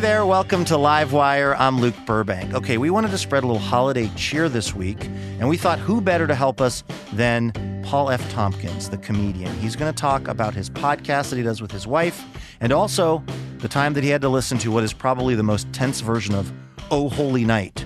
There, 0.00 0.24
welcome 0.24 0.64
to 0.64 0.76
Livewire. 0.76 1.54
I'm 1.58 1.78
Luke 1.78 1.94
Burbank. 2.06 2.54
Okay, 2.54 2.78
we 2.78 2.88
wanted 2.88 3.10
to 3.10 3.18
spread 3.18 3.44
a 3.44 3.46
little 3.46 3.60
holiday 3.60 4.10
cheer 4.16 4.48
this 4.48 4.74
week, 4.74 5.04
and 5.38 5.46
we 5.46 5.58
thought 5.58 5.78
who 5.78 6.00
better 6.00 6.26
to 6.26 6.34
help 6.34 6.62
us 6.62 6.82
than 7.12 7.52
Paul 7.84 8.08
F. 8.08 8.26
Tompkins, 8.32 8.88
the 8.88 8.96
comedian. 8.96 9.54
He's 9.58 9.76
going 9.76 9.92
to 9.92 10.00
talk 10.00 10.26
about 10.26 10.54
his 10.54 10.70
podcast 10.70 11.28
that 11.28 11.36
he 11.36 11.42
does 11.42 11.60
with 11.60 11.70
his 11.70 11.86
wife, 11.86 12.24
and 12.60 12.72
also 12.72 13.22
the 13.58 13.68
time 13.68 13.92
that 13.92 14.02
he 14.02 14.08
had 14.08 14.22
to 14.22 14.30
listen 14.30 14.56
to 14.60 14.70
what 14.70 14.84
is 14.84 14.94
probably 14.94 15.34
the 15.34 15.42
most 15.42 15.70
tense 15.74 16.00
version 16.00 16.34
of 16.34 16.50
Oh 16.90 17.10
Holy 17.10 17.44
Night. 17.44 17.84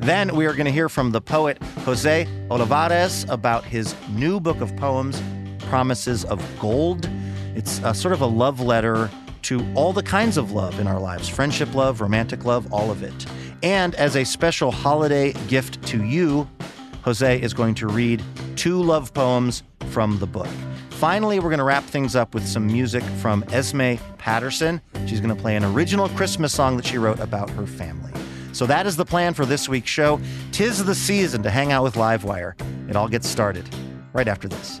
Then 0.00 0.34
we 0.34 0.46
are 0.46 0.54
going 0.54 0.66
to 0.66 0.72
hear 0.72 0.88
from 0.88 1.12
the 1.12 1.20
poet 1.20 1.62
Jose 1.84 2.26
Olivarez 2.50 3.28
about 3.30 3.62
his 3.62 3.94
new 4.10 4.40
book 4.40 4.60
of 4.60 4.74
poems, 4.74 5.22
Promises 5.66 6.24
of 6.24 6.44
Gold. 6.58 7.08
It's 7.54 7.78
a, 7.84 7.94
sort 7.94 8.14
of 8.14 8.20
a 8.20 8.26
love 8.26 8.58
letter 8.58 9.08
to 9.42 9.66
all 9.74 9.92
the 9.92 10.02
kinds 10.02 10.36
of 10.36 10.52
love 10.52 10.78
in 10.80 10.86
our 10.86 11.00
lives 11.00 11.28
friendship 11.28 11.74
love, 11.74 12.00
romantic 12.00 12.44
love, 12.44 12.72
all 12.72 12.90
of 12.90 13.02
it. 13.02 13.26
And 13.62 13.94
as 13.94 14.16
a 14.16 14.24
special 14.24 14.70
holiday 14.70 15.32
gift 15.48 15.82
to 15.88 16.04
you, 16.04 16.48
Jose 17.04 17.40
is 17.40 17.52
going 17.52 17.74
to 17.76 17.88
read 17.88 18.22
two 18.56 18.82
love 18.82 19.12
poems 19.12 19.62
from 19.90 20.18
the 20.18 20.26
book. 20.26 20.48
Finally, 20.90 21.40
we're 21.40 21.48
going 21.48 21.58
to 21.58 21.64
wrap 21.64 21.84
things 21.84 22.14
up 22.14 22.32
with 22.34 22.46
some 22.46 22.66
music 22.66 23.02
from 23.20 23.44
Esme 23.50 23.94
Patterson. 24.18 24.80
She's 25.06 25.20
going 25.20 25.34
to 25.34 25.40
play 25.40 25.56
an 25.56 25.64
original 25.64 26.08
Christmas 26.10 26.54
song 26.54 26.76
that 26.76 26.86
she 26.86 26.98
wrote 26.98 27.18
about 27.18 27.50
her 27.50 27.66
family. 27.66 28.12
So 28.52 28.66
that 28.66 28.86
is 28.86 28.96
the 28.96 29.04
plan 29.04 29.34
for 29.34 29.44
this 29.44 29.68
week's 29.68 29.90
show. 29.90 30.20
Tis 30.52 30.84
the 30.84 30.94
season 30.94 31.42
to 31.42 31.50
hang 31.50 31.72
out 31.72 31.82
with 31.82 31.94
Livewire. 31.94 32.54
It 32.88 32.96
all 32.96 33.08
gets 33.08 33.28
started 33.28 33.68
right 34.12 34.28
after 34.28 34.46
this. 34.46 34.80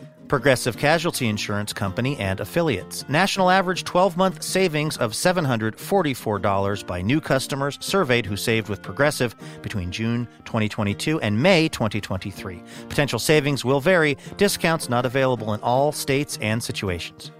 Progressive 0.31 0.77
Casualty 0.77 1.27
Insurance 1.27 1.73
Company 1.73 2.17
and 2.17 2.39
affiliates. 2.39 3.03
National 3.09 3.49
average 3.49 3.83
12 3.83 4.15
month 4.15 4.41
savings 4.41 4.95
of 4.95 5.11
$744 5.11 6.87
by 6.87 7.01
new 7.01 7.19
customers 7.19 7.77
surveyed 7.81 8.25
who 8.25 8.37
saved 8.37 8.69
with 8.69 8.81
Progressive 8.81 9.35
between 9.61 9.91
June 9.91 10.25
2022 10.45 11.19
and 11.19 11.43
May 11.43 11.67
2023. 11.67 12.63
Potential 12.87 13.19
savings 13.19 13.65
will 13.65 13.81
vary, 13.81 14.17
discounts 14.37 14.87
not 14.87 15.05
available 15.05 15.53
in 15.53 15.59
all 15.59 15.91
states 15.91 16.37
and 16.41 16.63
situations. 16.63 17.33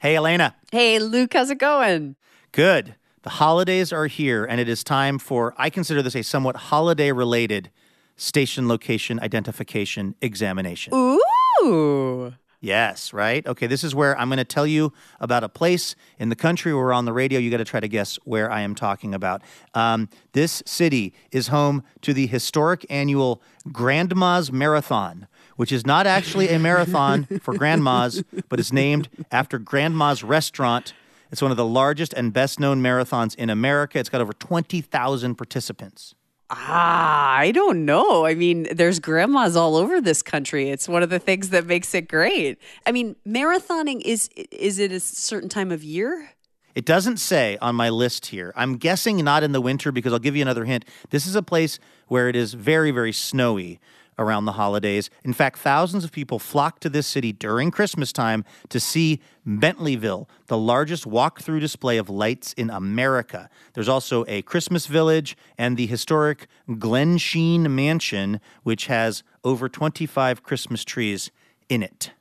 Hey, 0.00 0.16
Elena. 0.16 0.54
Hey, 0.70 0.98
Luke, 0.98 1.32
how's 1.32 1.50
it 1.50 1.56
going? 1.56 2.16
Good. 2.52 2.96
The 3.22 3.30
holidays 3.30 3.92
are 3.92 4.06
here, 4.06 4.46
and 4.46 4.58
it 4.58 4.66
is 4.66 4.82
time 4.82 5.18
for, 5.18 5.52
I 5.58 5.68
consider 5.68 6.00
this 6.00 6.16
a 6.16 6.22
somewhat 6.22 6.56
holiday 6.56 7.12
related 7.12 7.70
station 8.20 8.68
location 8.68 9.18
identification 9.20 10.14
examination. 10.20 10.92
Ooh. 10.94 12.34
Yes, 12.62 13.14
right? 13.14 13.46
Okay, 13.46 13.66
this 13.66 13.82
is 13.82 13.94
where 13.94 14.18
I'm 14.18 14.28
going 14.28 14.36
to 14.36 14.44
tell 14.44 14.66
you 14.66 14.92
about 15.18 15.42
a 15.42 15.48
place 15.48 15.96
in 16.18 16.28
the 16.28 16.36
country 16.36 16.74
where 16.74 16.84
we're 16.84 16.92
on 16.92 17.06
the 17.06 17.12
radio. 17.12 17.40
You 17.40 17.50
got 17.50 17.56
to 17.56 17.64
try 17.64 17.80
to 17.80 17.88
guess 17.88 18.16
where 18.24 18.50
I 18.50 18.60
am 18.60 18.74
talking 18.74 19.14
about. 19.14 19.40
Um, 19.72 20.10
this 20.32 20.62
city 20.66 21.14
is 21.32 21.48
home 21.48 21.82
to 22.02 22.12
the 22.12 22.26
historic 22.26 22.84
annual 22.90 23.40
Grandma's 23.72 24.52
Marathon, 24.52 25.26
which 25.56 25.72
is 25.72 25.86
not 25.86 26.06
actually 26.06 26.50
a 26.50 26.58
marathon 26.58 27.24
for 27.40 27.56
grandmas, 27.56 28.22
but 28.50 28.60
is 28.60 28.74
named 28.74 29.08
after 29.32 29.58
Grandma's 29.58 30.22
Restaurant. 30.22 30.92
It's 31.32 31.40
one 31.40 31.50
of 31.50 31.56
the 31.56 31.64
largest 31.64 32.12
and 32.12 32.30
best 32.30 32.60
known 32.60 32.82
marathons 32.82 33.34
in 33.36 33.48
America. 33.48 33.98
It's 33.98 34.10
got 34.10 34.20
over 34.20 34.34
20,000 34.34 35.34
participants. 35.36 36.14
Ah, 36.52 37.36
I 37.36 37.52
don't 37.52 37.84
know. 37.84 38.26
I 38.26 38.34
mean, 38.34 38.66
there's 38.72 38.98
grandmas 38.98 39.54
all 39.54 39.76
over 39.76 40.00
this 40.00 40.20
country. 40.20 40.70
It's 40.70 40.88
one 40.88 41.04
of 41.04 41.08
the 41.08 41.20
things 41.20 41.50
that 41.50 41.66
makes 41.66 41.94
it 41.94 42.08
great. 42.08 42.58
I 42.84 42.92
mean, 42.92 43.14
marathoning 43.26 44.00
is 44.00 44.28
is 44.50 44.80
it 44.80 44.90
a 44.90 44.98
certain 44.98 45.48
time 45.48 45.70
of 45.70 45.84
year? 45.84 46.30
It 46.74 46.84
doesn't 46.84 47.18
say 47.18 47.56
on 47.60 47.76
my 47.76 47.88
list 47.88 48.26
here. 48.26 48.52
I'm 48.56 48.76
guessing 48.76 49.22
not 49.24 49.42
in 49.42 49.52
the 49.52 49.60
winter 49.60 49.92
because 49.92 50.12
I'll 50.12 50.18
give 50.18 50.34
you 50.34 50.42
another 50.42 50.64
hint. 50.64 50.84
This 51.10 51.26
is 51.26 51.34
a 51.34 51.42
place 51.42 51.78
where 52.08 52.28
it 52.28 52.36
is 52.36 52.54
very, 52.54 52.90
very 52.90 53.12
snowy 53.12 53.80
around 54.18 54.44
the 54.44 54.52
holidays. 54.52 55.10
In 55.24 55.32
fact, 55.32 55.58
thousands 55.58 56.04
of 56.04 56.12
people 56.12 56.38
flock 56.38 56.80
to 56.80 56.88
this 56.88 57.06
city 57.06 57.32
during 57.32 57.70
Christmas 57.70 58.12
time 58.12 58.44
to 58.68 58.78
see 58.78 59.20
Bentleyville, 59.46 60.28
the 60.46 60.58
largest 60.58 61.06
walk-through 61.06 61.60
display 61.60 61.96
of 61.96 62.10
lights 62.10 62.52
in 62.54 62.70
America. 62.70 63.48
There's 63.74 63.88
also 63.88 64.24
a 64.28 64.42
Christmas 64.42 64.86
village 64.86 65.36
and 65.56 65.76
the 65.76 65.86
historic 65.86 66.46
Glensheen 66.68 67.70
Mansion, 67.70 68.40
which 68.62 68.86
has 68.86 69.22
over 69.44 69.68
25 69.68 70.42
Christmas 70.42 70.84
trees 70.84 71.30
in 71.68 71.82
it. 71.82 72.12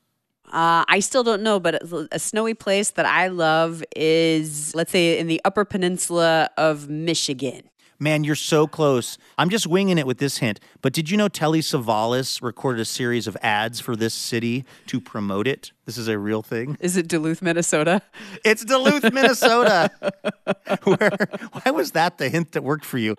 Uh, 0.51 0.83
I 0.87 0.99
still 0.99 1.23
don't 1.23 1.43
know, 1.43 1.59
but 1.59 1.83
a 2.11 2.17
snowy 2.17 2.55
place 2.55 2.89
that 2.91 3.05
I 3.05 3.27
love 3.27 3.83
is, 3.95 4.73
let's 4.73 4.91
say, 4.91 5.19
in 5.19 5.27
the 5.27 5.39
Upper 5.45 5.63
Peninsula 5.63 6.49
of 6.57 6.89
Michigan. 6.89 7.69
Man, 8.01 8.23
you're 8.23 8.35
so 8.35 8.65
close. 8.65 9.17
I'm 9.37 9.49
just 9.49 9.67
winging 9.67 9.97
it 9.97 10.07
with 10.07 10.19
this 10.19 10.37
hint. 10.37 10.61
But 10.81 10.93
did 10.93 11.09
you 11.09 11.17
know 11.17 11.27
Telly 11.27 11.59
Savalas 11.59 12.41
recorded 12.41 12.79
a 12.79 12.85
series 12.85 13.27
of 13.27 13.35
ads 13.41 13.81
for 13.81 13.93
this 13.93 14.13
city 14.13 14.63
to 14.87 15.01
promote 15.01 15.47
it? 15.47 15.73
This 15.85 15.97
is 15.97 16.07
a 16.07 16.17
real 16.17 16.41
thing. 16.41 16.77
Is 16.79 16.95
it 16.95 17.09
Duluth, 17.09 17.41
Minnesota? 17.41 18.01
It's 18.45 18.63
Duluth, 18.63 19.11
Minnesota. 19.11 19.89
Where, 20.83 21.17
why 21.51 21.71
was 21.71 21.91
that 21.91 22.19
the 22.19 22.29
hint 22.29 22.53
that 22.53 22.63
worked 22.63 22.85
for 22.85 22.99
you? 22.99 23.15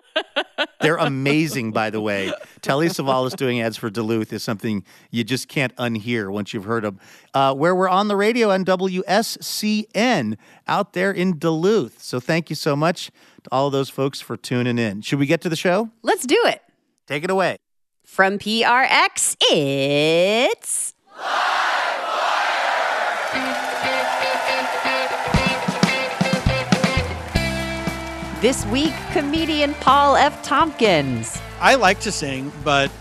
They're 0.79 0.97
amazing, 0.97 1.73
by 1.73 1.89
the 1.89 2.01
way. 2.01 2.33
Telly 2.61 2.87
Savalas 2.87 3.35
doing 3.35 3.61
ads 3.61 3.77
for 3.77 3.89
Duluth 3.89 4.33
is 4.33 4.41
something 4.41 4.83
you 5.11 5.23
just 5.23 5.47
can't 5.47 5.75
unhear 5.75 6.31
once 6.31 6.53
you've 6.53 6.63
heard 6.63 6.85
them. 6.85 6.99
Uh, 7.33 7.53
where 7.53 7.75
we're 7.75 7.89
on 7.89 8.07
the 8.07 8.15
radio 8.15 8.49
on 8.49 8.65
WSCN 8.65 10.37
out 10.67 10.93
there 10.93 11.11
in 11.11 11.37
Duluth. 11.37 12.01
So 12.01 12.19
thank 12.19 12.49
you 12.49 12.55
so 12.55 12.75
much 12.75 13.11
to 13.43 13.49
all 13.51 13.69
those 13.69 13.89
folks 13.89 14.21
for 14.21 14.37
tuning 14.37 14.77
in. 14.77 15.01
Should 15.01 15.19
we 15.19 15.25
get 15.25 15.41
to 15.41 15.49
the 15.49 15.55
show? 15.55 15.89
Let's 16.01 16.25
do 16.25 16.39
it. 16.45 16.61
Take 17.07 17.23
it 17.23 17.29
away. 17.29 17.57
From 18.05 18.39
PRX, 18.39 19.35
it's. 19.51 20.93
This 28.41 28.65
week, 28.65 28.93
comedian 29.11 29.75
Paul 29.75 30.15
F. 30.15 30.41
Tompkins. 30.41 31.39
I 31.59 31.75
like 31.75 31.99
to 32.01 32.11
sing, 32.11 32.51
but 32.63 32.91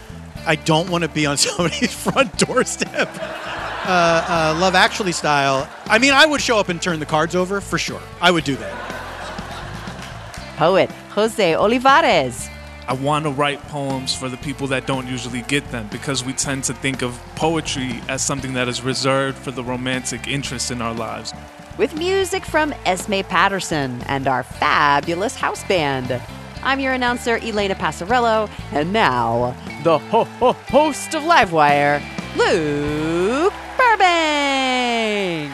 I 0.47 0.57
don't 0.57 0.91
want 0.91 1.03
to 1.03 1.09
be 1.09 1.25
on 1.25 1.37
somebody's 1.39 1.95
front 1.95 2.37
doorstep. 2.37 3.09
Uh, 3.19 4.53
uh, 4.55 4.59
Love 4.61 4.75
Actually 4.75 5.13
style. 5.13 5.67
I 5.87 5.99
mean, 5.99 6.13
I 6.13 6.27
would 6.27 6.43
show 6.43 6.59
up 6.59 6.69
and 6.69 6.81
turn 6.81 7.01
the 7.01 7.07
cards 7.07 7.35
over 7.35 7.63
for 7.63 7.79
sure. 7.79 8.03
I 8.21 8.31
would 8.31 8.45
do 8.45 8.55
that. 8.57 9.00
Poet 10.61 10.91
Jose 11.13 11.55
Olivarez. 11.55 12.51
I 12.87 12.93
want 12.93 13.25
to 13.25 13.31
write 13.31 13.63
poems 13.69 14.15
for 14.15 14.29
the 14.29 14.37
people 14.37 14.67
that 14.67 14.87
don't 14.87 15.07
usually 15.07 15.41
get 15.49 15.67
them 15.71 15.89
because 15.91 16.23
we 16.23 16.35
tend 16.35 16.65
to 16.65 16.75
think 16.75 17.01
of 17.01 17.19
poetry 17.35 17.99
as 18.11 18.21
something 18.23 18.53
that 18.53 18.69
is 18.69 18.83
reserved 18.83 19.39
for 19.39 19.53
the 19.53 19.65
romantic 19.65 20.29
interest 20.29 20.71
in 20.71 20.83
our 20.83 20.93
lives. 20.93 21.33
With 21.79 21.95
music 21.97 22.45
from 22.45 22.75
Esme 22.85 23.23
Patterson 23.23 24.03
and 24.03 24.29
our 24.29 24.43
fabulous 24.43 25.35
house 25.35 25.65
band. 25.65 26.21
I'm 26.63 26.79
your 26.79 26.93
announcer, 26.93 27.39
Elena 27.39 27.75
Passarello, 27.75 28.51
and 28.73 28.93
now, 28.93 29.57
the 29.83 29.97
ho- 29.97 30.25
ho- 30.25 30.53
host 30.53 31.15
of 31.15 31.23
Livewire, 31.23 32.03
Luke 32.37 33.55
Burbank. 33.79 35.53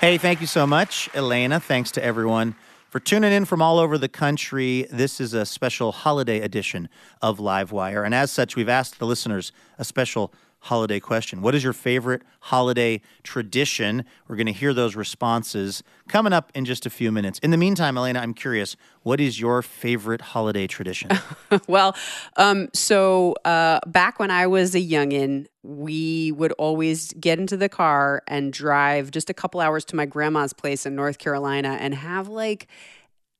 Hey, 0.00 0.16
thank 0.16 0.40
you 0.40 0.46
so 0.46 0.64
much, 0.64 1.10
Elena. 1.12 1.58
Thanks 1.58 1.90
to 1.90 2.04
everyone 2.04 2.54
for 2.90 2.98
tuning 2.98 3.32
in 3.32 3.44
from 3.44 3.62
all 3.62 3.78
over 3.78 3.96
the 3.96 4.08
country. 4.08 4.86
This 4.90 5.20
is 5.20 5.32
a 5.32 5.46
special 5.46 5.92
holiday 5.92 6.40
edition 6.40 6.88
of 7.22 7.38
Livewire. 7.38 8.04
And 8.04 8.12
as 8.12 8.32
such, 8.32 8.56
we've 8.56 8.68
asked 8.68 8.98
the 8.98 9.06
listeners 9.06 9.52
a 9.78 9.84
special 9.84 10.32
holiday 10.60 11.00
question. 11.00 11.40
What 11.42 11.54
is 11.54 11.64
your 11.64 11.72
favorite 11.72 12.22
holiday 12.40 13.00
tradition? 13.22 14.04
We're 14.28 14.36
going 14.36 14.46
to 14.46 14.52
hear 14.52 14.74
those 14.74 14.94
responses 14.94 15.82
coming 16.08 16.32
up 16.32 16.52
in 16.54 16.64
just 16.64 16.86
a 16.86 16.90
few 16.90 17.10
minutes. 17.10 17.38
In 17.40 17.50
the 17.50 17.56
meantime, 17.56 17.96
Elena, 17.96 18.20
I'm 18.20 18.34
curious, 18.34 18.76
what 19.02 19.20
is 19.20 19.40
your 19.40 19.62
favorite 19.62 20.20
holiday 20.20 20.66
tradition? 20.66 21.10
well, 21.66 21.96
um, 22.36 22.68
so 22.74 23.34
uh, 23.44 23.80
back 23.86 24.18
when 24.18 24.30
I 24.30 24.46
was 24.46 24.74
a 24.74 24.80
youngin', 24.80 25.46
we 25.62 26.32
would 26.32 26.52
always 26.52 27.12
get 27.14 27.38
into 27.38 27.56
the 27.56 27.68
car 27.68 28.22
and 28.28 28.52
drive 28.52 29.10
just 29.10 29.30
a 29.30 29.34
couple 29.34 29.60
hours 29.60 29.84
to 29.86 29.96
my 29.96 30.06
grandma's 30.06 30.52
place 30.52 30.84
in 30.84 30.94
North 30.94 31.18
Carolina 31.18 31.76
and 31.80 31.94
have 31.94 32.28
like 32.28 32.68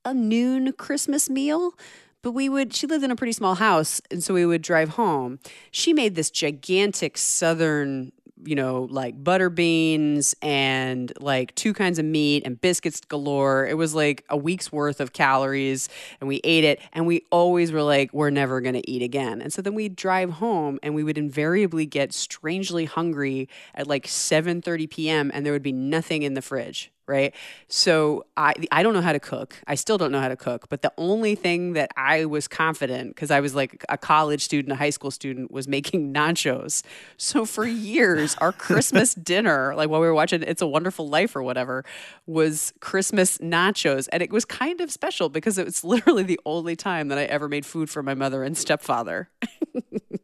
a 0.05 0.15
noon 0.15 0.73
Christmas 0.73 1.29
meal. 1.29 1.75
But 2.23 2.33
we 2.33 2.49
would, 2.49 2.75
she 2.75 2.87
lived 2.87 3.05
in 3.05 3.11
a 3.11 3.17
pretty 3.17 3.33
small 3.33 3.55
house. 3.55 4.01
And 4.11 4.23
so 4.23 4.35
we 4.35 4.45
would 4.45 4.63
drive 4.63 4.91
home. 4.91 5.39
She 5.71 5.93
made 5.93 6.15
this 6.15 6.31
gigantic 6.31 7.17
southern 7.17 8.13
you 8.45 8.55
know, 8.55 8.87
like 8.91 9.23
butter 9.23 9.51
beans 9.51 10.35
and 10.43 11.13
like 11.21 11.55
two 11.55 11.73
kinds 11.73 11.99
of 11.99 12.05
meat 12.05 12.43
and 12.45 12.61
biscuits 12.61 13.01
galore. 13.01 13.67
It 13.67 13.77
was 13.77 13.95
like 13.95 14.25
a 14.29 14.37
week's 14.37 14.73
worth 14.73 15.01
of 15.01 15.13
calories 15.13 15.89
and 16.21 16.29
we 16.29 16.41
ate 16.45 16.65
it 16.65 16.81
and 16.93 17.07
we 17.07 17.25
always 17.31 17.73
were 17.73 17.83
like 17.83 18.13
we're 18.13 18.31
never 18.31 18.61
going 18.61 18.75
to 18.75 18.91
eat 18.91 19.03
again. 19.03 19.43
And 19.43 19.53
so 19.53 19.63
then 19.63 19.75
we'd 19.75 19.97
drive 19.97 20.31
home 20.31 20.79
and 20.83 20.95
we 20.95 21.05
would 21.05 21.19
invariably 21.19 21.87
get 21.87 22.13
strangely 22.13 22.85
hungry 22.85 23.49
at 23.75 23.87
like 23.87 24.07
7:30 24.07 24.91
p.m. 24.91 25.31
and 25.35 25.45
there 25.45 25.53
would 25.53 25.63
be 25.63 25.73
nothing 25.73 26.23
in 26.23 26.35
the 26.35 26.43
fridge 26.43 26.91
right? 27.11 27.35
So 27.69 28.25
I 28.37 28.55
I 28.73 28.83
don't 28.83 28.95
know 28.95 29.03
how 29.03 29.13
to 29.13 29.21
cook. 29.21 29.61
I 29.67 29.75
still 29.75 29.99
don't 29.99 30.13
know 30.13 30.21
how 30.21 30.29
to 30.29 30.37
cook, 30.37 30.69
but 30.69 30.83
the 30.83 30.93
only 30.97 31.35
thing 31.35 31.75
that 31.75 31.91
I 31.97 32.25
was 32.25 32.49
confident 32.49 33.17
cuz 33.17 33.31
I 33.31 33.41
was 33.41 33.55
like 33.55 33.85
a 33.89 33.99
college 33.99 34.43
student, 34.43 34.73
a 34.73 34.77
high 34.77 34.91
school 34.91 35.11
student 35.11 35.51
was 35.51 35.69
making 35.69 36.15
nachos. 36.19 36.83
So 37.17 37.45
for 37.45 37.67
years 37.67 38.37
our 38.37 38.53
Christmas 38.53 39.15
dinner, 39.33 39.75
like 39.75 39.91
while 39.91 40.01
we 40.01 40.07
were 40.07 40.15
watching 40.15 40.43
It's 40.43 40.63
a 40.63 40.67
Wonderful 40.67 41.09
Life 41.09 41.37
or 41.37 41.43
whatever, 41.43 41.85
was 42.27 42.73
Christmas 42.81 43.39
nachos 43.39 44.09
and 44.13 44.23
it 44.23 44.31
was 44.31 44.45
kind 44.45 44.81
of 44.81 44.91
special 44.91 45.29
because 45.29 45.59
it 45.59 45.67
was 45.67 45.85
literally 45.85 46.23
the 46.23 46.41
only 46.47 46.77
time 46.77 47.09
that 47.09 47.19
I 47.19 47.25
ever 47.25 47.49
made 47.49 47.67
food 47.67 47.91
for 47.91 48.03
my 48.03 48.15
mother 48.15 48.45
and 48.45 48.57
stepfather. 48.57 49.29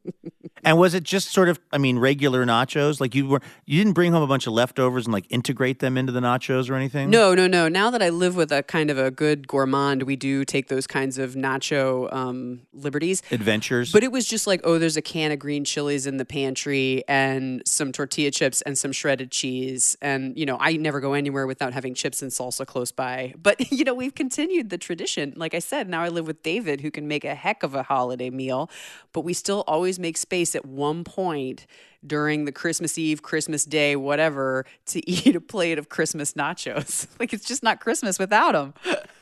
And 0.66 0.78
was 0.78 0.94
it 0.94 1.04
just 1.04 1.32
sort 1.32 1.48
of, 1.48 1.60
I 1.72 1.78
mean, 1.78 1.96
regular 1.96 2.44
nachos? 2.44 3.00
Like 3.00 3.14
you 3.14 3.28
were, 3.28 3.40
you 3.66 3.78
didn't 3.78 3.92
bring 3.92 4.12
home 4.12 4.24
a 4.24 4.26
bunch 4.26 4.48
of 4.48 4.52
leftovers 4.52 5.06
and 5.06 5.12
like 5.12 5.24
integrate 5.30 5.78
them 5.78 5.96
into 5.96 6.10
the 6.10 6.18
nachos 6.18 6.68
or 6.68 6.74
anything? 6.74 7.08
No, 7.08 7.36
no, 7.36 7.46
no. 7.46 7.68
Now 7.68 7.88
that 7.90 8.02
I 8.02 8.08
live 8.08 8.34
with 8.34 8.50
a 8.50 8.64
kind 8.64 8.90
of 8.90 8.98
a 8.98 9.12
good 9.12 9.46
gourmand, 9.46 10.02
we 10.02 10.16
do 10.16 10.44
take 10.44 10.66
those 10.66 10.88
kinds 10.88 11.18
of 11.18 11.34
nacho 11.34 12.12
um, 12.12 12.62
liberties. 12.72 13.22
Adventures. 13.30 13.92
But 13.92 14.02
it 14.02 14.10
was 14.10 14.26
just 14.26 14.48
like, 14.48 14.60
oh, 14.64 14.80
there's 14.80 14.96
a 14.96 15.02
can 15.02 15.30
of 15.30 15.38
green 15.38 15.64
chilies 15.64 16.04
in 16.04 16.16
the 16.16 16.24
pantry 16.24 17.04
and 17.06 17.62
some 17.64 17.92
tortilla 17.92 18.32
chips 18.32 18.60
and 18.62 18.76
some 18.76 18.90
shredded 18.90 19.30
cheese. 19.30 19.96
And, 20.02 20.36
you 20.36 20.46
know, 20.46 20.56
I 20.58 20.76
never 20.78 20.98
go 20.98 21.12
anywhere 21.12 21.46
without 21.46 21.74
having 21.74 21.94
chips 21.94 22.22
and 22.22 22.32
salsa 22.32 22.66
close 22.66 22.90
by. 22.90 23.34
But, 23.46 23.70
you 23.70 23.84
know, 23.84 23.94
we've 23.94 24.14
continued 24.14 24.70
the 24.70 24.78
tradition. 24.78 25.32
Like 25.36 25.54
I 25.54 25.60
said, 25.60 25.88
now 25.88 26.02
I 26.02 26.08
live 26.08 26.26
with 26.26 26.42
David, 26.42 26.80
who 26.80 26.90
can 26.90 27.06
make 27.06 27.24
a 27.24 27.36
heck 27.36 27.62
of 27.62 27.76
a 27.76 27.84
holiday 27.84 28.28
meal, 28.28 28.68
but 29.12 29.20
we 29.20 29.32
still 29.34 29.62
always 29.68 30.00
make 30.00 30.16
space 30.16 30.55
at 30.56 30.66
one 30.66 31.04
point 31.04 31.66
during 32.06 32.44
the 32.44 32.52
Christmas 32.52 32.98
Eve, 32.98 33.22
Christmas 33.22 33.64
Day, 33.64 33.96
whatever, 33.96 34.64
to 34.86 35.10
eat 35.10 35.36
a 35.36 35.40
plate 35.40 35.78
of 35.78 35.88
Christmas 35.88 36.34
nachos. 36.34 37.06
like 37.20 37.32
it's 37.32 37.46
just 37.46 37.62
not 37.62 37.80
Christmas 37.80 38.18
without 38.18 38.52
them. 38.52 38.74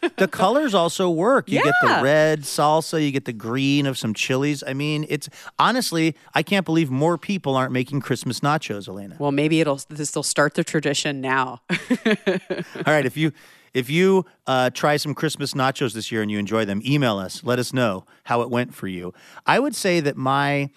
the 0.16 0.28
colors 0.28 0.74
also 0.74 1.10
work. 1.10 1.50
You 1.50 1.62
get 1.62 1.74
the 1.82 2.00
red 2.02 2.42
salsa, 2.42 3.04
you 3.04 3.10
get 3.10 3.24
the 3.24 3.32
green 3.32 3.86
of 3.86 3.98
some 3.98 4.14
chilies. 4.14 4.62
I 4.66 4.74
mean, 4.74 5.06
it's 5.08 5.28
honestly, 5.58 6.14
I 6.34 6.42
can't 6.42 6.64
believe 6.64 6.90
more 6.90 7.18
people 7.18 7.56
aren't 7.56 7.72
making 7.72 8.00
Christmas 8.00 8.40
nachos, 8.40 8.88
Elena. 8.88 9.16
well, 9.18 9.32
maybe 9.32 9.60
it'll 9.60 9.80
this 9.88 10.14
will 10.14 10.22
start 10.22 10.54
the 10.54 10.64
tradition 10.64 11.20
now. 11.20 11.60
All 11.70 12.84
right, 12.86 13.06
if 13.06 13.16
you 13.16 13.32
if 13.74 13.90
you 13.90 14.24
uh, 14.46 14.70
try 14.70 14.96
some 14.96 15.14
Christmas 15.14 15.52
nachos 15.52 15.92
this 15.92 16.12
year 16.12 16.22
and 16.22 16.30
you 16.30 16.38
enjoy 16.38 16.64
them, 16.64 16.80
email 16.86 17.18
us. 17.18 17.42
Let 17.42 17.58
us 17.58 17.72
know 17.72 18.06
how 18.22 18.40
it 18.42 18.50
went 18.50 18.72
for 18.72 18.86
you. 18.86 19.12
I 19.46 19.58
would 19.58 19.74
say 19.74 19.98
that 20.00 20.16
my 20.16 20.70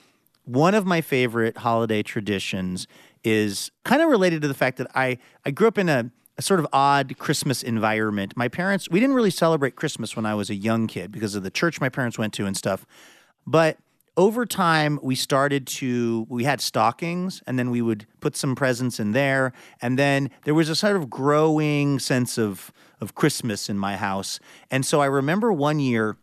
one 0.48 0.74
of 0.74 0.86
my 0.86 1.02
favorite 1.02 1.58
holiday 1.58 2.02
traditions 2.02 2.88
is 3.24 3.72
kind 3.84 4.02
of 4.02 4.10
related 4.10 4.42
to 4.42 4.48
the 4.48 4.54
fact 4.54 4.78
that 4.78 4.88
I 4.96 5.18
I 5.46 5.52
grew 5.52 5.68
up 5.68 5.78
in 5.78 5.90
a, 5.90 6.10
a 6.38 6.42
sort 6.42 6.60
of 6.60 6.68
odd 6.72 7.18
Christmas 7.18 7.64
environment. 7.64 8.34
My 8.36 8.48
parents 8.48 8.90
we 8.90 9.00
didn't 9.00 9.16
really 9.16 9.32
celebrate 9.32 9.76
Christmas 9.76 10.16
when 10.16 10.26
I 10.26 10.36
was 10.36 10.50
a 10.50 10.56
young 10.56 10.88
kid 10.88 11.12
because 11.12 11.36
of 11.36 11.44
the 11.44 11.52
church 11.52 11.82
my 11.82 11.90
parents 11.90 12.18
went 12.18 12.34
to 12.36 12.46
and 12.46 12.56
stuff. 12.56 12.86
But 13.46 13.78
over 14.18 14.48
time, 14.48 15.00
we 15.04 15.14
started 15.14 15.68
to, 15.68 16.26
we 16.28 16.44
had 16.44 16.60
stockings 16.60 17.44
and 17.46 17.58
then 17.60 17.70
we 17.70 17.84
would 17.84 18.08
put 18.20 18.36
some 18.36 18.56
presents 18.56 19.00
in 19.00 19.12
there. 19.12 19.54
And 19.80 19.98
then 19.98 20.32
there 20.44 20.56
was 20.56 20.70
a 20.70 20.76
sort 20.76 20.96
of 20.96 21.08
growing 21.08 22.00
sense 22.00 22.40
of, 22.40 22.72
of 23.00 23.14
Christmas 23.14 23.70
in 23.70 23.78
my 23.78 23.96
house. 23.96 24.40
And 24.72 24.84
so 24.84 25.02
I 25.02 25.06
remember 25.06 25.54
one 25.54 25.80
year 25.80 26.18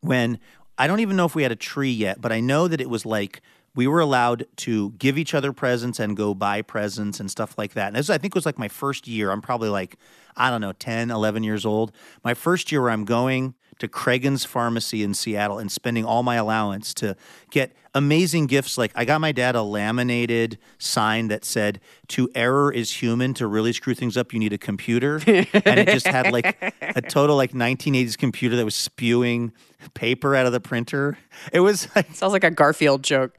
when 0.00 0.38
I 0.78 0.86
don't 0.86 1.00
even 1.00 1.16
know 1.16 1.26
if 1.26 1.34
we 1.34 1.42
had 1.42 1.52
a 1.52 1.56
tree 1.56 1.90
yet, 1.90 2.22
but 2.22 2.32
I 2.32 2.40
know 2.40 2.68
that 2.68 2.80
it 2.80 2.88
was 2.88 3.04
like 3.04 3.42
we 3.76 3.86
were 3.86 4.00
allowed 4.00 4.46
to 4.56 4.90
give 4.92 5.18
each 5.18 5.34
other 5.34 5.52
presents 5.52 6.00
and 6.00 6.16
go 6.16 6.34
buy 6.34 6.62
presents 6.62 7.20
and 7.20 7.30
stuff 7.30 7.56
like 7.56 7.74
that. 7.74 7.88
And 7.88 7.96
this, 7.96 8.10
I 8.10 8.18
think, 8.18 8.34
was 8.34 8.46
like 8.46 8.58
my 8.58 8.68
first 8.68 9.06
year. 9.06 9.30
I'm 9.30 9.42
probably 9.42 9.68
like, 9.68 9.96
I 10.36 10.50
don't 10.50 10.62
know, 10.62 10.72
10, 10.72 11.10
11 11.10 11.44
years 11.44 11.64
old. 11.64 11.92
My 12.24 12.34
first 12.34 12.72
year 12.72 12.80
where 12.82 12.90
I'm 12.90 13.04
going 13.04 13.54
to 13.78 13.88
Cragen's 13.88 14.44
Pharmacy 14.44 15.02
in 15.02 15.14
Seattle 15.14 15.58
and 15.58 15.70
spending 15.70 16.04
all 16.04 16.22
my 16.22 16.36
allowance 16.36 16.94
to 16.94 17.16
get 17.50 17.74
amazing 17.94 18.46
gifts. 18.46 18.78
Like 18.78 18.92
I 18.94 19.04
got 19.04 19.20
my 19.20 19.32
dad 19.32 19.54
a 19.54 19.62
laminated 19.62 20.58
sign 20.78 21.28
that 21.28 21.44
said, 21.44 21.80
"To 22.08 22.30
error 22.34 22.72
is 22.72 23.02
human. 23.02 23.34
To 23.34 23.46
really 23.46 23.72
screw 23.72 23.94
things 23.94 24.16
up, 24.16 24.32
you 24.32 24.38
need 24.38 24.52
a 24.52 24.58
computer." 24.58 25.16
and 25.26 25.78
it 25.78 25.88
just 25.88 26.06
had 26.06 26.32
like 26.32 26.56
a 26.80 27.02
total 27.02 27.36
like 27.36 27.52
1980s 27.52 28.16
computer 28.16 28.56
that 28.56 28.64
was 28.64 28.74
spewing 28.74 29.52
paper 29.94 30.34
out 30.34 30.46
of 30.46 30.52
the 30.52 30.60
printer. 30.60 31.18
It 31.52 31.60
was 31.60 31.88
like 31.96 32.14
Sounds 32.14 32.32
like 32.32 32.44
a 32.44 32.50
Garfield 32.50 33.02
joke. 33.02 33.36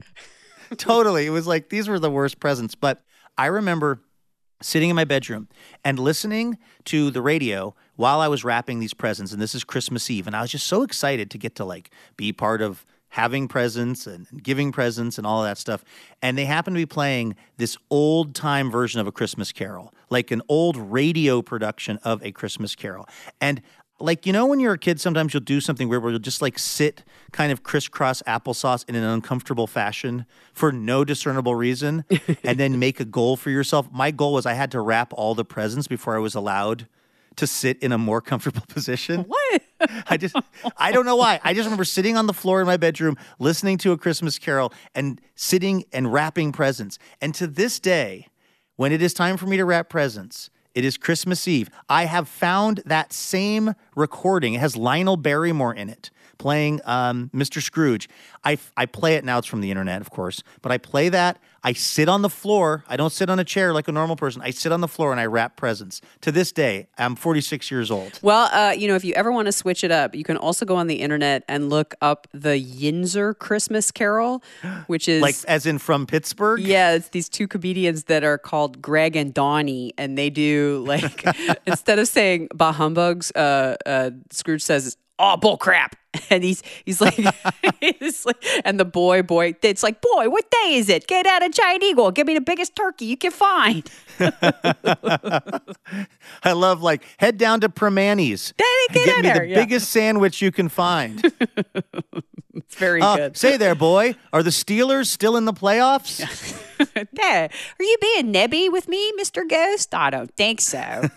totally. 0.76 1.26
It 1.26 1.30
was 1.30 1.46
like 1.46 1.68
these 1.68 1.88
were 1.88 1.98
the 1.98 2.10
worst 2.10 2.40
presents. 2.40 2.74
But 2.74 3.02
I 3.36 3.46
remember 3.46 4.00
sitting 4.60 4.90
in 4.90 4.96
my 4.96 5.04
bedroom 5.04 5.48
and 5.84 5.98
listening 5.98 6.58
to 6.84 7.10
the 7.10 7.22
radio 7.22 7.74
while 7.96 8.20
I 8.20 8.28
was 8.28 8.44
wrapping 8.44 8.80
these 8.80 8.94
presents. 8.94 9.32
And 9.32 9.40
this 9.40 9.54
is 9.54 9.64
Christmas 9.64 10.10
Eve. 10.10 10.26
And 10.26 10.36
I 10.36 10.42
was 10.42 10.50
just 10.50 10.66
so 10.66 10.82
excited 10.82 11.30
to 11.30 11.38
get 11.38 11.54
to 11.56 11.64
like 11.64 11.90
be 12.16 12.32
part 12.32 12.62
of 12.62 12.84
having 13.10 13.48
presents 13.48 14.06
and 14.06 14.26
giving 14.42 14.70
presents 14.70 15.18
and 15.18 15.26
all 15.26 15.42
that 15.42 15.58
stuff. 15.58 15.84
And 16.22 16.36
they 16.36 16.44
happened 16.44 16.76
to 16.76 16.80
be 16.80 16.86
playing 16.86 17.36
this 17.56 17.76
old 17.90 18.34
time 18.34 18.70
version 18.70 19.00
of 19.00 19.06
a 19.06 19.12
Christmas 19.12 19.52
carol, 19.52 19.94
like 20.10 20.30
an 20.30 20.42
old 20.48 20.76
radio 20.76 21.40
production 21.40 21.98
of 22.04 22.22
a 22.22 22.32
Christmas 22.32 22.74
carol. 22.74 23.08
And 23.40 23.62
like 24.00 24.26
you 24.26 24.32
know 24.32 24.46
when 24.46 24.60
you're 24.60 24.74
a 24.74 24.78
kid 24.78 25.00
sometimes 25.00 25.34
you'll 25.34 25.42
do 25.42 25.60
something 25.60 25.88
weird 25.88 26.02
where 26.02 26.10
you'll 26.12 26.20
just 26.20 26.42
like 26.42 26.58
sit 26.58 27.04
kind 27.32 27.50
of 27.52 27.62
crisscross 27.62 28.22
applesauce 28.22 28.88
in 28.88 28.94
an 28.94 29.04
uncomfortable 29.04 29.66
fashion 29.66 30.24
for 30.52 30.72
no 30.72 31.04
discernible 31.04 31.54
reason 31.54 32.04
and 32.44 32.58
then 32.58 32.78
make 32.78 33.00
a 33.00 33.04
goal 33.04 33.36
for 33.36 33.50
yourself 33.50 33.88
my 33.92 34.10
goal 34.10 34.32
was 34.32 34.46
i 34.46 34.52
had 34.52 34.70
to 34.70 34.80
wrap 34.80 35.12
all 35.14 35.34
the 35.34 35.44
presents 35.44 35.88
before 35.88 36.14
i 36.14 36.18
was 36.18 36.34
allowed 36.34 36.86
to 37.36 37.46
sit 37.46 37.78
in 37.82 37.92
a 37.92 37.98
more 37.98 38.20
comfortable 38.20 38.62
position 38.68 39.22
What? 39.22 39.62
I 40.08 40.16
just, 40.16 40.34
I 40.76 40.90
don't 40.90 41.06
know 41.06 41.14
why. 41.14 41.40
I 41.44 41.54
just 41.54 41.64
remember 41.66 41.84
sitting 41.84 42.16
on 42.16 42.26
the 42.26 42.32
floor 42.32 42.60
in 42.60 42.66
my 42.66 42.76
bedroom, 42.76 43.16
listening 43.38 43.78
to 43.78 43.92
a 43.92 43.96
Christmas 43.96 44.36
carol 44.36 44.72
and 44.92 45.20
sitting 45.36 45.84
and 45.92 46.12
wrapping 46.12 46.50
presents. 46.50 46.98
And 47.20 47.32
to 47.36 47.46
this 47.46 47.78
day, 47.78 48.26
when 48.74 48.90
it 48.90 49.00
is 49.00 49.14
time 49.14 49.36
for 49.36 49.46
me 49.46 49.56
to 49.56 49.64
wrap 49.64 49.88
presents, 49.88 50.50
it 50.74 50.84
is 50.84 50.96
Christmas 50.96 51.48
Eve. 51.48 51.70
I 51.88 52.04
have 52.04 52.28
found 52.28 52.82
that 52.86 53.12
same 53.12 53.74
recording. 53.96 54.54
It 54.54 54.60
has 54.60 54.76
Lionel 54.76 55.16
Barrymore 55.16 55.74
in 55.74 55.88
it 55.88 56.10
playing 56.38 56.80
um, 56.84 57.30
Mr. 57.34 57.62
Scrooge. 57.62 58.08
I, 58.44 58.58
I 58.76 58.86
play 58.86 59.14
it 59.14 59.24
now, 59.24 59.38
it's 59.38 59.46
from 59.46 59.60
the 59.60 59.70
internet, 59.70 60.00
of 60.00 60.10
course, 60.10 60.42
but 60.62 60.72
I 60.72 60.78
play 60.78 61.08
that. 61.08 61.38
I 61.64 61.72
sit 61.72 62.08
on 62.08 62.22
the 62.22 62.30
floor. 62.30 62.84
I 62.88 62.96
don't 62.96 63.12
sit 63.12 63.28
on 63.28 63.38
a 63.38 63.44
chair 63.44 63.74
like 63.74 63.88
a 63.88 63.92
normal 63.92 64.14
person. 64.14 64.40
I 64.42 64.50
sit 64.50 64.70
on 64.70 64.80
the 64.80 64.88
floor 64.88 65.10
and 65.10 65.20
I 65.20 65.26
wrap 65.26 65.56
presents. 65.56 66.00
To 66.20 66.32
this 66.32 66.52
day, 66.52 66.88
I'm 66.96 67.16
46 67.16 67.70
years 67.70 67.90
old. 67.90 68.18
Well, 68.22 68.48
uh, 68.52 68.72
you 68.72 68.86
know, 68.86 68.94
if 68.94 69.04
you 69.04 69.12
ever 69.14 69.32
want 69.32 69.46
to 69.46 69.52
switch 69.52 69.82
it 69.82 69.90
up, 69.90 70.14
you 70.14 70.22
can 70.22 70.36
also 70.36 70.64
go 70.64 70.76
on 70.76 70.86
the 70.86 71.00
internet 71.00 71.42
and 71.48 71.68
look 71.68 71.94
up 72.00 72.28
the 72.32 72.50
Yinzer 72.50 73.36
Christmas 73.36 73.90
Carol, 73.90 74.42
which 74.86 75.08
is 75.08 75.20
Like, 75.20 75.36
as 75.48 75.66
in 75.66 75.78
from 75.78 76.06
Pittsburgh? 76.06 76.60
Yeah, 76.60 76.92
it's 76.92 77.08
these 77.08 77.28
two 77.28 77.48
comedians 77.48 78.04
that 78.04 78.22
are 78.22 78.38
called 78.38 78.80
Greg 78.80 79.16
and 79.16 79.34
Donnie, 79.34 79.92
and 79.98 80.16
they 80.16 80.30
do 80.30 80.84
like 80.86 81.24
instead 81.66 81.98
of 81.98 82.06
saying 82.06 82.48
"bah 82.54 82.72
humbugs," 82.72 83.32
uh, 83.32 83.76
uh, 83.84 84.10
Scrooge 84.30 84.62
says 84.62 84.96
"Oh, 85.18 85.36
bull 85.36 85.56
crap!" 85.56 85.96
And 86.30 86.42
he's 86.42 86.62
he's 86.84 87.00
like, 87.00 87.14
he's 87.80 88.24
like, 88.26 88.42
and 88.64 88.80
the 88.80 88.84
boy, 88.84 89.22
boy, 89.22 89.54
it's 89.62 89.82
like, 89.82 90.00
boy, 90.00 90.28
what 90.28 90.50
day 90.50 90.74
is 90.74 90.88
it? 90.88 91.06
Get 91.06 91.26
out 91.26 91.44
of 91.44 91.52
Giant 91.52 91.82
Eagle, 91.82 92.10
give 92.10 92.26
me 92.26 92.34
the 92.34 92.40
biggest 92.40 92.74
turkey 92.74 93.04
you 93.04 93.16
can 93.16 93.30
find. 93.30 93.88
I 96.42 96.52
love 96.52 96.82
like 96.82 97.02
head 97.18 97.38
down 97.38 97.60
to 97.60 97.68
Primanti's. 97.68 98.52
Get 98.56 98.66
Get 99.04 99.16
me 99.16 99.22
there, 99.22 99.38
the 99.40 99.46
yeah. 99.48 99.54
biggest 99.56 99.90
sandwich 99.90 100.40
you 100.42 100.50
can 100.50 100.68
find. 100.68 101.22
It's 102.54 102.74
very 102.74 103.00
Uh, 103.00 103.16
good. 103.16 103.36
say 103.36 103.56
there, 103.56 103.74
boy, 103.74 104.14
are 104.32 104.42
the 104.42 104.50
Steelers 104.50 105.06
still 105.06 105.36
in 105.36 105.44
the 105.44 105.52
playoffs? 105.52 106.18
Yeah. 107.12 107.48
Are 107.78 107.82
you 107.84 107.96
being 108.00 108.32
nebby 108.32 108.70
with 108.72 108.88
me, 108.88 109.12
Mister 109.16 109.44
Ghost? 109.44 109.94
I 109.94 110.10
don't 110.10 110.34
think 110.36 110.60
so. 110.60 111.08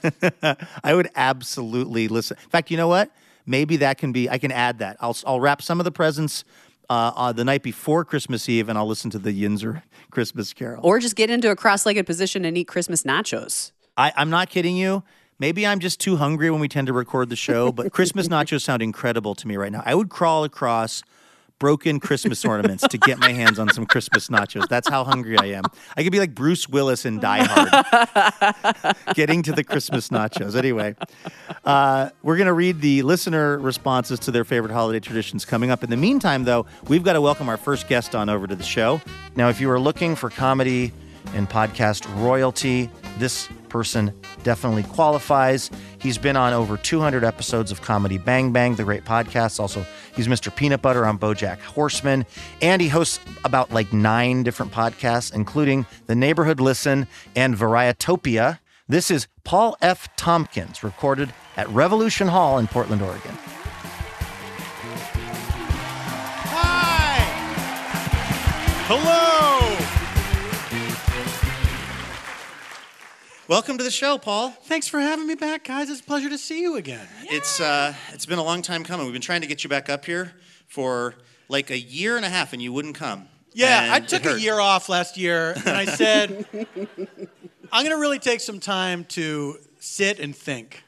I 0.83 0.93
would 0.93 1.09
absolutely 1.15 2.07
listen. 2.07 2.37
In 2.43 2.49
fact, 2.49 2.71
you 2.71 2.77
know 2.77 2.87
what? 2.87 3.09
Maybe 3.51 3.75
that 3.77 3.97
can 3.97 4.13
be. 4.13 4.29
I 4.29 4.37
can 4.37 4.51
add 4.51 4.79
that. 4.79 4.95
I'll 5.01 5.15
I'll 5.27 5.41
wrap 5.41 5.61
some 5.61 5.81
of 5.81 5.83
the 5.83 5.91
presents 5.91 6.45
uh, 6.89 7.11
on 7.15 7.35
the 7.35 7.43
night 7.43 7.63
before 7.63 8.05
Christmas 8.05 8.47
Eve, 8.47 8.69
and 8.69 8.77
I'll 8.77 8.87
listen 8.87 9.11
to 9.11 9.19
the 9.19 9.31
Yinzer 9.31 9.83
Christmas 10.09 10.53
Carol. 10.53 10.79
or 10.85 10.99
just 10.99 11.17
get 11.17 11.29
into 11.29 11.51
a 11.51 11.55
cross-legged 11.55 12.05
position 12.05 12.45
and 12.45 12.57
eat 12.57 12.67
Christmas 12.69 13.03
nachos. 13.03 13.73
I, 13.97 14.13
I'm 14.15 14.29
not 14.29 14.49
kidding 14.49 14.77
you. 14.77 15.03
Maybe 15.37 15.67
I'm 15.67 15.79
just 15.79 15.99
too 15.99 16.15
hungry 16.15 16.49
when 16.49 16.61
we 16.61 16.69
tend 16.69 16.87
to 16.87 16.93
record 16.93 17.29
the 17.29 17.35
show, 17.35 17.71
but 17.73 17.91
Christmas 17.91 18.27
nachos 18.35 18.61
sound 18.61 18.81
incredible 18.81 19.35
to 19.35 19.47
me 19.47 19.57
right 19.57 19.71
now. 19.71 19.83
I 19.85 19.95
would 19.95 20.09
crawl 20.09 20.45
across 20.45 21.03
broken 21.61 21.99
Christmas 21.99 22.43
ornaments 22.51 22.87
to 22.87 22.97
get 22.97 23.19
my 23.19 23.31
hands 23.31 23.59
on 23.59 23.69
some 23.69 23.85
Christmas 23.85 24.29
nachos. 24.29 24.67
That's 24.67 24.89
how 24.89 25.03
hungry 25.03 25.37
I 25.37 25.45
am. 25.45 25.63
I 25.95 26.01
could 26.01 26.11
be 26.11 26.17
like 26.17 26.33
Bruce 26.33 26.67
Willis 26.67 27.05
in 27.05 27.19
Die 27.19 27.43
Hard, 27.43 28.95
getting 29.13 29.43
to 29.43 29.51
the 29.51 29.63
Christmas 29.63 30.09
nachos. 30.09 30.55
Anyway, 30.55 30.95
uh, 31.63 32.09
we're 32.23 32.37
going 32.37 32.47
to 32.47 32.53
read 32.53 32.81
the 32.81 33.03
listener 33.03 33.59
responses 33.59 34.17
to 34.21 34.31
their 34.31 34.43
favorite 34.43 34.73
holiday 34.73 34.99
traditions 34.99 35.45
coming 35.45 35.69
up. 35.69 35.83
In 35.83 35.91
the 35.91 35.97
meantime, 35.97 36.45
though, 36.45 36.65
we've 36.87 37.03
got 37.03 37.13
to 37.13 37.21
welcome 37.21 37.47
our 37.47 37.57
first 37.57 37.87
guest 37.87 38.15
on 38.15 38.27
over 38.27 38.47
to 38.47 38.55
the 38.55 38.63
show. 38.63 38.99
Now, 39.35 39.49
if 39.49 39.61
you 39.61 39.69
are 39.69 39.79
looking 39.79 40.15
for 40.15 40.31
comedy 40.31 40.91
and 41.35 41.47
podcast 41.47 42.07
royalty, 42.19 42.89
this 43.19 43.47
person 43.69 44.11
definitely 44.41 44.83
qualifies. 44.83 45.69
He's 46.01 46.17
been 46.17 46.35
on 46.35 46.51
over 46.53 46.77
200 46.77 47.23
episodes 47.23 47.71
of 47.71 47.83
Comedy 47.83 48.17
Bang 48.17 48.51
Bang, 48.51 48.73
the 48.75 48.83
great 48.83 49.05
podcast. 49.05 49.59
Also, 49.59 49.85
he's 50.15 50.27
Mr. 50.27 50.53
Peanut 50.53 50.81
Butter 50.81 51.05
on 51.05 51.19
Bojack 51.19 51.59
Horseman, 51.59 52.25
and 52.59 52.81
he 52.81 52.87
hosts 52.87 53.19
about 53.45 53.71
like 53.71 53.93
nine 53.93 54.41
different 54.41 54.71
podcasts, 54.71 55.31
including 55.31 55.85
The 56.07 56.15
Neighborhood 56.15 56.59
Listen 56.59 57.07
and 57.35 57.55
Varietopia. 57.55 58.57
This 58.89 59.11
is 59.11 59.27
Paul 59.43 59.77
F. 59.79 60.13
Tompkins, 60.15 60.83
recorded 60.83 61.31
at 61.55 61.69
Revolution 61.69 62.27
Hall 62.27 62.57
in 62.57 62.65
Portland, 62.65 63.03
Oregon. 63.03 63.37
Hi. 66.49 67.19
Hello. 68.87 69.80
Welcome 73.51 73.77
to 73.79 73.83
the 73.83 73.91
show, 73.91 74.17
Paul. 74.17 74.51
Thanks 74.51 74.87
for 74.87 75.01
having 75.01 75.27
me 75.27 75.35
back, 75.35 75.65
guys. 75.65 75.89
It's 75.89 75.99
a 75.99 76.03
pleasure 76.05 76.29
to 76.29 76.37
see 76.37 76.61
you 76.61 76.77
again. 76.77 77.05
It's 77.23 77.59
uh, 77.59 77.93
it's 78.13 78.25
been 78.25 78.39
a 78.39 78.43
long 78.43 78.61
time 78.61 78.85
coming. 78.85 79.05
We've 79.05 79.11
been 79.11 79.21
trying 79.21 79.41
to 79.41 79.47
get 79.47 79.61
you 79.65 79.69
back 79.69 79.89
up 79.89 80.05
here 80.05 80.31
for 80.67 81.15
like 81.49 81.69
a 81.69 81.77
year 81.77 82.15
and 82.15 82.23
a 82.23 82.29
half, 82.29 82.53
and 82.53 82.61
you 82.61 82.71
wouldn't 82.71 82.95
come. 82.95 83.27
Yeah, 83.51 83.83
And 83.83 83.91
I 83.91 83.99
took 83.99 84.23
a 84.23 84.39
year 84.39 84.57
off 84.57 84.87
last 84.87 85.17
year, 85.17 85.51
and 85.51 85.75
I 85.75 85.83
said, 85.83 86.45
I'm 87.73 87.83
going 87.83 87.93
to 87.93 87.99
really 87.99 88.19
take 88.19 88.39
some 88.39 88.61
time 88.61 89.03
to 89.09 89.57
sit 89.81 90.21
and 90.21 90.33
think. 90.33 90.81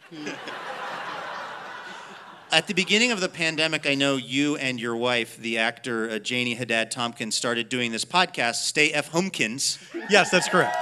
At 2.53 2.67
the 2.67 2.75
beginning 2.75 3.12
of 3.12 3.19
the 3.19 3.29
pandemic, 3.29 3.88
I 3.88 3.95
know 3.95 4.15
you 4.15 4.57
and 4.57 4.79
your 4.79 4.95
wife, 4.95 5.38
the 5.38 5.57
actor 5.57 6.07
uh, 6.07 6.19
Janie 6.19 6.53
Haddad 6.53 6.91
Tompkins, 6.91 7.33
started 7.33 7.67
doing 7.67 7.91
this 7.91 8.05
podcast, 8.05 8.57
Stay 8.57 8.91
F 8.91 9.12
Homekins. 9.12 9.79
Yes, 10.07 10.29
that's 10.29 10.48
correct. 10.48 10.77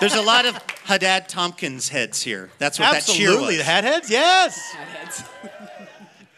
There's 0.00 0.14
a 0.14 0.22
lot 0.22 0.46
of 0.46 0.56
Haddad 0.84 1.28
Tompkins 1.28 1.90
heads 1.90 2.22
here. 2.22 2.48
That's 2.56 2.78
what 2.78 2.96
Absolutely. 2.96 3.18
that 3.18 3.18
cheer 3.18 3.28
was. 3.28 3.34
Absolutely, 3.36 3.56
the 3.58 3.64
hat 3.64 3.84
heads? 3.84 4.10
Yes. 4.10 4.74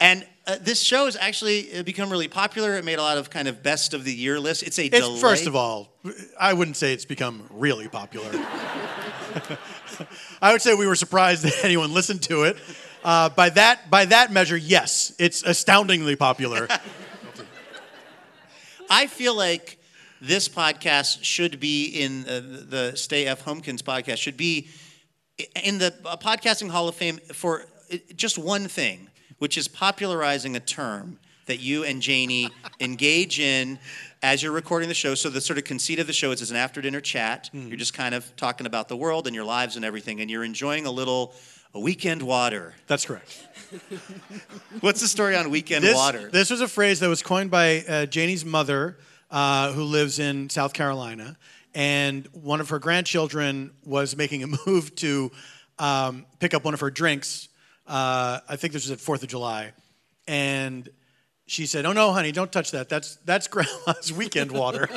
And 0.00 0.26
uh, 0.48 0.56
this 0.60 0.80
show 0.80 1.04
has 1.04 1.14
actually 1.14 1.78
uh, 1.78 1.84
become 1.84 2.10
really 2.10 2.26
popular. 2.26 2.74
It 2.76 2.84
made 2.84 2.98
a 2.98 3.02
lot 3.02 3.18
of 3.18 3.30
kind 3.30 3.46
of 3.46 3.62
best 3.62 3.94
of 3.94 4.02
the 4.02 4.12
year 4.12 4.40
lists. 4.40 4.64
It's 4.64 4.80
a 4.80 4.86
It's, 4.86 4.98
delay. 4.98 5.20
first 5.20 5.46
of 5.46 5.54
all, 5.54 5.92
I 6.40 6.54
wouldn't 6.54 6.76
say 6.76 6.92
it's 6.92 7.04
become 7.04 7.44
really 7.50 7.86
popular. 7.86 8.30
I 10.42 10.50
would 10.50 10.60
say 10.60 10.74
we 10.74 10.88
were 10.88 10.96
surprised 10.96 11.44
that 11.44 11.64
anyone 11.64 11.94
listened 11.94 12.22
to 12.22 12.42
it. 12.42 12.56
Uh, 13.04 13.28
by 13.30 13.50
that 13.50 13.90
by 13.90 14.04
that 14.04 14.32
measure, 14.32 14.56
yes, 14.56 15.12
it's 15.18 15.42
astoundingly 15.42 16.14
popular. 16.14 16.68
I 18.90 19.06
feel 19.06 19.36
like 19.36 19.78
this 20.20 20.48
podcast 20.48 21.24
should 21.24 21.58
be 21.58 21.86
in 21.86 22.24
uh, 22.28 22.40
the 22.68 22.92
Stay 22.94 23.26
F 23.26 23.44
Homekins 23.44 23.82
podcast 23.82 24.18
should 24.18 24.36
be 24.36 24.68
in 25.64 25.78
the 25.78 25.92
podcasting 26.22 26.70
Hall 26.70 26.88
of 26.88 26.94
Fame 26.94 27.18
for 27.32 27.64
uh, 27.92 27.96
just 28.14 28.38
one 28.38 28.68
thing, 28.68 29.08
which 29.38 29.58
is 29.58 29.66
popularizing 29.66 30.54
a 30.54 30.60
term 30.60 31.18
that 31.46 31.58
you 31.58 31.82
and 31.82 32.00
Janie 32.00 32.50
engage 32.80 33.40
in 33.40 33.80
as 34.22 34.44
you're 34.44 34.52
recording 34.52 34.88
the 34.88 34.94
show. 34.94 35.16
So 35.16 35.28
the 35.28 35.40
sort 35.40 35.58
of 35.58 35.64
conceit 35.64 35.98
of 35.98 36.06
the 36.06 36.12
show 36.12 36.30
is 36.30 36.40
it's 36.40 36.52
an 36.52 36.56
after 36.56 36.80
dinner 36.80 37.00
chat. 37.00 37.50
You're 37.52 37.76
just 37.76 37.94
kind 37.94 38.14
of 38.14 38.36
talking 38.36 38.66
about 38.66 38.88
the 38.88 38.96
world 38.96 39.26
and 39.26 39.34
your 39.34 39.44
lives 39.44 39.74
and 39.74 39.84
everything, 39.84 40.20
and 40.20 40.30
you're 40.30 40.44
enjoying 40.44 40.86
a 40.86 40.90
little 40.90 41.34
a 41.74 41.80
weekend 41.80 42.22
water. 42.22 42.74
That's 42.86 43.04
correct. 43.06 43.46
What's 44.80 45.00
the 45.00 45.08
story 45.08 45.36
on 45.36 45.50
weekend 45.50 45.84
This, 45.84 45.94
water? 45.94 46.28
this 46.30 46.50
was 46.50 46.60
a 46.60 46.68
phrase 46.68 47.00
that 47.00 47.08
was 47.08 47.22
coined 47.22 47.50
by 47.50 47.78
uh, 47.88 48.06
Janie's 48.06 48.44
mother, 48.44 48.98
uh, 49.30 49.72
who 49.72 49.82
lives 49.84 50.18
in 50.18 50.50
South 50.50 50.74
Carolina, 50.74 51.36
and 51.74 52.26
one 52.32 52.60
of 52.60 52.68
her 52.68 52.78
grandchildren 52.78 53.72
was 53.84 54.14
making 54.16 54.42
a 54.42 54.46
move 54.66 54.94
to 54.96 55.30
um, 55.78 56.26
pick 56.38 56.52
up 56.54 56.64
one 56.64 56.74
of 56.74 56.80
her 56.80 56.90
drinks. 56.90 57.48
Uh, 57.86 58.40
I 58.48 58.56
think 58.56 58.72
this 58.74 58.84
was 58.84 58.90
at 58.90 59.00
Fourth 59.00 59.22
of 59.22 59.28
July, 59.28 59.72
and 60.28 60.88
she 61.46 61.66
said, 61.66 61.86
"Oh 61.86 61.92
no, 61.92 62.12
honey, 62.12 62.30
don't 62.32 62.52
touch 62.52 62.70
that. 62.72 62.88
That's 62.90 63.16
that's 63.24 63.46
Grandma's 63.54 64.12
weekend 64.12 64.52
water." 64.52 64.88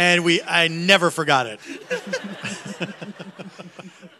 And 0.00 0.24
we, 0.24 0.40
I 0.42 0.68
never 0.68 1.10
forgot 1.10 1.46
it. 1.46 1.60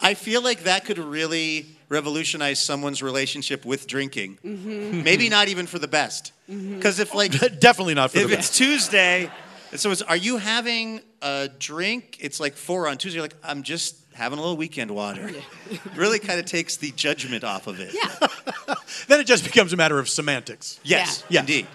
I 0.02 0.12
feel 0.12 0.42
like 0.42 0.64
that 0.64 0.84
could 0.84 0.98
really 0.98 1.66
revolutionize 1.88 2.62
someone's 2.62 3.02
relationship 3.02 3.64
with 3.64 3.86
drinking. 3.86 4.38
Mm-hmm. 4.44 5.02
Maybe 5.02 5.30
not 5.30 5.48
even 5.48 5.66
for 5.66 5.78
the 5.78 5.88
best. 5.88 6.32
Because 6.48 7.00
if 7.00 7.14
like 7.14 7.32
Definitely 7.60 7.94
not 7.94 8.10
for 8.10 8.18
if 8.18 8.28
the 8.28 8.36
best. 8.36 8.60
If 8.60 8.68
it's. 8.68 8.84
Tuesday, 8.84 9.30
so 9.74 9.90
it's, 9.90 10.02
are 10.02 10.16
you 10.16 10.36
having 10.36 11.00
a 11.22 11.48
drink? 11.58 12.18
It's 12.20 12.40
like 12.40 12.56
four 12.56 12.86
on 12.86 12.98
Tuesday. 12.98 13.16
You're 13.16 13.24
like, 13.24 13.36
I'm 13.42 13.62
just 13.62 13.96
having 14.12 14.38
a 14.38 14.42
little 14.42 14.58
weekend 14.58 14.90
water. 14.90 15.30
really 15.96 16.18
kind 16.18 16.38
of 16.38 16.44
takes 16.44 16.76
the 16.76 16.90
judgment 16.90 17.42
off 17.42 17.66
of 17.66 17.80
it. 17.80 17.94
Yeah. 17.94 18.74
Then 19.08 19.20
it 19.20 19.26
just 19.26 19.44
becomes 19.44 19.72
a 19.72 19.76
matter 19.76 19.98
of 19.98 20.10
semantics. 20.10 20.78
Yes, 20.82 21.24
Yeah. 21.30 21.40
indeed. 21.40 21.66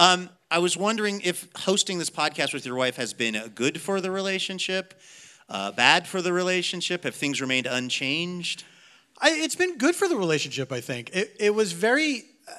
Um, 0.00 0.28
I 0.50 0.58
was 0.58 0.76
wondering 0.76 1.20
if 1.22 1.46
hosting 1.56 1.98
this 1.98 2.08
podcast 2.08 2.54
with 2.54 2.64
your 2.64 2.74
wife 2.74 2.96
has 2.96 3.12
been 3.12 3.36
uh, 3.36 3.48
good 3.54 3.80
for 3.80 4.00
the 4.00 4.10
relationship, 4.10 4.94
uh, 5.48 5.72
bad 5.72 6.06
for 6.06 6.22
the 6.22 6.32
relationship. 6.32 7.04
Have 7.04 7.14
things 7.14 7.40
remained 7.40 7.66
unchanged? 7.66 8.64
I, 9.20 9.32
it's 9.32 9.56
been 9.56 9.76
good 9.76 9.94
for 9.94 10.08
the 10.08 10.16
relationship. 10.16 10.72
I 10.72 10.80
think 10.80 11.10
it, 11.12 11.36
it 11.38 11.54
was 11.54 11.72
very, 11.72 12.22
uh, 12.48 12.52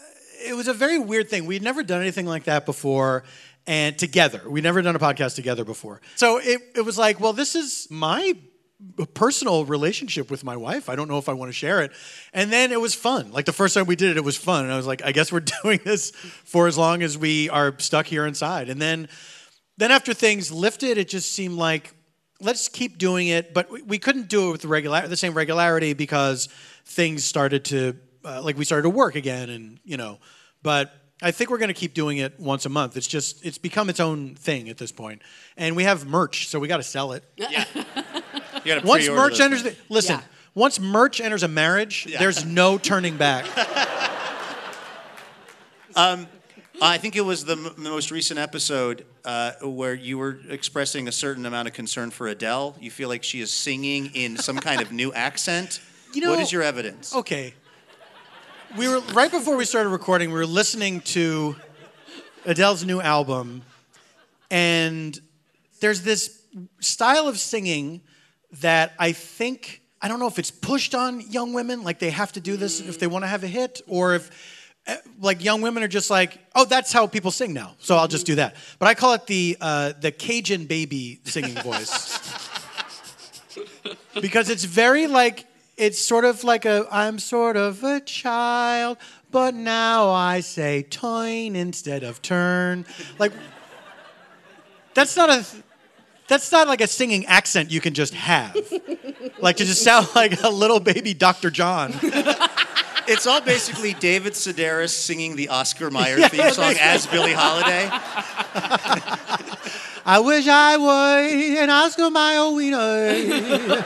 it 0.46 0.56
was 0.56 0.68
a 0.68 0.74
very 0.74 1.00
weird 1.00 1.30
thing. 1.30 1.46
We'd 1.46 1.64
never 1.64 1.82
done 1.82 2.02
anything 2.02 2.28
like 2.28 2.44
that 2.44 2.66
before, 2.66 3.24
and 3.66 3.98
together, 3.98 4.44
we'd 4.48 4.64
never 4.64 4.82
done 4.84 4.96
a 4.96 5.00
podcast 5.00 5.36
together 5.36 5.66
before. 5.66 6.00
So 6.16 6.38
it, 6.38 6.62
it 6.76 6.82
was 6.82 6.98
like, 6.98 7.20
well, 7.20 7.34
this 7.34 7.56
is 7.56 7.88
my 7.90 8.34
personal 9.14 9.66
relationship 9.66 10.32
with 10.32 10.44
my 10.44 10.56
wife. 10.56 10.90
I 10.90 10.96
don't 10.96 11.08
know 11.08 11.18
if 11.18 11.28
I 11.28 11.34
want 11.34 11.50
to 11.50 11.54
share 11.54 11.82
it. 11.82 11.92
And 12.34 12.52
then 12.52 12.72
it 12.72 12.80
was 12.80 12.96
fun. 12.96 13.32
Like 13.32 13.46
the 13.46 13.54
first 13.54 13.74
time 13.74 13.86
we 13.86 13.96
did 13.96 14.12
it, 14.12 14.18
it 14.18 14.24
was 14.24 14.38
fun, 14.38 14.64
and 14.64 14.74
I 14.74 14.78
was 14.78 14.88
like, 14.88 15.04
I 15.04 15.12
guess 15.12 15.32
we're 15.32 15.40
doing 15.64 15.80
this 15.84 16.12
for 16.12 16.68
as 16.68 16.78
long 16.78 17.04
as 17.04 17.18
we 17.18 17.50
are 17.50 17.78
stuck 17.80 18.06
here 18.06 18.26
inside. 18.26 18.70
And 18.70 18.82
then, 18.82 19.10
then 19.78 19.92
after 19.92 20.14
things 20.14 20.52
lifted, 20.52 20.98
it 20.98 21.10
just 21.10 21.32
seemed 21.32 21.56
like 21.56 21.94
let's 22.42 22.70
keep 22.70 22.98
doing 22.98 23.28
it, 23.28 23.54
but 23.54 23.70
we, 23.70 23.82
we 23.82 24.00
couldn't 24.00 24.30
do 24.30 24.50
it 24.50 24.52
with 24.54 24.62
the 24.62 24.68
regular 24.68 25.08
the 25.08 25.18
same 25.18 25.34
regularity 25.34 25.94
because 25.94 26.48
things 26.86 27.24
started 27.24 27.66
to 27.66 27.98
uh, 28.24 28.42
like 28.42 28.58
we 28.58 28.66
started 28.66 28.84
to 28.84 28.90
work 28.90 29.16
again, 29.16 29.50
and 29.50 29.80
you 29.84 29.98
know. 29.98 30.20
But 30.62 30.94
I 31.22 31.32
think 31.32 31.50
we're 31.50 31.58
going 31.58 31.70
to 31.70 31.74
keep 31.74 31.94
doing 31.94 32.18
it 32.18 32.40
once 32.40 32.66
a 32.66 32.70
month. 32.70 32.98
It's 32.98 33.08
just 33.08 33.46
it's 33.46 33.58
become 33.58 33.90
its 33.90 34.00
own 34.00 34.36
thing 34.36 34.70
at 34.70 34.78
this 34.78 34.92
point, 34.92 35.22
and 35.58 35.76
we 35.76 35.84
have 35.84 36.06
merch, 36.06 36.48
so 36.48 36.60
we 36.60 36.68
got 36.68 36.78
to 36.78 36.84
sell 36.84 37.12
it. 37.14 37.24
You 38.64 38.76
gotta 38.76 38.88
Once 38.88 39.08
merch 39.08 39.32
those 39.32 39.42
enters, 39.42 39.64
the, 39.64 39.76
listen. 39.90 40.16
Yeah. 40.16 40.24
Once 40.56 40.80
merch 40.80 41.22
enters 41.22 41.44
a 41.44 41.48
marriage, 41.48 42.08
there's 42.18 42.44
no 42.46 42.78
turning 42.78 43.18
back. 43.18 43.46
I 46.82 46.98
think 46.98 47.16
it 47.16 47.22
was 47.22 47.44
the, 47.44 47.54
m- 47.54 47.74
the 47.76 47.90
most 47.90 48.10
recent 48.10 48.40
episode 48.40 49.06
uh, 49.26 49.52
where 49.62 49.94
you 49.94 50.18
were 50.18 50.40
expressing 50.48 51.08
a 51.10 51.12
certain 51.12 51.46
amount 51.46 51.68
of 51.68 51.74
concern 51.74 52.10
for 52.10 52.28
Adele. 52.28 52.76
You 52.80 52.90
feel 52.90 53.10
like 53.10 53.24
she 53.24 53.42
is 53.42 53.52
singing 53.52 54.08
in 54.14 54.38
some 54.38 54.58
kind 54.58 54.82
of 54.82 54.92
new 54.92 55.14
accent. 55.14 55.82
You 56.12 56.22
know, 56.22 56.32
what 56.32 56.40
is 56.40 56.52
your 56.52 56.64
evidence? 56.64 57.14
Okay. 57.14 57.54
We 58.76 58.88
were 58.88 59.00
right 59.14 59.30
before 59.30 59.56
we 59.56 59.64
started 59.64 59.90
recording. 59.90 60.30
We 60.30 60.40
were 60.40 60.48
listening 60.48 61.02
to 61.02 61.56
Adele's 62.46 62.84
new 62.84 63.00
album, 63.00 63.62
and 64.50 65.16
there's 65.82 66.02
this 66.02 66.42
style 66.80 67.28
of 67.28 67.38
singing 67.38 68.02
that 68.62 68.94
I 69.00 69.12
think 69.12 69.82
I 70.02 70.08
don't 70.08 70.20
know 70.20 70.28
if 70.28 70.40
it's 70.40 70.52
pushed 70.52 70.96
on 70.96 71.22
young 71.22 71.54
women, 71.54 71.84
like 71.84 72.00
they 72.00 72.10
have 72.10 72.32
to 72.34 72.40
do 72.40 72.56
this 72.56 72.80
if 72.80 73.00
they 73.00 73.08
want 73.08 73.24
to 73.24 73.28
have 73.28 73.44
a 73.44 73.48
hit, 73.48 73.82
or 73.88 74.16
if 74.16 74.32
eh, 74.88 74.96
like 75.20 75.44
young 75.44 75.62
women 75.62 75.84
are 75.84 75.90
just 75.90 76.10
like, 76.10 76.40
oh, 76.56 76.66
that's 76.66 76.94
how 76.94 77.06
people 77.06 77.32
sing 77.32 77.54
now, 77.54 77.76
so 77.80 77.98
I'll 77.98 78.08
just 78.08 78.26
do 78.26 78.36
that. 78.36 78.56
But 78.80 78.88
I 78.88 78.94
call 78.94 79.14
it 79.14 79.28
the 79.28 79.58
uh, 79.60 79.94
the 80.00 80.12
Cajun 80.12 80.66
baby 80.66 81.20
singing 81.26 81.56
voice 81.64 82.18
because 84.22 84.50
it's 84.50 84.64
very 84.64 85.08
like 85.08 85.46
it's 85.76 86.00
sort 86.00 86.26
of 86.26 86.44
like 86.44 86.66
a 86.66 86.88
I'm 86.90 87.20
sort 87.20 87.58
of 87.58 87.84
a 87.84 88.00
child, 88.00 88.98
but 89.32 89.54
now 89.54 90.12
I 90.12 90.40
say 90.40 90.84
toin 90.84 91.56
instead 91.58 92.04
of 92.04 92.22
turn. 92.22 92.86
Like 93.18 93.34
that's 94.94 95.18
not 95.18 95.30
a 95.30 95.46
that's 96.30 96.52
not 96.52 96.68
like 96.68 96.80
a 96.80 96.88
singing 96.88 97.26
accent 97.26 97.72
you 97.72 97.82
can 97.82 97.94
just 97.94 98.14
have. 98.14 98.56
like 99.40 99.58
to 99.58 99.66
just 99.66 99.84
sound 99.84 100.08
like 100.16 100.42
a 100.44 100.50
little 100.50 100.80
baby 100.80 101.14
Dr. 101.14 101.52
John. 101.52 101.94
It's 103.12 103.26
all 103.26 103.42
basically 103.42 103.96
David 103.96 104.34
Sedaris 104.34 104.92
singing 104.92 105.36
the 105.36 105.50
Oscar 105.50 105.90
Mayer 105.90 106.30
theme 106.30 106.52
song 106.52 106.76
as 106.80 107.08
Billie 107.08 107.34
Holiday. 107.34 107.90
I 110.06 110.20
wish 110.20 110.48
I 110.48 110.78
were 110.78 111.64
an 111.64 111.72
Oscar 111.72 112.12
Mayer 112.12 112.52
winner. 112.52 113.84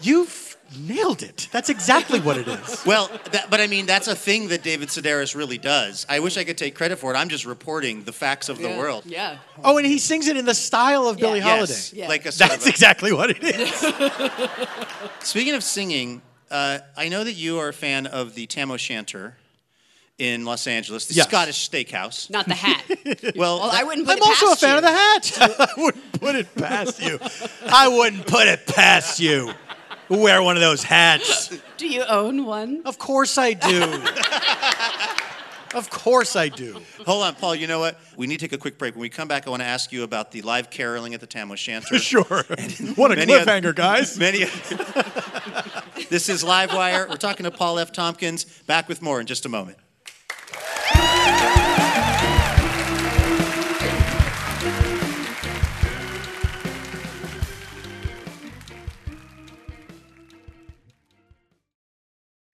You've 0.06 0.45
nailed 0.76 1.22
it. 1.22 1.48
That's 1.52 1.68
exactly 1.68 2.20
what 2.20 2.36
it 2.38 2.46
is. 2.48 2.82
Well, 2.86 3.10
that, 3.32 3.50
but 3.50 3.60
I 3.60 3.66
mean, 3.66 3.86
that's 3.86 4.06
a 4.08 4.14
thing 4.14 4.48
that 4.48 4.62
David 4.62 4.88
Sedaris 4.88 5.34
really 5.34 5.58
does. 5.58 6.06
I 6.08 6.20
wish 6.20 6.36
I 6.36 6.44
could 6.44 6.56
take 6.58 6.74
credit 6.74 6.98
for 6.98 7.12
it. 7.12 7.16
I'm 7.16 7.28
just 7.28 7.44
reporting 7.46 8.04
the 8.04 8.12
facts 8.12 8.48
of 8.48 8.58
the 8.58 8.68
world. 8.68 9.04
Yeah. 9.06 9.38
Oh, 9.64 9.76
and 9.78 9.86
he 9.86 9.98
sings 9.98 10.28
it 10.28 10.36
in 10.36 10.44
the 10.44 10.54
style 10.54 11.06
of 11.08 11.18
Billie 11.18 11.40
Holiday. 11.40 11.60
Yes, 11.72 11.90
Holiday. 11.90 12.08
like 12.08 12.26
a 12.26 12.32
sort 12.32 12.50
That's 12.50 12.66
a- 12.66 12.68
exactly 12.70 13.12
what 13.12 13.30
it 13.30 13.42
is. 13.42 13.70
Speaking 15.20 15.54
of 15.54 15.62
singing, 15.64 16.22
uh, 16.50 16.78
I 16.96 17.08
know 17.08 17.24
that 17.24 17.32
you 17.34 17.58
are 17.58 17.68
a 17.68 17.72
fan 17.72 18.06
of 18.06 18.34
the 18.34 18.46
Tam 18.46 18.70
O'Shanter 18.70 19.36
in 20.18 20.44
Los 20.44 20.66
Angeles, 20.66 21.06
the 21.06 21.14
Yes. 21.14 21.26
Scottish 21.28 21.68
steakhouse. 21.68 22.30
Not 22.30 22.46
the 22.46 22.54
hat. 22.54 22.82
Well, 23.36 23.58
Well, 23.60 23.70
that- 23.70 23.80
I 23.80 23.84
wouldn't 23.84 24.06
put 24.06 24.16
it. 24.18 24.22
I'm 24.24 24.32
it 24.32 24.42
also 24.42 24.52
a 24.52 24.56
fan 24.56 24.70
you. 24.70 24.76
of 24.76 24.82
the 24.82 24.90
hat. 24.92 25.38
I 25.60 25.68
wouldn't 25.76 26.12
put 26.20 26.34
it 26.36 26.54
past 26.54 27.02
you. 27.02 27.18
I 27.66 27.88
wouldn't 27.88 28.26
put 28.26 28.46
it 28.46 28.66
past 28.66 29.20
you. 29.20 29.52
Wear 30.08 30.42
one 30.42 30.56
of 30.56 30.62
those 30.62 30.82
hats. 30.82 31.56
Do 31.76 31.88
you 31.88 32.02
own 32.08 32.44
one? 32.46 32.82
Of 32.84 32.98
course 32.98 33.36
I 33.38 33.52
do. 33.54 33.82
of 35.74 35.90
course 35.90 36.36
I 36.36 36.48
do. 36.48 36.80
hold 37.04 37.24
on, 37.24 37.34
Paul. 37.34 37.54
You 37.54 37.66
know 37.66 37.80
what? 37.80 37.98
We 38.16 38.26
need 38.26 38.38
to 38.40 38.46
take 38.46 38.52
a 38.52 38.58
quick 38.58 38.78
break. 38.78 38.94
When 38.94 39.02
we 39.02 39.08
come 39.08 39.28
back, 39.28 39.46
I 39.46 39.50
want 39.50 39.62
to 39.62 39.66
ask 39.66 39.92
you 39.92 40.02
about 40.04 40.30
the 40.32 40.42
live 40.42 40.70
caroling 40.70 41.12
at 41.14 41.20
the 41.20 41.26
Tam 41.26 41.50
O'Shanter. 41.50 41.98
Sure. 42.06 42.24
What 42.96 43.12
a 43.12 43.16
Many 43.16 43.34
other- 43.34 43.44
cliffhanger, 43.44 43.74
guys. 43.74 44.16
Many. 44.18 44.38
this 46.08 46.28
is 46.28 46.42
Livewire. 46.44 47.08
We're 47.08 47.16
talking 47.16 47.44
to 47.44 47.50
Paul 47.50 47.78
F. 47.78 47.92
Tompkins. 47.92 48.44
Back 48.66 48.88
with 48.88 49.02
more 49.02 49.20
in 49.20 49.26
just 49.26 49.44
a 49.44 49.48
moment. 49.48 49.76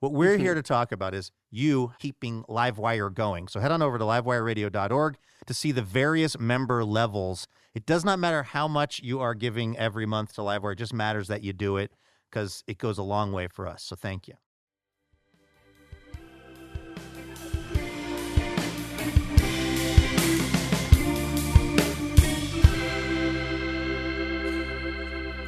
What 0.00 0.12
we're 0.12 0.36
here 0.36 0.52
mm-hmm. 0.52 0.60
to 0.60 0.62
talk 0.62 0.92
about 0.92 1.12
is 1.12 1.32
you 1.50 1.92
keeping 1.98 2.44
Livewire 2.44 3.12
going. 3.12 3.48
So 3.48 3.58
head 3.58 3.72
on 3.72 3.82
over 3.82 3.98
to 3.98 4.04
livewireradio.org 4.04 5.16
to 5.46 5.54
see 5.54 5.72
the 5.72 5.82
various 5.82 6.38
member 6.38 6.84
levels. 6.84 7.48
It 7.74 7.84
does 7.84 8.04
not 8.04 8.18
matter 8.18 8.44
how 8.44 8.68
much 8.68 9.00
you 9.02 9.20
are 9.20 9.34
giving 9.34 9.76
every 9.76 10.06
month 10.06 10.34
to 10.34 10.42
Livewire, 10.42 10.72
it 10.72 10.78
just 10.78 10.94
matters 10.94 11.26
that 11.28 11.42
you 11.42 11.52
do 11.52 11.76
it 11.76 11.92
because 12.30 12.62
it 12.66 12.78
goes 12.78 12.98
a 12.98 13.02
long 13.02 13.32
way 13.32 13.48
for 13.48 13.66
us. 13.66 13.82
So 13.82 13.96
thank 13.96 14.28
you. 14.28 14.34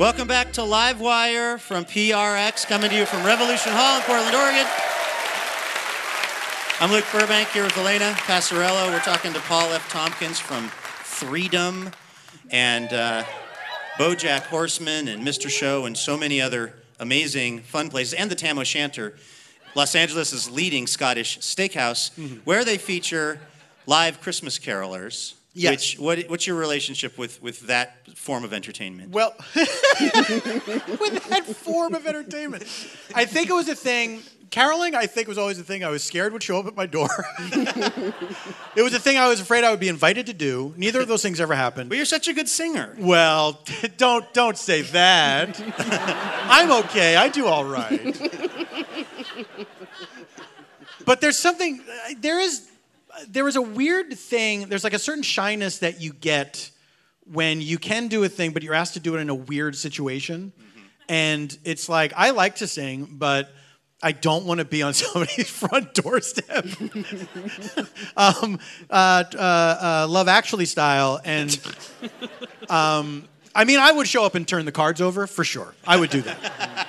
Welcome 0.00 0.28
back 0.28 0.54
to 0.54 0.62
Livewire 0.62 1.60
from 1.60 1.84
PRX, 1.84 2.66
coming 2.66 2.88
to 2.88 2.96
you 2.96 3.04
from 3.04 3.22
Revolution 3.22 3.70
Hall 3.74 3.98
in 3.98 4.02
Portland, 4.04 4.34
Oregon. 4.34 4.66
I'm 6.80 6.90
Luke 6.90 7.04
Burbank 7.12 7.50
here 7.50 7.64
with 7.64 7.76
Elena 7.76 8.14
Passarello. 8.20 8.88
We're 8.90 9.00
talking 9.00 9.34
to 9.34 9.40
Paul 9.40 9.70
F. 9.74 9.90
Tompkins 9.90 10.38
from 10.38 10.68
Freedom 10.68 11.90
and 12.48 12.90
uh, 12.94 13.24
Bojack 13.98 14.44
Horseman 14.44 15.06
and 15.06 15.22
Mr. 15.22 15.50
Show 15.50 15.84
and 15.84 15.94
so 15.94 16.16
many 16.16 16.40
other 16.40 16.72
amazing 16.98 17.60
fun 17.60 17.90
places, 17.90 18.14
and 18.14 18.30
the 18.30 18.34
Tam 18.34 18.58
O'Shanter, 18.58 19.16
Los 19.74 19.94
Angeles' 19.94 20.50
leading 20.50 20.86
Scottish 20.86 21.40
steakhouse, 21.40 22.10
where 22.46 22.64
they 22.64 22.78
feature 22.78 23.38
live 23.84 24.22
Christmas 24.22 24.58
carolers. 24.58 25.34
Yes. 25.52 25.70
Which, 25.72 25.98
what, 25.98 26.18
what's 26.30 26.46
your 26.46 26.56
relationship 26.56 27.18
with, 27.18 27.42
with 27.42 27.66
that 27.66 28.06
form 28.16 28.44
of 28.44 28.52
entertainment? 28.52 29.10
Well, 29.10 29.34
with 29.56 29.66
that 31.28 31.44
form 31.44 31.94
of 31.94 32.06
entertainment, 32.06 32.62
I 33.14 33.24
think 33.24 33.50
it 33.50 33.52
was 33.52 33.68
a 33.68 33.74
thing. 33.74 34.22
Caroling, 34.50 34.94
I 34.94 35.06
think, 35.06 35.28
was 35.28 35.38
always 35.38 35.58
a 35.58 35.64
thing 35.64 35.84
I 35.84 35.88
was 35.90 36.02
scared 36.02 36.32
would 36.32 36.42
show 36.42 36.58
up 36.58 36.66
at 36.66 36.76
my 36.76 36.86
door. 36.86 37.08
it 37.38 38.82
was 38.82 38.94
a 38.94 38.98
thing 38.98 39.16
I 39.16 39.28
was 39.28 39.40
afraid 39.40 39.62
I 39.62 39.70
would 39.70 39.80
be 39.80 39.88
invited 39.88 40.26
to 40.26 40.32
do. 40.32 40.74
Neither 40.76 41.00
of 41.00 41.08
those 41.08 41.22
things 41.22 41.40
ever 41.40 41.54
happened. 41.54 41.88
But 41.88 41.96
you're 41.96 42.04
such 42.04 42.26
a 42.26 42.32
good 42.32 42.48
singer. 42.48 42.96
Well, 42.98 43.60
don't 43.96 44.32
don't 44.32 44.58
say 44.58 44.82
that. 44.82 45.60
I'm 46.48 46.70
okay. 46.84 47.16
I 47.16 47.28
do 47.28 47.46
all 47.46 47.64
right. 47.64 48.16
But 51.04 51.20
there's 51.20 51.38
something. 51.38 51.80
Uh, 51.80 52.14
there 52.18 52.38
is. 52.38 52.69
There 53.28 53.48
is 53.48 53.56
a 53.56 53.62
weird 53.62 54.12
thing. 54.18 54.68
There's 54.68 54.85
like 54.85 54.94
a 54.94 54.98
certain 54.98 55.22
shyness 55.22 55.78
that 55.78 56.00
you 56.00 56.12
get 56.12 56.70
when 57.24 57.61
you 57.61 57.78
can 57.78 58.09
do 58.09 58.24
a 58.24 58.28
thing, 58.28 58.52
but 58.52 58.62
you're 58.62 58.74
asked 58.74 58.94
to 58.94 59.00
do 59.00 59.16
it 59.16 59.20
in 59.20 59.30
a 59.30 59.35
weird 59.35 59.76
situation. 59.76 60.52
And 61.09 61.56
it's 61.64 61.88
like 61.88 62.12
I 62.16 62.30
like 62.30 62.56
to 62.56 62.66
sing, 62.66 63.09
but 63.11 63.50
I 64.02 64.12
don't 64.12 64.46
want 64.46 64.59
to 64.59 64.64
be 64.64 64.83
on 64.83 64.94
somebody's 64.94 65.50
front 65.50 65.94
doorstep. 65.94 66.66
um, 68.16 68.59
uh, 68.88 69.24
uh, 69.35 69.38
uh, 69.38 70.06
Love 70.09 70.28
Actually 70.28 70.66
style. 70.66 71.20
And 71.24 71.59
um, 72.68 73.28
I 73.54 73.64
mean, 73.64 73.78
I 73.78 73.92
would 73.92 74.06
show 74.06 74.24
up 74.24 74.35
and 74.35 74.46
turn 74.46 74.64
the 74.64 74.72
cards 74.72 75.00
over 75.00 75.26
for 75.26 75.44
sure. 75.44 75.74
I 75.87 75.98
would 75.98 76.11
do 76.11 76.22
that. 76.22 76.87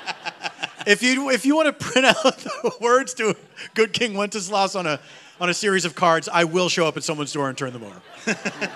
if 0.88 1.04
you 1.04 1.30
if 1.30 1.46
you 1.46 1.56
want 1.56 1.68
to 1.68 1.86
print 1.86 2.08
out 2.08 2.38
the 2.38 2.74
words 2.80 3.14
to 3.16 3.36
Good 3.74 3.94
King 3.94 4.14
Wenceslas 4.14 4.76
on 4.76 4.88
a 4.88 5.00
on 5.42 5.50
a 5.50 5.54
series 5.56 5.86
of 5.86 5.96
cards, 5.96 6.30
I 6.32 6.44
will 6.44 6.70
show 6.70 6.86
up 6.86 6.96
at 6.98 7.04
someone's 7.04 7.34
door 7.34 7.50
and 7.50 7.58
turn 7.58 7.74
them 7.74 7.84
over. 7.84 8.02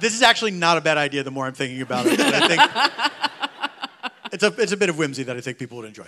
this 0.00 0.14
is 0.14 0.22
actually 0.22 0.52
not 0.52 0.78
a 0.78 0.80
bad 0.80 0.96
idea. 0.96 1.24
The 1.24 1.32
more 1.32 1.44
I'm 1.44 1.54
thinking 1.54 1.82
about 1.82 2.06
it, 2.06 2.20
I 2.20 2.46
think 2.46 4.12
it's 4.32 4.44
a 4.44 4.62
it's 4.62 4.70
a 4.70 4.76
bit 4.76 4.88
of 4.88 4.96
whimsy 4.96 5.24
that 5.24 5.36
I 5.36 5.40
think 5.40 5.58
people 5.58 5.78
would 5.78 5.88
enjoy. 5.88 6.06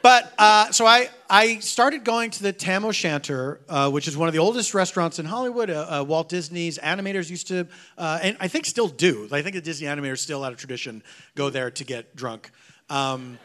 But 0.00 0.32
uh, 0.38 0.70
so 0.70 0.86
I, 0.86 1.10
I 1.28 1.58
started 1.58 2.04
going 2.04 2.30
to 2.30 2.42
the 2.44 2.52
Tam 2.52 2.84
O'Shanter, 2.84 3.60
uh, 3.68 3.90
which 3.90 4.06
is 4.06 4.16
one 4.16 4.28
of 4.28 4.32
the 4.32 4.38
oldest 4.38 4.72
restaurants 4.72 5.18
in 5.18 5.26
Hollywood. 5.26 5.70
Uh, 5.70 6.00
uh 6.00 6.04
Walt 6.04 6.28
Disney's 6.28 6.78
animators 6.78 7.28
used 7.28 7.48
to, 7.48 7.66
uh, 7.98 8.20
and 8.22 8.36
I 8.38 8.46
think 8.46 8.64
still 8.64 8.86
do. 8.86 9.28
I 9.32 9.42
think 9.42 9.56
the 9.56 9.60
Disney 9.60 9.88
animators 9.88 10.18
still 10.18 10.44
out 10.44 10.52
of 10.52 10.58
tradition 10.58 11.02
go 11.34 11.50
there 11.50 11.72
to 11.72 11.84
get 11.84 12.14
drunk. 12.14 12.52
Um, 12.88 13.40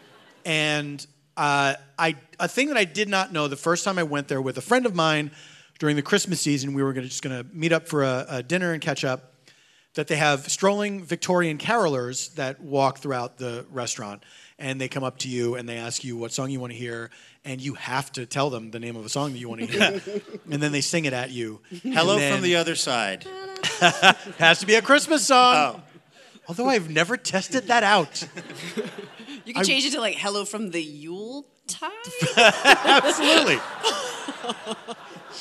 and 0.46 1.06
uh, 1.38 1.76
I, 1.98 2.16
a 2.40 2.48
thing 2.48 2.68
that 2.68 2.78
I 2.78 2.86
did 2.86 3.10
not 3.10 3.34
know 3.34 3.48
the 3.48 3.56
first 3.56 3.84
time 3.84 3.98
I 3.98 4.04
went 4.04 4.28
there 4.28 4.42
with 4.42 4.58
a 4.58 4.62
friend 4.62 4.86
of 4.86 4.96
mine 4.96 5.32
during 5.80 5.96
the 5.96 6.02
Christmas 6.02 6.40
season, 6.42 6.74
we 6.74 6.84
were 6.84 6.94
gonna, 6.94 7.08
just 7.08 7.24
going 7.24 7.44
to 7.44 7.50
meet 7.56 7.72
up 7.72 7.88
for 7.88 8.04
a, 8.04 8.26
a 8.30 8.44
dinner 8.44 8.74
and 8.74 8.82
catch 8.82 9.04
up. 9.04 9.32
That 9.96 10.08
they 10.08 10.16
have 10.16 10.50
strolling 10.50 11.04
Victorian 11.04 11.60
carolers 11.60 12.34
that 12.34 12.60
walk 12.60 12.98
throughout 12.98 13.38
the 13.38 13.64
restaurant 13.70 14.24
and 14.58 14.80
they 14.80 14.88
come 14.88 15.04
up 15.04 15.20
to 15.20 15.30
you 15.30 15.56
and 15.56 15.68
they 15.68 15.78
ask 15.78 16.04
you 16.04 16.16
what 16.18 16.32
song 16.32 16.50
you 16.50 16.60
want 16.60 16.72
to 16.72 16.78
hear, 16.78 17.12
and 17.44 17.62
you 17.62 17.74
have 17.74 18.12
to 18.14 18.26
tell 18.26 18.50
them 18.50 18.72
the 18.72 18.80
name 18.80 18.96
of 18.96 19.06
a 19.06 19.10
song 19.10 19.34
that 19.34 19.38
you 19.38 19.50
want 19.50 19.62
to 19.62 19.68
hear, 19.68 20.02
and 20.52 20.64
then 20.64 20.72
they 20.72 20.82
sing 20.82 21.06
it 21.06 21.14
at 21.14 21.32
you. 21.32 21.60
Hello 21.84 22.18
from 22.18 22.42
the 22.42 22.56
other 22.56 22.76
side. 22.76 23.26
has 24.40 24.60
to 24.60 24.66
be 24.66 24.76
a 24.76 24.82
Christmas 24.82 25.28
song. 25.28 25.56
Oh. 25.56 25.82
Although 26.48 26.68
I've 26.68 26.90
never 26.90 27.18
tested 27.18 27.68
that 27.68 27.84
out. 27.84 28.28
You 29.46 29.54
can 29.54 29.62
I, 29.62 29.66
change 29.66 29.86
it 29.86 29.92
to 29.92 30.00
like 30.00 30.16
"Hello 30.16 30.46
from 30.46 30.72
the 30.72 30.82
Yule 30.82 31.13
Tide." 31.68 31.92
Absolutely. 32.38 33.60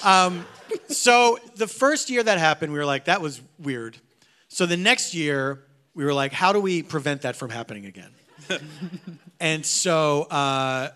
um, 0.04 0.46
so 0.88 1.38
the 1.56 1.66
first 1.66 2.10
year 2.10 2.22
that 2.22 2.38
happened, 2.38 2.72
we 2.72 2.78
were 2.78 2.86
like, 2.86 3.06
"That 3.06 3.20
was 3.20 3.40
weird." 3.58 3.96
So 4.48 4.66
the 4.66 4.76
next 4.76 5.14
year, 5.14 5.64
we 5.94 6.04
were 6.04 6.14
like, 6.14 6.32
"How 6.32 6.52
do 6.52 6.60
we 6.60 6.82
prevent 6.82 7.22
that 7.22 7.36
from 7.36 7.50
happening 7.50 7.86
again?" 7.86 8.10
and 9.40 9.64
so 9.64 10.22
uh, 10.24 10.90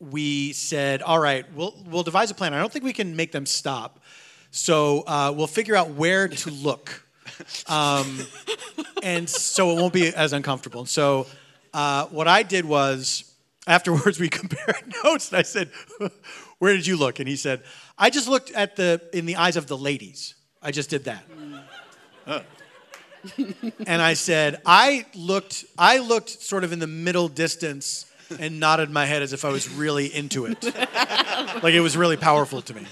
we 0.00 0.52
said, 0.52 1.02
all 1.02 1.18
right, 1.18 1.44
we'll, 1.54 1.74
we'll 1.86 2.02
devise 2.02 2.30
a 2.30 2.34
plan. 2.34 2.54
I 2.54 2.58
don't 2.58 2.72
think 2.72 2.84
we 2.84 2.92
can 2.92 3.16
make 3.16 3.32
them 3.32 3.46
stop. 3.46 4.00
So 4.50 5.02
uh, 5.06 5.32
we'll 5.36 5.46
figure 5.46 5.76
out 5.76 5.90
where 5.90 6.26
to 6.26 6.50
look. 6.50 7.06
Um, 7.68 8.18
and 9.02 9.28
so 9.28 9.70
it 9.70 9.74
won't 9.76 9.92
be 9.92 10.08
as 10.08 10.32
uncomfortable. 10.32 10.86
So 10.86 11.26
uh, 11.72 12.06
what 12.06 12.26
I 12.26 12.42
did 12.42 12.64
was, 12.64 13.29
afterwards 13.70 14.18
we 14.18 14.28
compared 14.40 14.92
notes, 15.04 15.30
and 15.30 15.38
I 15.38 15.42
said, 15.42 15.70
"Where 16.58 16.74
did 16.74 16.86
you 16.86 16.96
look?" 16.96 17.20
And 17.20 17.28
he 17.28 17.36
said, 17.36 17.62
"I 17.96 18.10
just 18.10 18.28
looked 18.28 18.50
at 18.50 18.76
the 18.76 19.00
in 19.12 19.26
the 19.26 19.36
eyes 19.36 19.56
of 19.56 19.66
the 19.66 19.78
ladies. 19.78 20.34
I 20.60 20.72
just 20.72 20.90
did 20.90 21.04
that." 21.04 21.24
and 23.86 24.00
I 24.00 24.14
said, 24.14 24.60
I 24.64 25.04
looked, 25.14 25.64
I 25.76 25.98
looked 25.98 26.30
sort 26.30 26.64
of 26.64 26.72
in 26.72 26.78
the 26.78 26.86
middle 26.86 27.28
distance 27.28 28.06
and 28.38 28.58
nodded 28.58 28.90
my 28.90 29.04
head 29.04 29.22
as 29.22 29.32
if 29.32 29.44
I 29.44 29.50
was 29.50 29.68
really 29.68 30.06
into 30.06 30.46
it. 30.46 30.64
like 31.62 31.74
it 31.74 31.80
was 31.80 31.96
really 31.96 32.16
powerful 32.16 32.62
to 32.62 32.74
me. 32.74 32.86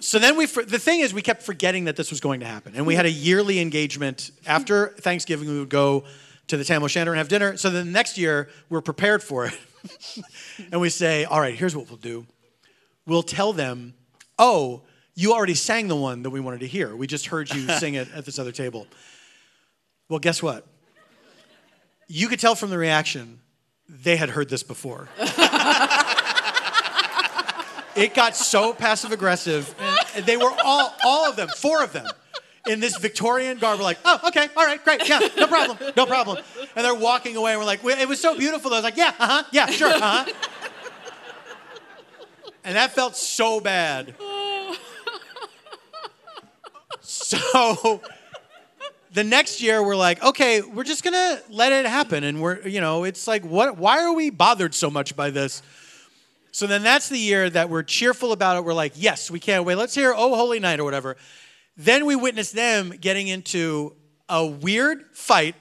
So 0.00 0.18
then 0.18 0.36
we, 0.36 0.46
the 0.46 0.80
thing 0.80 1.00
is, 1.00 1.14
we 1.14 1.22
kept 1.22 1.42
forgetting 1.42 1.84
that 1.84 1.94
this 1.94 2.10
was 2.10 2.20
going 2.20 2.40
to 2.40 2.46
happen. 2.46 2.72
And 2.74 2.86
we 2.86 2.96
had 2.96 3.06
a 3.06 3.10
yearly 3.10 3.60
engagement. 3.60 4.32
After 4.46 4.88
Thanksgiving, 4.88 5.48
we 5.48 5.60
would 5.60 5.68
go 5.68 6.04
to 6.48 6.56
the 6.56 6.64
Tam 6.64 6.82
O'Shanter 6.82 7.12
and 7.12 7.18
have 7.18 7.28
dinner. 7.28 7.56
So 7.56 7.70
then 7.70 7.86
the 7.86 7.92
next 7.92 8.18
year, 8.18 8.48
we're 8.68 8.80
prepared 8.80 9.22
for 9.22 9.46
it. 9.46 9.58
and 10.72 10.80
we 10.80 10.88
say, 10.88 11.24
all 11.24 11.40
right, 11.40 11.54
here's 11.54 11.74
what 11.76 11.88
we'll 11.88 11.96
do. 11.96 12.26
We'll 13.06 13.22
tell 13.22 13.52
them, 13.52 13.94
oh, 14.38 14.82
you 15.14 15.32
already 15.32 15.54
sang 15.54 15.88
the 15.88 15.96
one 15.96 16.22
that 16.22 16.30
we 16.30 16.40
wanted 16.40 16.60
to 16.60 16.66
hear. 16.66 16.94
We 16.94 17.06
just 17.06 17.26
heard 17.26 17.52
you 17.52 17.68
sing 17.78 17.94
it 17.94 18.08
at 18.14 18.24
this 18.24 18.38
other 18.38 18.52
table. 18.52 18.86
Well, 20.08 20.18
guess 20.18 20.42
what? 20.42 20.66
You 22.08 22.28
could 22.28 22.40
tell 22.40 22.54
from 22.54 22.70
the 22.70 22.78
reaction 22.78 23.40
they 23.88 24.16
had 24.16 24.30
heard 24.30 24.48
this 24.48 24.62
before. 24.62 25.08
it 27.96 28.14
got 28.14 28.36
so 28.36 28.72
passive 28.72 29.12
aggressive. 29.12 29.74
And 30.14 30.24
they 30.26 30.36
were 30.36 30.52
all, 30.64 30.94
all 31.04 31.28
of 31.28 31.36
them, 31.36 31.48
four 31.48 31.82
of 31.82 31.92
them, 31.92 32.06
in 32.66 32.80
this 32.80 32.96
Victorian 32.98 33.58
garb. 33.58 33.78
We're 33.78 33.84
like, 33.84 33.98
oh, 34.04 34.20
okay, 34.28 34.48
all 34.56 34.64
right, 34.64 34.82
great, 34.84 35.08
yeah, 35.08 35.20
no 35.36 35.46
problem, 35.46 35.78
no 35.96 36.06
problem. 36.06 36.38
And 36.76 36.84
they're 36.84 36.94
walking 36.94 37.36
away, 37.36 37.52
and 37.52 37.60
we're 37.60 37.66
like, 37.66 37.84
it 37.84 38.08
was 38.08 38.20
so 38.20 38.36
beautiful. 38.36 38.72
I 38.72 38.76
was 38.76 38.84
like, 38.84 38.96
yeah, 38.96 39.14
uh 39.18 39.26
huh, 39.26 39.44
yeah, 39.52 39.66
sure, 39.66 39.88
uh 39.88 40.00
huh. 40.00 40.32
And 42.64 42.76
that 42.76 42.92
felt 42.92 43.16
so 43.16 43.60
bad. 43.60 44.14
So 47.00 48.00
the 49.12 49.24
next 49.24 49.60
year 49.60 49.82
we're 49.82 49.96
like, 49.96 50.22
okay, 50.22 50.62
we're 50.62 50.84
just 50.84 51.02
gonna 51.02 51.40
let 51.50 51.72
it 51.72 51.86
happen, 51.86 52.24
and 52.24 52.40
we're 52.40 52.66
you 52.66 52.80
know, 52.80 53.04
it's 53.04 53.26
like, 53.26 53.44
what? 53.44 53.76
Why 53.76 54.02
are 54.04 54.12
we 54.12 54.30
bothered 54.30 54.74
so 54.74 54.90
much 54.90 55.16
by 55.16 55.30
this? 55.30 55.62
So 56.52 56.66
then 56.66 56.82
that's 56.82 57.08
the 57.08 57.18
year 57.18 57.50
that 57.50 57.68
we're 57.70 57.82
cheerful 57.82 58.32
about 58.32 58.58
it. 58.58 58.64
We're 58.64 58.74
like, 58.74 58.92
yes, 58.94 59.30
we 59.30 59.40
can't 59.40 59.64
wait. 59.64 59.74
Let's 59.76 59.94
hear 59.94 60.14
Oh 60.16 60.34
Holy 60.36 60.60
Night 60.60 60.80
or 60.80 60.84
whatever. 60.84 61.16
Then 61.76 62.06
we 62.06 62.16
witness 62.16 62.52
them 62.52 62.90
getting 63.00 63.28
into 63.28 63.94
a 64.28 64.46
weird 64.46 65.04
fight 65.12 65.54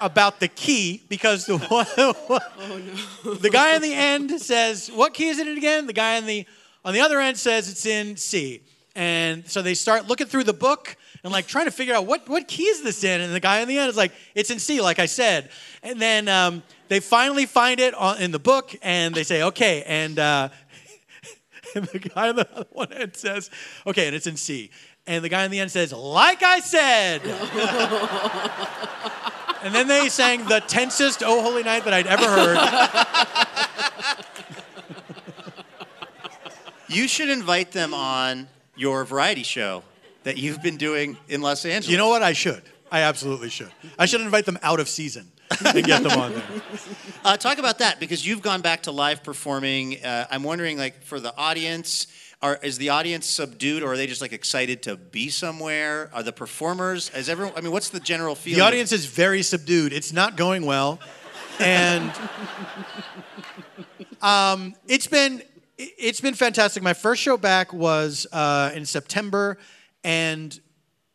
about 0.00 0.40
the 0.40 0.48
key 0.48 1.04
because 1.08 1.46
the 1.46 1.58
one, 1.68 1.86
oh, 1.96 2.82
no. 3.24 3.34
the 3.34 3.50
guy 3.50 3.74
on 3.74 3.82
the 3.82 3.94
end 3.94 4.40
says, 4.40 4.88
"What 4.88 5.14
key 5.14 5.28
is 5.28 5.38
it 5.38 5.48
again?" 5.56 5.86
The 5.86 5.92
guy 5.92 6.16
on 6.16 6.26
the 6.26 6.46
on 6.84 6.94
the 6.94 7.00
other 7.00 7.20
end 7.20 7.36
says 7.36 7.68
it's 7.68 7.84
in 7.84 8.16
C. 8.16 8.62
And 8.94 9.46
so 9.46 9.60
they 9.60 9.74
start 9.74 10.06
looking 10.06 10.26
through 10.26 10.44
the 10.44 10.54
book 10.54 10.96
and 11.22 11.30
like 11.32 11.46
trying 11.46 11.66
to 11.66 11.70
figure 11.70 11.94
out 11.94 12.06
what, 12.06 12.28
what 12.28 12.48
key 12.48 12.62
is 12.62 12.82
this 12.82 13.04
in. 13.04 13.20
And 13.20 13.34
the 13.34 13.40
guy 13.40 13.60
on 13.60 13.68
the 13.68 13.76
end 13.76 13.90
is 13.90 13.96
like, 13.96 14.12
it's 14.34 14.50
in 14.50 14.58
C, 14.58 14.80
like 14.80 14.98
I 14.98 15.04
said. 15.04 15.50
And 15.82 16.00
then 16.00 16.28
um, 16.28 16.62
they 16.88 17.00
finally 17.00 17.44
find 17.44 17.78
it 17.78 17.92
on, 17.92 18.22
in 18.22 18.30
the 18.30 18.38
book 18.38 18.74
and 18.80 19.14
they 19.14 19.24
say, 19.24 19.42
okay. 19.42 19.82
And, 19.84 20.18
uh, 20.18 20.48
and 21.74 21.84
the 21.86 21.98
guy 21.98 22.30
on 22.30 22.36
the 22.36 22.48
other 22.54 22.66
one 22.70 22.90
end 22.92 23.16
says, 23.16 23.50
okay, 23.86 24.06
and 24.06 24.16
it's 24.16 24.26
in 24.26 24.36
C. 24.36 24.70
And 25.06 25.24
the 25.24 25.28
guy 25.28 25.44
in 25.44 25.50
the 25.50 25.60
end 25.60 25.70
says, 25.70 25.92
like 25.92 26.42
I 26.42 26.60
said. 26.60 27.22
and 29.62 29.74
then 29.74 29.86
they 29.86 30.08
sang 30.08 30.46
the 30.46 30.60
tensest 30.66 31.22
Oh 31.24 31.42
Holy 31.42 31.62
Night 31.62 31.84
that 31.84 31.94
I'd 31.94 32.06
ever 32.06 32.24
heard. 32.24 32.58
you 36.88 37.06
should 37.06 37.28
invite 37.28 37.72
them 37.72 37.94
on 37.94 38.48
your 38.74 39.04
variety 39.04 39.44
show 39.44 39.84
that 40.24 40.38
you've 40.38 40.60
been 40.60 40.76
doing 40.76 41.16
in 41.28 41.40
Los 41.40 41.64
Angeles. 41.64 41.88
You 41.88 41.98
know 41.98 42.08
what? 42.08 42.22
I 42.22 42.32
should. 42.32 42.62
I 42.90 43.02
absolutely 43.02 43.48
should. 43.48 43.70
I 43.98 44.06
should 44.06 44.20
invite 44.20 44.44
them 44.44 44.58
out 44.62 44.80
of 44.80 44.88
season 44.88 45.30
and 45.64 45.84
get 45.84 46.02
them 46.02 46.18
on 46.18 46.32
there. 46.32 46.42
Uh, 47.24 47.36
talk 47.36 47.58
about 47.58 47.78
that 47.78 48.00
because 48.00 48.26
you've 48.26 48.42
gone 48.42 48.60
back 48.60 48.84
to 48.84 48.92
live 48.92 49.22
performing. 49.22 50.02
Uh, 50.04 50.26
I'm 50.30 50.42
wondering, 50.42 50.78
like, 50.78 51.02
for 51.02 51.20
the 51.20 51.36
audience, 51.36 52.06
are, 52.46 52.58
is 52.62 52.78
the 52.78 52.90
audience 52.90 53.26
subdued 53.26 53.82
or 53.82 53.92
are 53.92 53.96
they 53.96 54.06
just 54.06 54.20
like 54.20 54.32
excited 54.32 54.82
to 54.82 54.96
be 54.96 55.28
somewhere? 55.28 56.10
Are 56.12 56.22
the 56.22 56.32
performers? 56.32 57.10
Is 57.10 57.28
everyone? 57.28 57.54
I 57.56 57.60
mean, 57.60 57.72
what's 57.72 57.88
the 57.88 58.00
general 58.00 58.34
feeling? 58.34 58.58
The 58.58 58.64
audience 58.64 58.92
is 58.92 59.06
very 59.06 59.42
subdued. 59.42 59.92
It's 59.92 60.12
not 60.12 60.36
going 60.36 60.64
well, 60.64 61.00
and 61.58 62.12
um, 64.22 64.74
it's 64.86 65.08
been 65.08 65.42
it's 65.76 66.20
been 66.20 66.34
fantastic. 66.34 66.82
My 66.82 66.94
first 66.94 67.20
show 67.20 67.36
back 67.36 67.72
was 67.72 68.26
uh, 68.32 68.70
in 68.74 68.86
September, 68.86 69.58
and 70.04 70.58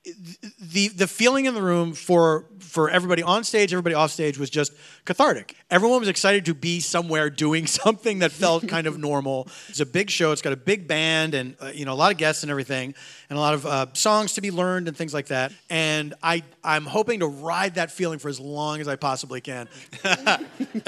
the 0.03 0.87
the 0.87 1.07
feeling 1.07 1.45
in 1.45 1.53
the 1.53 1.61
room 1.61 1.93
for 1.93 2.45
for 2.59 2.89
everybody 2.89 3.21
on 3.21 3.43
stage, 3.43 3.71
everybody 3.71 3.93
off 3.93 4.09
stage 4.11 4.39
was 4.39 4.49
just 4.49 4.73
cathartic. 5.05 5.55
Everyone 5.69 5.99
was 5.99 6.09
excited 6.09 6.45
to 6.45 6.55
be 6.55 6.79
somewhere 6.79 7.29
doing 7.29 7.67
something 7.67 8.19
that 8.19 8.31
felt 8.31 8.67
kind 8.67 8.87
of 8.87 8.97
normal. 8.97 9.47
It's 9.69 9.79
a 9.79 9.85
big 9.85 10.09
show. 10.09 10.31
It's 10.31 10.41
got 10.41 10.53
a 10.53 10.57
big 10.57 10.87
band 10.87 11.35
and 11.35 11.55
uh, 11.61 11.71
you 11.73 11.85
know 11.85 11.93
a 11.93 11.95
lot 11.95 12.11
of 12.11 12.17
guests 12.17 12.41
and 12.43 12.49
everything, 12.49 12.95
and 13.29 13.37
a 13.37 13.39
lot 13.39 13.53
of 13.53 13.65
uh, 13.65 13.87
songs 13.93 14.33
to 14.33 14.41
be 14.41 14.49
learned 14.49 14.87
and 14.87 14.97
things 14.97 15.13
like 15.13 15.27
that. 15.27 15.53
And 15.69 16.15
I 16.23 16.43
I'm 16.63 16.85
hoping 16.85 17.19
to 17.19 17.27
ride 17.27 17.75
that 17.75 17.91
feeling 17.91 18.17
for 18.17 18.29
as 18.29 18.39
long 18.39 18.81
as 18.81 18.87
I 18.87 18.95
possibly 18.95 19.41
can. 19.41 19.69
uh, 20.03 20.37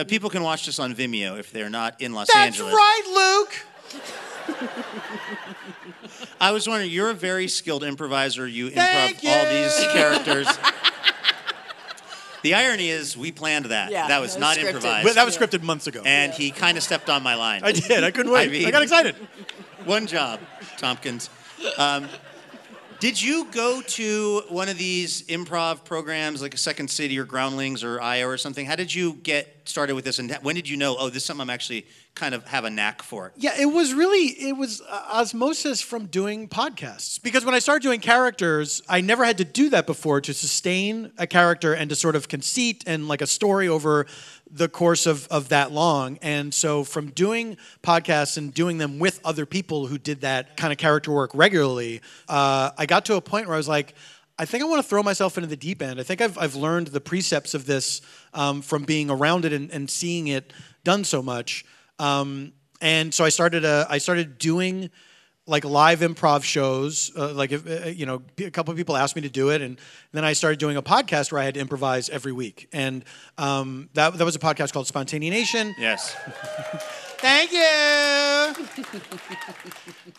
people 0.08 0.32
can 0.32 0.41
watch 0.41 0.65
this 0.65 0.80
on 0.80 0.95
Vimeo 0.95 1.38
if 1.38 1.52
they're 1.52 1.69
not 1.69 2.02
in 2.02 2.13
Los 2.13 2.28
That's 2.34 2.60
Angeles. 2.60 2.73
That's 2.73 2.78
right, 2.78 3.45
Luke. 3.45 3.65
I 6.43 6.51
was 6.51 6.67
wondering, 6.67 6.91
you're 6.91 7.10
a 7.10 7.13
very 7.13 7.47
skilled 7.47 7.86
improviser. 7.86 8.45
You 8.45 8.69
improv 8.69 9.25
all 9.25 9.49
these 9.49 9.88
characters. 9.93 10.47
The 12.43 12.56
irony 12.56 12.89
is, 12.89 13.15
we 13.15 13.32
planned 13.32 13.67
that. 13.67 13.89
Yeah, 13.89 14.10
that 14.10 14.19
was 14.19 14.34
that 14.34 14.39
not 14.41 14.58
scripted. 14.58 14.65
improvised. 14.65 15.08
But 15.08 15.15
that 15.15 15.23
was 15.25 15.38
scripted 15.38 15.63
months 15.63 15.88
ago. 15.88 16.01
and 16.06 16.34
he 16.34 16.51
kind 16.51 16.77
of 16.77 16.84
stepped 16.84 17.10
on 17.10 17.23
my 17.23 17.36
line. 17.36 17.62
I 17.63 17.71
did. 17.71 18.03
I 18.03 18.12
couldn't 18.12 18.34
wait. 18.34 18.49
I, 18.49 18.51
mean- 18.51 18.69
got 18.69 18.82
excited. 18.84 19.15
One 19.86 20.08
job, 20.08 20.41
Tompkins. 20.77 21.29
Um, 21.77 22.10
did 23.04 23.22
you 23.22 23.46
go 23.52 23.82
to 23.82 24.44
one 24.48 24.70
of 24.70 24.78
these 24.78 25.24
improv 25.24 25.84
programs 25.84 26.42
like 26.42 26.54
a 26.54 26.58
Second 26.58 26.89
City 26.89 27.20
or 27.20 27.26
Groundlings 27.26 27.84
or 27.84 28.00
IO 28.00 28.30
or 28.30 28.38
something? 28.38 28.66
How 28.66 28.78
did 28.78 28.96
you 28.96 29.16
get 29.16 29.63
started 29.66 29.94
with 29.94 30.06
this, 30.06 30.20
and 30.20 30.32
when 30.42 30.56
did 30.56 30.70
you 30.70 30.78
know? 30.78 30.96
Oh, 30.98 31.10
this 31.10 31.18
is 31.18 31.26
something 31.26 31.42
I'm 31.42 31.50
actually 31.50 31.86
kind 32.16 32.34
of 32.34 32.48
have 32.48 32.63
a 32.63 32.70
knack 32.70 33.04
for. 33.04 33.34
Yeah, 33.36 33.60
it 33.60 33.66
was 33.66 33.94
really 33.94 34.28
it 34.28 34.56
was 34.56 34.82
uh, 34.88 35.06
osmosis 35.12 35.82
from 35.82 36.06
doing 36.06 36.48
podcasts 36.48 37.22
because 37.22 37.44
when 37.44 37.54
I 37.54 37.60
started 37.60 37.84
doing 37.84 38.00
characters, 38.00 38.82
I 38.88 39.02
never 39.02 39.26
had 39.26 39.38
to 39.39 39.46
do 39.46 39.70
that 39.72 39.86
before 39.86 40.22
to 40.22 40.34
sustain 40.34 41.12
a 41.18 41.28
character 41.28 41.74
and 41.74 41.89
to 41.89 41.98
sort 41.98 42.16
of 42.16 42.30
conceit 42.30 42.86
and 42.88 43.10
like 43.10 43.22
a 43.22 43.28
story 43.28 43.68
over 43.68 44.06
the 44.56 44.70
course 44.70 45.06
of 45.06 45.28
of 45.30 45.50
that 45.50 45.72
long. 45.72 46.20
And 46.22 46.54
so 46.54 46.84
from 46.84 47.10
doing 47.10 47.58
podcasts 47.82 48.38
and 48.38 48.54
doing 48.54 48.78
them 48.78 49.00
with 49.00 49.20
other 49.26 49.46
people 49.46 49.88
who 49.88 49.98
did 49.98 50.22
that 50.22 50.56
kind 50.56 50.72
of 50.72 50.78
character 50.78 51.12
work 51.12 51.32
regularly, 51.34 52.02
uh, 52.30 52.70
I 52.78 52.86
got 52.86 53.06
to 53.06 53.16
a 53.16 53.22
point 53.22 53.48
where 53.48 53.56
I 53.56 53.58
was 53.58 53.68
like. 53.68 53.96
I 54.39 54.46
think 54.46 54.63
I 54.63 54.66
want 54.66 54.82
to 54.82 54.89
throw 54.89 55.04
myself 55.04 55.38
into 55.38 55.48
the 55.48 55.56
deep 55.56 55.80
end. 55.80 56.00
I 56.00 56.04
think 56.04 56.20
I've, 56.20 56.39
I've 56.39 56.56
learned 56.56 56.88
the 56.88 57.00
precepts 57.00 57.54
of 57.54 57.68
this 57.68 58.02
um, 58.34 58.63
from 58.63 58.84
being 58.84 59.12
around 59.12 59.46
it 59.46 59.54
and, 59.54 59.70
and 59.70 59.88
seeing 59.88 60.26
it 60.26 60.52
done 60.84 61.04
so 61.04 61.22
much. 61.22 61.63
Um, 62.00 62.52
and 62.82 63.13
so 63.13 63.24
I 63.24 63.30
started 63.30 63.63
a, 63.63 63.86
I 63.88 64.00
started 64.00 64.39
doing 64.39 64.89
like 65.45 65.65
live 65.65 65.99
improv 65.99 66.43
shows. 66.43 67.12
Uh, 67.17 67.34
like 67.34 67.51
if, 67.51 67.67
uh, 67.67 67.89
you 67.89 68.06
know, 68.06 68.21
a 68.39 68.51
couple 68.51 68.71
of 68.71 68.77
people 68.77 68.95
asked 68.95 69.15
me 69.15 69.21
to 69.23 69.29
do 69.29 69.49
it, 69.49 69.62
and 69.62 69.77
then 70.12 70.23
I 70.23 70.34
started 70.34 70.60
doing 70.60 70.77
a 70.77 70.82
podcast 70.82 71.32
where 71.32 71.41
I 71.41 71.45
had 71.45 71.56
to 71.56 71.60
improvise 71.60 72.10
every 72.10 72.32
week. 72.32 72.69
And 72.71 73.03
um, 73.38 73.89
that 73.93 74.17
that 74.17 74.25
was 74.25 74.36
a 74.36 74.39
podcast 74.39 74.73
called 74.73 74.88
Spontaneation. 74.88 75.75
Yes. 75.77 76.13
Thank 77.17 77.53
you. 77.53 78.53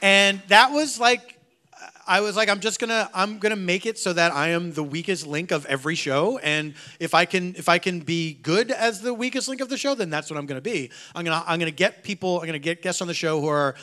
and 0.02 0.40
that 0.48 0.72
was 0.72 0.98
like 0.98 1.38
I 2.06 2.20
was 2.20 2.36
like, 2.36 2.48
I'm 2.48 2.60
just 2.60 2.80
gonna, 2.80 3.08
I'm 3.14 3.38
gonna 3.38 3.56
make 3.56 3.86
it 3.86 3.98
so 3.98 4.12
that 4.12 4.32
I 4.32 4.48
am 4.48 4.72
the 4.72 4.82
weakest 4.82 5.26
link 5.26 5.50
of 5.50 5.64
every 5.66 5.94
show, 5.94 6.38
and 6.38 6.74
if 7.00 7.14
I 7.14 7.24
can, 7.24 7.54
if 7.56 7.68
I 7.68 7.78
can 7.78 8.00
be 8.00 8.34
good 8.34 8.70
as 8.70 9.00
the 9.00 9.14
weakest 9.14 9.48
link 9.48 9.60
of 9.60 9.68
the 9.68 9.78
show, 9.78 9.94
then 9.94 10.10
that's 10.10 10.30
what 10.30 10.38
I'm 10.38 10.46
gonna 10.46 10.60
be. 10.60 10.90
I'm 11.14 11.24
gonna, 11.24 11.42
I'm 11.46 11.58
gonna 11.58 11.70
get 11.70 12.02
people, 12.04 12.40
I'm 12.40 12.46
gonna 12.46 12.58
get 12.58 12.82
guests 12.82 13.00
on 13.00 13.08
the 13.08 13.14
show 13.14 13.40
who 13.40 13.48
are 13.48 13.74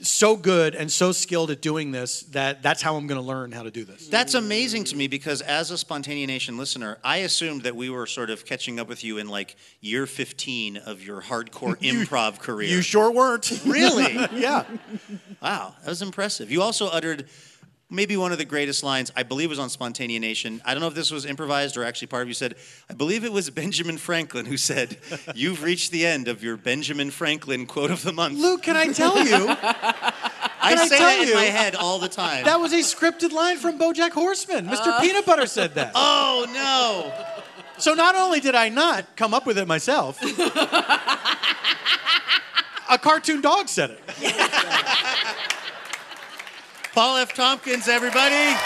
so 0.00 0.36
good 0.36 0.74
and 0.74 0.92
so 0.92 1.10
skilled 1.10 1.50
at 1.50 1.62
doing 1.62 1.90
this 1.90 2.22
that 2.24 2.62
that's 2.62 2.82
how 2.82 2.96
I'm 2.96 3.06
gonna 3.06 3.22
learn 3.22 3.50
how 3.50 3.62
to 3.62 3.70
do 3.70 3.84
this. 3.84 4.08
That's 4.08 4.34
amazing 4.34 4.84
to 4.84 4.96
me 4.96 5.08
because 5.08 5.40
as 5.40 5.70
a 5.70 5.78
Spontaneation 5.78 6.58
listener, 6.58 6.98
I 7.02 7.18
assumed 7.18 7.62
that 7.62 7.74
we 7.74 7.88
were 7.88 8.06
sort 8.06 8.28
of 8.28 8.44
catching 8.44 8.78
up 8.78 8.88
with 8.88 9.04
you 9.04 9.16
in 9.18 9.28
like 9.28 9.56
year 9.80 10.06
15 10.06 10.76
of 10.78 11.02
your 11.02 11.22
hardcore 11.22 11.76
improv 11.80 12.38
career. 12.40 12.68
You 12.68 12.82
sure 12.82 13.10
weren't. 13.10 13.62
really? 13.66 14.12
yeah. 14.34 14.64
Wow, 15.40 15.74
that 15.80 15.88
was 15.88 16.02
impressive. 16.02 16.50
You 16.50 16.60
also 16.60 16.88
uttered 16.88 17.28
maybe 17.90 18.16
one 18.16 18.32
of 18.32 18.38
the 18.38 18.44
greatest 18.44 18.82
lines, 18.82 19.12
I 19.14 19.22
believe 19.22 19.48
was 19.50 19.58
on 19.58 19.70
Spontaneation. 19.70 20.60
I 20.64 20.74
don't 20.74 20.80
know 20.80 20.88
if 20.88 20.94
this 20.94 21.10
was 21.10 21.24
improvised 21.24 21.76
or 21.76 21.84
actually 21.84 22.08
part 22.08 22.22
of 22.22 22.28
you 22.28 22.34
said, 22.34 22.56
I 22.90 22.94
believe 22.94 23.24
it 23.24 23.32
was 23.32 23.48
Benjamin 23.50 23.96
Franklin 23.98 24.46
who 24.46 24.56
said, 24.56 24.96
You've 25.34 25.62
reached 25.62 25.90
the 25.92 26.04
end 26.06 26.26
of 26.28 26.42
your 26.42 26.56
Benjamin 26.56 27.10
Franklin 27.10 27.66
quote 27.66 27.90
of 27.90 28.02
the 28.02 28.12
month. 28.12 28.38
Luke, 28.38 28.62
can 28.62 28.76
I 28.76 28.88
tell 28.92 29.16
you? 29.24 29.46
I 29.48 30.12
I 30.72 30.86
say 30.88 30.98
that 30.98 31.20
in 31.22 31.28
you- 31.28 31.34
my 31.34 31.44
head 31.44 31.74
all 31.76 31.98
the 32.00 32.08
time. 32.08 32.44
That 32.44 32.58
was 32.60 32.72
a 32.72 32.78
scripted 32.78 33.30
line 33.32 33.56
from 33.58 33.78
BoJack 33.78 34.10
Horseman. 34.10 34.68
Uh. 34.68 34.72
Mr. 34.74 35.00
Peanut 35.00 35.24
Butter 35.24 35.46
said 35.46 35.74
that. 35.76 35.92
oh 35.96 36.46
no. 36.52 37.12
So 37.78 37.92
not 37.94 38.14
only 38.16 38.40
did 38.40 38.54
I 38.54 38.68
not 38.70 39.16
come 39.16 39.32
up 39.34 39.46
with 39.46 39.58
it 39.58 39.68
myself, 39.68 40.18
a 42.88 42.98
cartoon 42.98 43.40
dog 43.42 43.68
said 43.68 43.90
it. 43.90 44.00
Paul 46.96 47.18
F. 47.18 47.34
Tompkins, 47.34 47.88
everybody. 47.88 48.56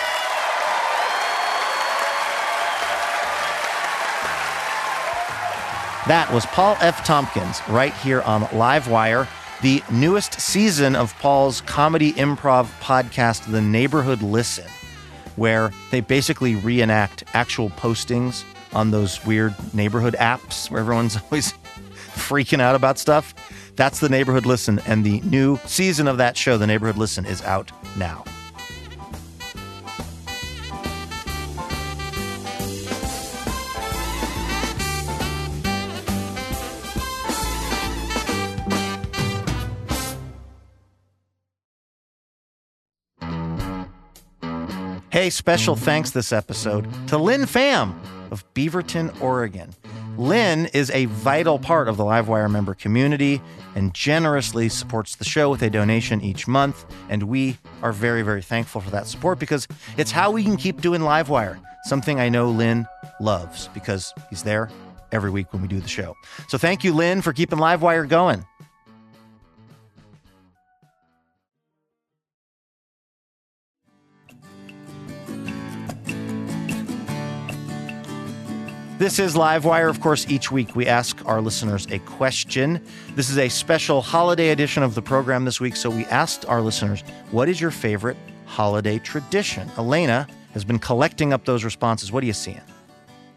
That 6.07 6.31
was 6.33 6.47
Paul 6.47 6.77
F. 6.81 7.05
Tompkins 7.05 7.61
right 7.69 7.93
here 7.93 8.23
on 8.23 8.43
Livewire, 8.43 9.27
the 9.63 9.83
newest 9.91 10.41
season 10.41 10.95
of 10.95 11.13
Paul's 11.19 11.63
comedy 11.63 12.13
improv 12.13 12.67
podcast, 12.81 13.51
The 13.51 13.61
Neighborhood 13.61 14.23
Listen, 14.23 14.71
where 15.35 15.73
they 15.91 16.01
basically 16.01 16.55
reenact 16.55 17.25
actual 17.35 17.71
postings 17.71 18.45
on 18.73 18.93
those 18.93 19.27
weird 19.27 19.57
neighborhood 19.75 20.15
apps 20.21 20.71
where 20.71 20.79
everyone's 20.79 21.17
always 21.33 21.53
freaking 22.15 22.61
out 22.61 22.77
about 22.77 22.97
stuff. 22.97 23.35
That's 23.77 24.01
The 24.01 24.09
Neighborhood 24.09 24.47
Listen, 24.47 24.79
and 24.87 25.05
the 25.05 25.21
new 25.23 25.59
season 25.67 26.07
of 26.09 26.19
that 26.19 26.37
show, 26.37 26.59
The 26.59 26.67
Neighborhood 26.67 26.97
Listen, 26.97 27.25
is 27.25 27.43
out 27.43 27.73
now. 27.97 28.25
Hey, 45.11 45.29
special 45.29 45.75
thanks 45.75 46.13
this 46.13 46.33
episode 46.33 46.87
to 47.09 47.19
Lynn 47.19 47.43
Pham 47.43 47.95
of 48.31 48.45
Beaverton, 48.55 49.21
Oregon. 49.21 49.75
Lynn 50.17 50.67
is 50.67 50.91
a 50.91 51.07
vital 51.07 51.59
part 51.59 51.89
of 51.89 51.97
the 51.97 52.05
Livewire 52.05 52.51
member 52.51 52.75
community 52.75 53.41
and 53.75 53.95
generously 53.95 54.69
supports 54.69 55.17
the 55.17 55.25
show 55.25 55.51
with 55.51 55.63
a 55.63 55.71
donation 55.71 56.21
each 56.21 56.47
month. 56.47 56.85
And 57.09 57.25
we 57.25 57.59
are 57.83 57.93
very, 57.93 58.23
very 58.23 58.43
thankful 58.43 58.81
for 58.81 58.91
that 58.91 59.07
support 59.07 59.39
because 59.39 59.67
it's 59.97 60.11
how 60.11 60.31
we 60.31 60.43
can 60.43 60.57
keep 60.57 60.81
doing 60.81 61.01
Livewire, 61.01 61.61
something 61.85 62.21
I 62.21 62.29
know 62.29 62.51
Lynn 62.51 62.87
loves 63.21 63.69
because 63.69 64.13
he's 64.29 64.43
there 64.43 64.69
every 65.13 65.31
week 65.31 65.53
when 65.53 65.63
we 65.63 65.69
do 65.69 65.81
the 65.81 65.89
show. 65.89 66.15
So 66.49 66.59
thank 66.59 66.85
you, 66.85 66.93
Lynn, 66.93 67.23
for 67.23 67.33
keeping 67.33 67.59
Livewire 67.59 68.09
going. 68.09 68.45
This 79.01 79.19
is 79.19 79.35
Livewire. 79.35 79.89
Of 79.89 80.03
course, 80.03 80.27
each 80.29 80.53
week 80.53 80.77
we 80.77 80.87
ask 80.87 81.27
our 81.27 81.41
listeners 81.41 81.87
a 81.91 82.01
question. 82.01 82.85
This 83.17 83.31
is 83.31 83.39
a 83.39 83.49
special 83.49 84.03
holiday 84.03 84.51
edition 84.51 84.83
of 84.83 84.95
the 84.95 85.01
program 85.01 85.47
this 85.47 85.59
week. 85.59 85.75
So 85.75 85.89
we 85.89 86.05
asked 86.05 86.45
our 86.45 86.61
listeners, 86.61 87.01
what 87.31 87.49
is 87.49 87.63
your 87.63 87.71
favorite 87.71 88.19
holiday 88.45 88.99
tradition? 88.99 89.71
Elena 89.79 90.29
has 90.53 90.67
been 90.67 90.79
collecting 90.79 91.33
up 91.33 91.47
those 91.47 91.65
responses. 91.65 92.13
What 92.13 92.23
are 92.23 92.27
you 92.27 92.35
seeing? 92.35 92.61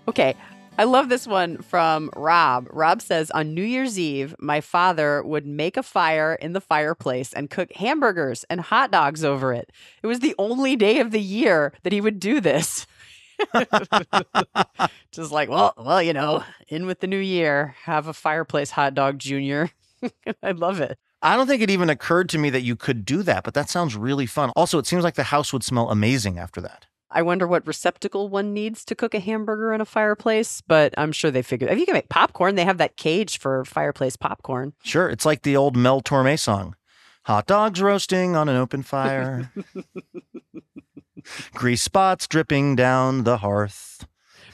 Okay. 0.10 0.36
I 0.78 0.84
love 0.84 1.08
this 1.08 1.26
one 1.26 1.62
from 1.62 2.10
Rob. 2.14 2.68
Rob 2.70 3.02
says 3.02 3.32
on 3.32 3.54
New 3.54 3.64
Year's 3.64 3.98
Eve, 3.98 4.36
my 4.40 4.60
father 4.60 5.24
would 5.24 5.46
make 5.46 5.78
a 5.78 5.84
fire 5.84 6.34
in 6.34 6.52
the 6.52 6.60
fireplace 6.60 7.32
and 7.32 7.50
cook 7.50 7.72
hamburgers 7.72 8.44
and 8.50 8.60
hot 8.60 8.92
dogs 8.92 9.24
over 9.24 9.54
it. 9.54 9.72
It 10.02 10.08
was 10.08 10.20
the 10.20 10.36
only 10.38 10.76
day 10.76 11.00
of 11.00 11.12
the 11.12 11.22
year 11.22 11.72
that 11.84 11.94
he 11.94 12.02
would 12.02 12.20
do 12.20 12.42
this. 12.42 12.86
Just 15.12 15.32
like, 15.32 15.50
well, 15.50 15.74
well, 15.78 16.02
you 16.02 16.14
know, 16.14 16.44
in 16.68 16.86
with 16.86 17.00
the 17.00 17.08
new 17.08 17.18
year, 17.18 17.76
have 17.84 18.08
a 18.08 18.14
fireplace 18.14 18.72
hot 18.72 18.94
dog, 18.94 19.20
Junior. 19.20 19.70
I 20.44 20.52
love 20.52 20.80
it. 20.82 20.98
I 21.22 21.38
don't 21.38 21.48
think 21.48 21.62
it 21.62 21.70
even 21.70 21.90
occurred 21.90 22.28
to 22.30 22.38
me 22.38 22.50
that 22.50 22.64
you 22.64 22.76
could 22.76 23.06
do 23.06 23.24
that, 23.24 23.44
but 23.44 23.54
that 23.54 23.70
sounds 23.70 23.96
really 23.96 24.26
fun. 24.26 24.52
Also, 24.56 24.78
it 24.78 24.86
seems 24.86 25.04
like 25.04 25.16
the 25.16 25.24
house 25.24 25.54
would 25.54 25.64
smell 25.64 25.90
amazing 25.90 26.38
after 26.38 26.60
that. 26.62 26.86
I 27.10 27.22
wonder 27.22 27.48
what 27.48 27.66
receptacle 27.68 28.28
one 28.28 28.54
needs 28.54 28.84
to 28.86 28.96
cook 28.96 29.14
a 29.14 29.20
hamburger 29.20 29.72
in 29.72 29.80
a 29.80 29.86
fireplace, 29.86 30.62
but 30.62 30.94
I'm 30.98 31.12
sure 31.12 31.32
they 31.32 31.44
figured. 31.44 31.72
If 31.72 31.78
you 31.78 31.86
can 31.86 31.94
make 31.94 32.10
popcorn, 32.10 32.56
they 32.56 32.66
have 32.66 32.80
that 32.80 32.98
cage 32.98 33.38
for 33.38 33.64
fireplace 33.66 34.18
popcorn. 34.18 34.74
Sure, 34.84 35.10
it's 35.10 35.26
like 35.26 35.44
the 35.44 35.56
old 35.56 35.78
Mel 35.78 36.02
Torme 36.02 36.38
song 36.38 36.76
Hot 37.26 37.48
dogs 37.48 37.82
roasting 37.82 38.36
on 38.36 38.50
an 38.50 38.58
open 38.58 38.84
fire, 38.84 39.50
grease 41.54 41.82
spots 41.82 42.28
dripping 42.28 42.76
down 42.76 43.24
the 43.24 43.38
hearth. 43.38 44.06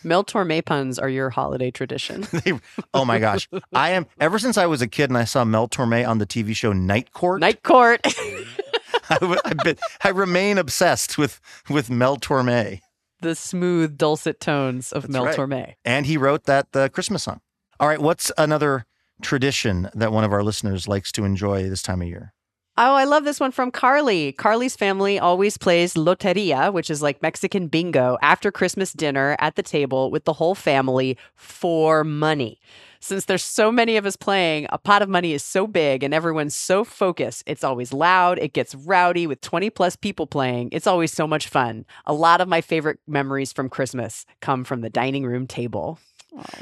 Mel 0.04 0.24
Torme 0.24 0.64
puns 0.64 0.98
are 0.98 1.10
your 1.10 1.30
holiday 1.30 1.72
tradition. 1.72 2.26
They- 2.32 2.54
oh 2.94 3.04
my 3.04 3.20
gosh. 3.20 3.50
I 3.74 3.90
am, 3.92 4.06
ever 4.20 4.40
since 4.40 4.58
I 4.58 4.66
was 4.66 4.82
a 4.82 4.88
kid 4.88 5.10
and 5.10 5.18
I 5.18 5.26
saw 5.26 5.44
Mel 5.44 5.68
Torme 5.68 6.08
on 6.08 6.20
the 6.20 6.26
TV 6.26 6.56
show 6.56 6.72
Night 6.72 7.12
Court, 7.12 7.42
Night 7.42 7.64
court. 7.64 8.00
I, 9.10 9.38
I've 9.46 9.58
been- 9.58 9.78
I 10.04 10.10
remain 10.10 10.58
obsessed 10.58 11.18
with, 11.18 11.42
with 11.70 11.90
Mel 11.90 12.16
Torme. 12.18 12.80
the 13.22 13.36
smooth, 13.36 13.98
dulcet 13.98 14.40
tones 14.40 14.94
of 14.94 15.04
That's 15.04 15.12
Mel 15.14 15.26
right. 15.26 15.36
Torme. 15.36 15.74
And 15.84 16.06
he 16.06 16.16
wrote 16.18 16.46
that 16.46 16.72
the 16.72 16.90
Christmas 16.90 17.24
song. 17.24 17.42
All 17.80 17.88
right, 17.90 18.00
what's 18.02 18.32
another 18.38 18.86
tradition 19.22 19.90
that 19.94 20.14
one 20.14 20.24
of 20.24 20.32
our 20.32 20.44
listeners 20.44 20.88
likes 20.88 21.12
to 21.14 21.26
enjoy 21.26 21.70
this 21.70 21.82
time 21.82 22.02
of 22.02 22.08
year? 22.08 22.34
Oh, 22.82 22.96
I 22.96 23.04
love 23.04 23.26
this 23.26 23.42
one 23.42 23.52
from 23.52 23.72
Carly. 23.72 24.32
Carly's 24.32 24.78
family 24.78 25.20
always 25.20 25.58
plays 25.58 25.96
loteria, 25.96 26.72
which 26.72 26.90
is 26.90 27.02
like 27.02 27.22
Mexican 27.22 27.68
bingo, 27.68 28.18
after 28.22 28.54
Christmas 28.54 28.94
dinner 28.94 29.36
at 29.40 29.58
the 29.58 29.62
table 29.62 30.10
with 30.10 30.24
the 30.24 30.32
whole 30.32 30.56
family 30.56 31.18
for 31.36 32.06
money. 32.06 32.58
Since 33.02 33.26
there's 33.26 33.44
so 33.44 33.70
many 33.70 33.98
of 33.98 34.06
us 34.06 34.16
playing, 34.16 34.66
a 34.70 34.78
pot 34.78 35.02
of 35.02 35.10
money 35.10 35.34
is 35.34 35.44
so 35.44 35.68
big 35.68 36.04
and 36.04 36.14
everyone's 36.14 36.56
so 36.56 36.86
focused. 36.86 37.44
It's 37.46 37.66
always 37.66 37.92
loud, 37.92 38.40
it 38.40 38.54
gets 38.54 38.74
rowdy 38.74 39.28
with 39.28 39.42
20 39.42 39.70
plus 39.72 39.98
people 39.98 40.26
playing. 40.26 40.70
It's 40.72 40.88
always 40.88 41.12
so 41.12 41.28
much 41.28 41.50
fun. 41.50 41.86
A 42.06 42.14
lot 42.14 42.40
of 42.40 42.48
my 42.48 42.62
favorite 42.62 43.00
memories 43.06 43.52
from 43.52 43.68
Christmas 43.68 44.26
come 44.40 44.64
from 44.64 44.80
the 44.80 44.90
dining 44.90 45.26
room 45.26 45.48
table. 45.48 46.00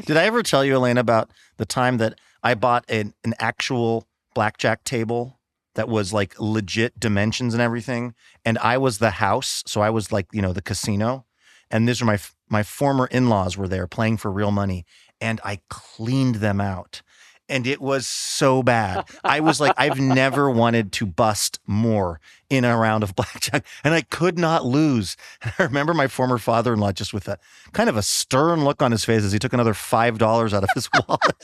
Did 0.08 0.17
I 0.17 0.23
ever 0.23 0.41
tell 0.41 0.65
you, 0.65 0.73
Elena, 0.73 0.99
about 0.99 1.30
the 1.58 1.65
time 1.67 1.97
that 1.97 2.19
I 2.41 2.56
bought 2.56 2.86
an, 2.89 3.13
an 3.23 3.36
actual 3.38 4.08
blackjack 4.34 4.84
table 4.84 5.37
that 5.78 5.88
was 5.88 6.12
like 6.12 6.40
legit 6.40 7.00
dimensions 7.00 7.54
and 7.54 7.62
everything? 7.62 8.16
And 8.44 8.58
I 8.58 8.78
was 8.78 8.98
the 8.98 9.12
house. 9.12 9.63
So 9.68 9.82
I 9.82 9.92
was 9.92 10.12
like, 10.12 10.28
you 10.34 10.42
know, 10.42 10.52
the 10.52 10.62
casino. 10.62 11.26
And 11.70 11.88
these 11.88 12.02
are 12.02 12.06
my 12.06 12.20
my 12.50 12.63
former 12.63 13.06
in-laws 13.08 13.58
were 13.58 13.68
there 13.68 13.88
playing 13.88 14.18
for 14.18 14.32
real 14.32 14.52
money. 14.52 14.86
And 15.22 15.40
I 15.44 15.60
cleaned 15.70 16.36
them 16.36 16.60
out. 16.60 17.02
And 17.50 17.66
it 17.66 17.80
was 17.80 18.08
so 18.08 18.62
bad. 18.62 19.06
I 19.24 19.40
was 19.40 19.62
like, 19.62 19.74
I've 19.78 20.00
never 20.00 20.50
wanted 20.63 20.92
to 20.94 21.06
bust 21.06 21.60
more 21.66 22.20
in 22.50 22.66
a 22.66 22.76
round 22.76 23.04
of 23.04 23.16
blackjack. 23.16 23.66
And 23.84 23.94
I 23.94 24.02
could 24.02 24.38
not 24.38 24.66
lose. 24.66 25.16
And 25.42 25.54
I 25.60 25.63
remember 25.63 25.94
my 25.94 26.08
former 26.08 26.40
father 26.40 26.74
in 26.74 26.80
law 26.80 26.92
just 26.92 27.13
with 27.13 27.28
a 27.28 27.38
kind 27.72 27.88
of 27.90 27.96
a 27.96 28.02
stern 28.02 28.66
look 28.66 28.82
on 28.82 28.92
his 28.92 29.06
face 29.06 29.24
as 29.24 29.32
he 29.32 29.40
took 29.40 29.54
another 29.54 29.74
$5 29.74 30.54
out 30.54 30.63
of 30.63 30.70
his 30.74 30.90
wallet. 31.08 31.44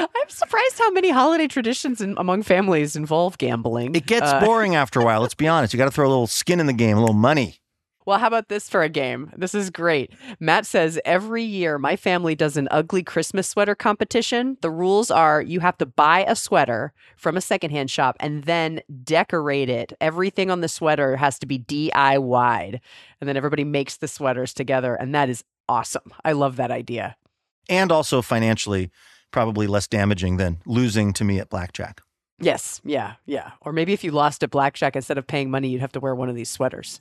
I'm 0.00 0.28
surprised 0.28 0.78
how 0.78 0.90
many 0.90 1.10
holiday 1.10 1.48
traditions 1.48 2.00
in, 2.00 2.14
among 2.18 2.42
families 2.42 2.96
involve 2.96 3.38
gambling. 3.38 3.94
It 3.94 4.06
gets 4.06 4.30
Uh, 4.30 4.40
boring 4.40 4.74
after 4.74 5.00
a 5.00 5.04
while. 5.04 5.20
Let's 5.20 5.34
be 5.34 5.48
honest. 5.48 5.72
You 5.72 5.78
got 5.78 5.86
to 5.86 5.90
throw 5.90 6.06
a 6.06 6.08
little 6.08 6.26
skin 6.26 6.60
in 6.60 6.66
the 6.66 6.72
game, 6.72 6.96
a 6.96 7.00
little 7.00 7.14
money. 7.14 7.56
Well, 8.06 8.18
how 8.18 8.26
about 8.26 8.48
this 8.50 8.68
for 8.68 8.82
a 8.82 8.90
game? 8.90 9.30
This 9.34 9.54
is 9.54 9.70
great. 9.70 10.12
Matt 10.38 10.66
says 10.66 11.00
every 11.06 11.42
year 11.42 11.78
my 11.78 11.96
family 11.96 12.34
does 12.34 12.58
an 12.58 12.68
ugly 12.70 13.02
Christmas 13.02 13.48
sweater 13.48 13.74
competition. 13.74 14.58
The 14.60 14.70
rules 14.70 15.10
are 15.10 15.40
you 15.40 15.60
have 15.60 15.78
to 15.78 15.86
buy 15.86 16.22
a 16.28 16.36
sweater 16.36 16.92
from 17.16 17.34
a 17.34 17.40
secondhand 17.40 17.90
shop 17.90 18.16
and 18.20 18.44
then 18.44 18.82
decorate 19.04 19.70
it. 19.70 19.94
Everything 20.02 20.50
on 20.50 20.60
the 20.60 20.68
sweater 20.68 21.16
has 21.16 21.38
to 21.38 21.46
be 21.46 21.58
DIY. 21.58 22.78
And 23.20 23.28
then 23.28 23.38
everybody 23.38 23.64
makes 23.64 23.96
the 23.96 24.08
sweaters 24.08 24.52
together. 24.52 24.94
And 24.94 25.14
that 25.14 25.30
is 25.30 25.42
awesome. 25.66 26.12
I 26.26 26.32
love 26.32 26.56
that 26.56 26.70
idea. 26.70 27.16
And 27.70 27.90
also 27.90 28.20
financially, 28.20 28.90
probably 29.34 29.66
less 29.66 29.88
damaging 29.88 30.36
than 30.36 30.58
losing 30.64 31.12
to 31.12 31.24
me 31.24 31.40
at 31.40 31.50
blackjack. 31.50 32.00
Yes. 32.38 32.80
Yeah. 32.84 33.14
Yeah. 33.26 33.50
Or 33.62 33.72
maybe 33.72 33.92
if 33.92 34.04
you 34.04 34.12
lost 34.12 34.44
at 34.44 34.50
Blackjack, 34.50 34.94
instead 34.94 35.18
of 35.18 35.26
paying 35.26 35.50
money, 35.50 35.68
you'd 35.68 35.80
have 35.80 35.92
to 35.92 36.00
wear 36.00 36.14
one 36.14 36.28
of 36.28 36.36
these 36.36 36.48
sweaters. 36.48 37.00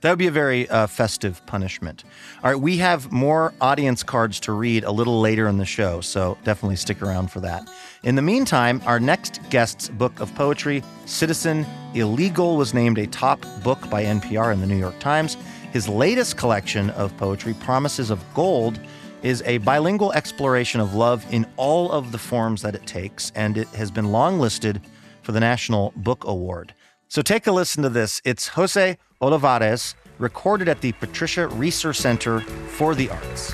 That 0.00 0.10
would 0.10 0.18
be 0.18 0.26
a 0.26 0.30
very 0.30 0.68
uh, 0.70 0.86
festive 0.86 1.44
punishment. 1.46 2.04
All 2.42 2.50
right, 2.50 2.60
we 2.60 2.78
have 2.78 3.12
more 3.12 3.52
audience 3.60 4.02
cards 4.02 4.40
to 4.40 4.52
read 4.52 4.84
a 4.84 4.90
little 4.90 5.20
later 5.20 5.48
in 5.48 5.58
the 5.58 5.66
show, 5.66 6.00
so 6.00 6.38
definitely 6.44 6.76
stick 6.76 7.02
around 7.02 7.30
for 7.30 7.40
that. 7.40 7.68
In 8.04 8.14
the 8.14 8.22
meantime, 8.22 8.80
our 8.86 9.00
next 9.00 9.40
guest's 9.50 9.88
book 9.88 10.18
of 10.20 10.34
poetry, 10.34 10.82
Citizen 11.06 11.66
Illegal, 11.94 12.56
was 12.56 12.72
named 12.72 12.98
a 12.98 13.06
top 13.06 13.44
book 13.62 13.90
by 13.90 14.04
NPR 14.04 14.52
and 14.52 14.62
the 14.62 14.66
New 14.66 14.76
York 14.76 14.98
Times. 14.98 15.36
His 15.72 15.88
latest 15.88 16.36
collection 16.36 16.90
of 16.90 17.16
poetry, 17.16 17.54
Promises 17.54 18.10
of 18.10 18.22
Gold, 18.34 18.78
is 19.26 19.42
a 19.44 19.58
bilingual 19.58 20.12
exploration 20.12 20.80
of 20.80 20.94
love 20.94 21.26
in 21.32 21.44
all 21.56 21.90
of 21.90 22.12
the 22.12 22.18
forms 22.18 22.62
that 22.62 22.76
it 22.76 22.86
takes, 22.86 23.32
and 23.34 23.58
it 23.58 23.66
has 23.68 23.90
been 23.90 24.06
longlisted 24.06 24.80
for 25.22 25.32
the 25.32 25.40
National 25.40 25.92
Book 25.96 26.22
Award. 26.24 26.72
So 27.08 27.22
take 27.22 27.48
a 27.48 27.50
listen 27.50 27.82
to 27.82 27.88
this. 27.88 28.22
It's 28.24 28.46
Jose 28.46 28.96
Olivarez, 29.20 29.96
recorded 30.18 30.68
at 30.68 30.80
the 30.80 30.92
Patricia 30.92 31.48
Reser 31.48 31.92
Center 31.92 32.38
for 32.38 32.94
the 32.94 33.10
Arts. 33.10 33.52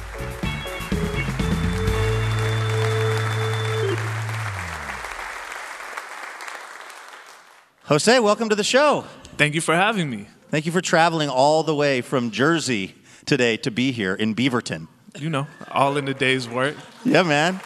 Jose, 7.84 8.20
welcome 8.20 8.50
to 8.50 8.54
the 8.54 8.62
show. 8.62 9.06
Thank 9.38 9.54
you 9.54 9.62
for 9.62 9.74
having 9.74 10.10
me. 10.10 10.28
Thank 10.50 10.66
you 10.66 10.72
for 10.72 10.82
traveling 10.82 11.30
all 11.30 11.62
the 11.62 11.74
way 11.74 12.02
from 12.02 12.30
Jersey 12.30 12.94
today 13.24 13.56
to 13.56 13.70
be 13.70 13.90
here 13.90 14.14
in 14.14 14.34
Beaverton. 14.34 14.88
You 15.18 15.28
know, 15.28 15.46
all 15.70 15.96
in 15.96 16.06
the 16.06 16.14
day's 16.14 16.48
work. 16.48 16.76
Yeah, 17.04 17.22
man. 17.22 17.60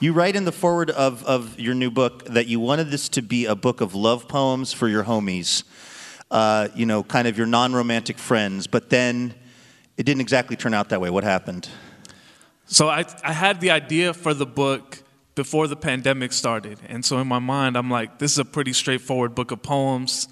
You 0.00 0.12
write 0.12 0.36
in 0.36 0.44
the 0.44 0.52
forward 0.52 0.90
of, 0.90 1.24
of 1.24 1.58
your 1.58 1.74
new 1.74 1.90
book 1.90 2.24
that 2.26 2.46
you 2.46 2.60
wanted 2.60 2.90
this 2.90 3.08
to 3.10 3.22
be 3.22 3.46
a 3.46 3.54
book 3.54 3.80
of 3.80 3.94
love 3.94 4.28
poems 4.28 4.72
for 4.72 4.86
your 4.86 5.04
homies, 5.04 5.64
uh, 6.30 6.68
you 6.74 6.84
know, 6.84 7.02
kind 7.02 7.26
of 7.26 7.38
your 7.38 7.46
non 7.46 7.72
romantic 7.72 8.18
friends, 8.18 8.66
but 8.66 8.90
then 8.90 9.34
it 9.96 10.04
didn't 10.04 10.20
exactly 10.20 10.56
turn 10.56 10.74
out 10.74 10.88
that 10.90 11.00
way. 11.00 11.10
What 11.10 11.24
happened? 11.24 11.68
So 12.66 12.88
I, 12.88 13.04
I 13.22 13.32
had 13.32 13.60
the 13.60 13.70
idea 13.70 14.14
for 14.14 14.34
the 14.34 14.46
book 14.46 15.02
before 15.34 15.66
the 15.68 15.76
pandemic 15.76 16.32
started. 16.32 16.78
And 16.86 17.04
so 17.04 17.18
in 17.18 17.26
my 17.26 17.38
mind, 17.38 17.76
I'm 17.76 17.90
like, 17.90 18.18
this 18.18 18.32
is 18.32 18.38
a 18.38 18.44
pretty 18.44 18.72
straightforward 18.72 19.34
book 19.34 19.50
of 19.50 19.62
poems. 19.62 20.28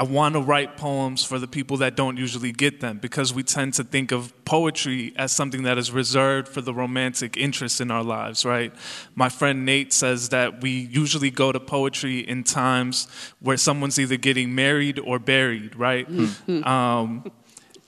I 0.00 0.02
want 0.04 0.34
to 0.34 0.40
write 0.40 0.78
poems 0.78 1.22
for 1.22 1.38
the 1.38 1.46
people 1.46 1.76
that 1.76 1.94
don't 1.94 2.16
usually 2.16 2.52
get 2.52 2.80
them 2.80 2.96
because 2.96 3.34
we 3.34 3.42
tend 3.42 3.74
to 3.74 3.84
think 3.84 4.12
of 4.12 4.32
poetry 4.46 5.12
as 5.16 5.30
something 5.30 5.64
that 5.64 5.76
is 5.76 5.92
reserved 5.92 6.48
for 6.48 6.62
the 6.62 6.72
romantic 6.72 7.36
interest 7.36 7.82
in 7.82 7.90
our 7.90 8.02
lives, 8.02 8.46
right? 8.46 8.72
My 9.14 9.28
friend 9.28 9.66
Nate 9.66 9.92
says 9.92 10.30
that 10.30 10.62
we 10.62 10.70
usually 10.70 11.30
go 11.30 11.52
to 11.52 11.60
poetry 11.60 12.20
in 12.20 12.44
times 12.44 13.08
where 13.40 13.58
someone's 13.58 13.98
either 13.98 14.16
getting 14.16 14.54
married 14.54 14.98
or 14.98 15.18
buried, 15.18 15.76
right? 15.76 16.08
um, 16.48 17.30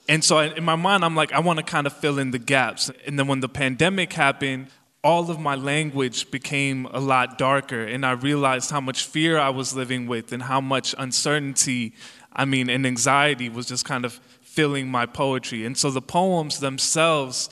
and 0.06 0.22
so 0.22 0.38
in 0.40 0.64
my 0.64 0.76
mind, 0.76 1.06
I'm 1.06 1.16
like, 1.16 1.32
I 1.32 1.40
want 1.40 1.60
to 1.60 1.64
kind 1.64 1.86
of 1.86 1.94
fill 1.94 2.18
in 2.18 2.30
the 2.30 2.38
gaps. 2.38 2.90
And 3.06 3.18
then 3.18 3.26
when 3.26 3.40
the 3.40 3.48
pandemic 3.48 4.12
happened, 4.12 4.66
all 5.04 5.30
of 5.30 5.40
my 5.40 5.56
language 5.56 6.30
became 6.30 6.86
a 6.86 7.00
lot 7.00 7.36
darker. 7.36 7.82
And 7.84 8.06
I 8.06 8.12
realized 8.12 8.70
how 8.70 8.80
much 8.80 9.04
fear 9.04 9.38
I 9.38 9.50
was 9.50 9.74
living 9.74 10.06
with 10.06 10.32
and 10.32 10.42
how 10.42 10.60
much 10.60 10.94
uncertainty, 10.96 11.94
I 12.32 12.44
mean, 12.44 12.70
and 12.70 12.86
anxiety 12.86 13.48
was 13.48 13.66
just 13.66 13.84
kind 13.84 14.04
of 14.04 14.20
filling 14.42 14.88
my 14.88 15.06
poetry. 15.06 15.66
And 15.66 15.76
so 15.76 15.90
the 15.90 16.02
poems 16.02 16.60
themselves 16.60 17.50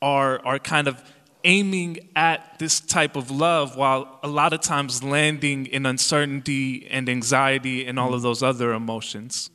are, 0.00 0.44
are 0.46 0.58
kind 0.58 0.86
of 0.86 1.02
aiming 1.42 1.98
at 2.16 2.58
this 2.58 2.80
type 2.80 3.16
of 3.16 3.30
love 3.30 3.76
while 3.76 4.18
a 4.22 4.28
lot 4.28 4.52
of 4.52 4.60
times 4.60 5.02
landing 5.02 5.66
in 5.66 5.86
uncertainty 5.86 6.86
and 6.90 7.08
anxiety 7.08 7.86
and 7.86 7.98
all 7.98 8.14
of 8.14 8.22
those 8.22 8.42
other 8.42 8.72
emotions. 8.72 9.50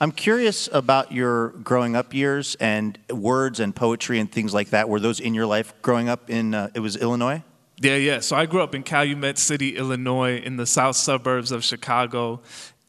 I'm 0.00 0.10
curious 0.12 0.68
about 0.72 1.12
your 1.12 1.48
growing 1.48 1.94
up 1.94 2.12
years 2.12 2.56
and 2.56 2.98
words 3.10 3.60
and 3.60 3.74
poetry 3.74 4.18
and 4.18 4.30
things 4.30 4.52
like 4.52 4.70
that. 4.70 4.88
Were 4.88 5.00
those 5.00 5.20
in 5.20 5.34
your 5.34 5.46
life 5.46 5.72
growing 5.82 6.08
up 6.08 6.28
in, 6.28 6.54
uh, 6.54 6.70
it 6.74 6.80
was 6.80 6.96
Illinois? 6.96 7.42
Yeah, 7.80 7.96
yeah. 7.96 8.20
So 8.20 8.36
I 8.36 8.46
grew 8.46 8.62
up 8.62 8.74
in 8.74 8.82
Calumet 8.82 9.38
City, 9.38 9.76
Illinois, 9.76 10.38
in 10.38 10.56
the 10.56 10.66
south 10.66 10.96
suburbs 10.96 11.52
of 11.52 11.64
Chicago. 11.64 12.40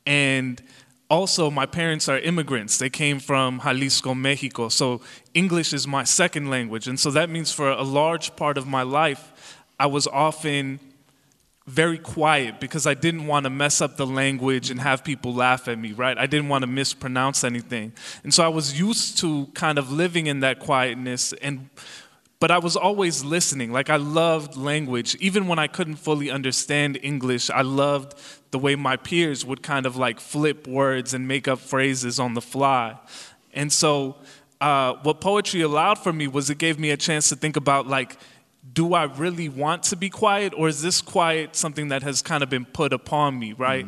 And 0.06 0.62
also, 1.10 1.52
my 1.52 1.68
parents 1.68 2.10
are 2.10 2.18
immigrants. 2.18 2.78
They 2.80 2.90
came 2.90 3.20
from 3.20 3.62
Jalisco, 3.64 4.16
Mexico. 4.16 4.70
So 4.70 5.02
English 5.34 5.74
is 5.74 5.88
my 5.88 6.04
second 6.04 6.50
language. 6.50 6.88
And 6.88 7.00
so 7.00 7.12
that 7.12 7.30
means 7.30 7.52
for 7.52 7.70
a 7.70 7.84
large 7.84 8.36
part 8.36 8.58
of 8.58 8.68
my 8.68 8.82
life, 8.82 9.64
I 9.80 9.86
was 9.86 10.08
often 10.08 10.80
very 11.68 11.98
quiet 11.98 12.60
because 12.60 12.86
I 12.86 12.94
didn't 12.94 13.26
want 13.26 13.46
to 13.46 13.50
mess 13.50 13.82
up 13.82 13.98
the 13.98 14.06
language 14.06 14.70
and 14.70 14.80
have 14.80 15.04
people 15.04 15.34
laugh 15.34 15.68
at 15.68 15.80
me, 15.80 15.94
right? 15.94 16.18
I 16.18 16.28
didn't 16.28 16.48
want 16.48 16.62
to 16.62 16.68
mispronounce 16.68 17.44
anything. 17.44 17.94
And 18.24 18.34
so 18.34 18.44
I 18.44 18.50
was 18.50 18.80
used 18.80 19.18
to 19.20 19.48
kind 19.56 19.80
of 19.80 19.92
living 19.92 20.28
in 20.28 20.42
that 20.42 20.60
quietness 20.60 21.34
and 21.34 21.70
but 22.38 22.52
I 22.52 22.60
was 22.60 22.76
always 22.76 23.24
listening. 23.24 23.72
Like 23.72 23.90
I 23.90 23.96
loved 23.96 24.58
language. 24.58 25.16
Even 25.16 25.48
when 25.48 25.58
I 25.58 25.68
couldn't 25.68 25.96
fully 25.96 26.30
understand 26.30 27.00
English, 27.02 27.50
I 27.50 27.62
loved 27.62 28.14
the 28.52 28.60
way 28.60 28.76
my 28.76 28.98
peers 28.98 29.46
would 29.46 29.64
kind 29.64 29.86
of 29.86 29.96
like 29.96 30.20
flip 30.20 30.68
words 30.68 31.14
and 31.14 31.28
make 31.28 31.48
up 31.48 31.60
phrases 31.60 32.20
on 32.20 32.34
the 32.34 32.42
fly. 32.42 33.00
And 33.54 33.72
so 33.72 34.18
uh, 34.62 34.96
what 35.04 35.22
poetry 35.22 35.62
allowed 35.62 35.98
for 35.98 36.14
me 36.14 36.28
was 36.28 36.50
it 36.50 36.58
gave 36.58 36.78
me 36.78 36.92
a 36.92 36.98
chance 36.98 37.30
to 37.30 37.36
think 37.36 37.56
about 37.56 37.88
like 37.88 38.18
do 38.76 38.94
I 38.94 39.06
really 39.06 39.50
want 39.50 39.84
to 39.84 39.96
be 39.96 40.10
quiet, 40.10 40.54
or 40.56 40.68
is 40.68 40.82
this 40.82 41.02
quiet 41.02 41.56
something 41.56 41.88
that 41.88 42.04
has 42.04 42.22
kind 42.22 42.44
of 42.44 42.50
been 42.50 42.66
put 42.66 42.94
upon 42.94 43.40
me, 43.40 43.54
right? 43.54 43.88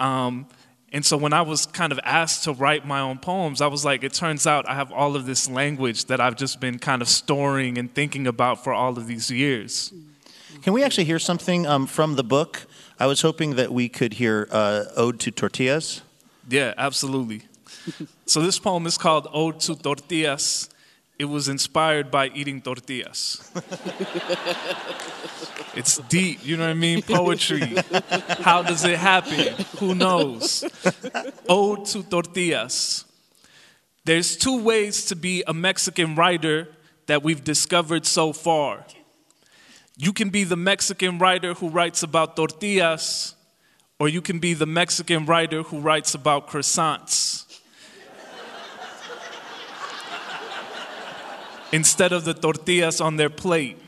Um, 0.00 0.46
and 0.92 1.04
so 1.06 1.16
when 1.16 1.32
I 1.32 1.42
was 1.42 1.66
kind 1.66 1.92
of 1.92 2.00
asked 2.02 2.44
to 2.44 2.52
write 2.52 2.86
my 2.86 3.00
own 3.00 3.18
poems, 3.18 3.60
I 3.60 3.66
was 3.66 3.84
like, 3.84 4.02
it 4.02 4.12
turns 4.12 4.46
out 4.46 4.68
I 4.68 4.74
have 4.74 4.90
all 4.90 5.16
of 5.16 5.26
this 5.26 5.48
language 5.48 6.06
that 6.06 6.20
I've 6.20 6.36
just 6.36 6.60
been 6.60 6.78
kind 6.78 7.00
of 7.00 7.08
storing 7.08 7.78
and 7.78 7.94
thinking 7.94 8.26
about 8.26 8.64
for 8.64 8.72
all 8.72 8.98
of 8.98 9.06
these 9.06 9.30
years. 9.30 9.92
Can 10.62 10.72
we 10.72 10.82
actually 10.82 11.04
hear 11.04 11.18
something 11.18 11.66
um, 11.66 11.86
from 11.86 12.16
the 12.16 12.24
book? 12.24 12.66
I 12.98 13.06
was 13.06 13.22
hoping 13.22 13.56
that 13.56 13.72
we 13.72 13.88
could 13.88 14.14
hear 14.14 14.48
uh, 14.50 14.84
Ode 14.96 15.18
to 15.20 15.30
Tortillas. 15.30 16.02
Yeah, 16.48 16.74
absolutely. 16.76 17.42
so 18.26 18.40
this 18.40 18.58
poem 18.58 18.86
is 18.86 18.96
called 18.98 19.28
Ode 19.32 19.60
to 19.60 19.74
Tortillas. 19.74 20.68
It 21.22 21.28
was 21.28 21.48
inspired 21.48 22.10
by 22.10 22.26
eating 22.34 22.60
tortillas. 22.60 23.48
it's 25.76 25.98
deep, 26.08 26.44
you 26.44 26.56
know 26.56 26.64
what 26.64 26.70
I 26.70 26.74
mean? 26.74 27.00
Poetry. 27.00 27.76
How 28.40 28.62
does 28.62 28.84
it 28.84 28.98
happen? 28.98 29.54
Who 29.78 29.94
knows? 29.94 30.64
Ode 31.48 31.86
to 31.86 32.02
tortillas. 32.02 33.04
There's 34.04 34.36
two 34.36 34.60
ways 34.60 35.04
to 35.06 35.14
be 35.14 35.44
a 35.46 35.54
Mexican 35.54 36.16
writer 36.16 36.66
that 37.06 37.22
we've 37.22 37.44
discovered 37.44 38.04
so 38.04 38.32
far. 38.32 38.84
You 39.96 40.12
can 40.12 40.30
be 40.30 40.42
the 40.42 40.56
Mexican 40.56 41.18
writer 41.18 41.54
who 41.54 41.68
writes 41.68 42.02
about 42.02 42.34
tortillas, 42.34 43.36
or 44.00 44.08
you 44.08 44.22
can 44.22 44.40
be 44.40 44.54
the 44.54 44.66
Mexican 44.66 45.26
writer 45.26 45.62
who 45.62 45.78
writes 45.78 46.16
about 46.16 46.48
croissants. 46.48 47.51
Instead 51.72 52.12
of 52.12 52.24
the 52.24 52.34
tortillas 52.34 53.00
on 53.00 53.16
their 53.16 53.30
plate. 53.30 53.78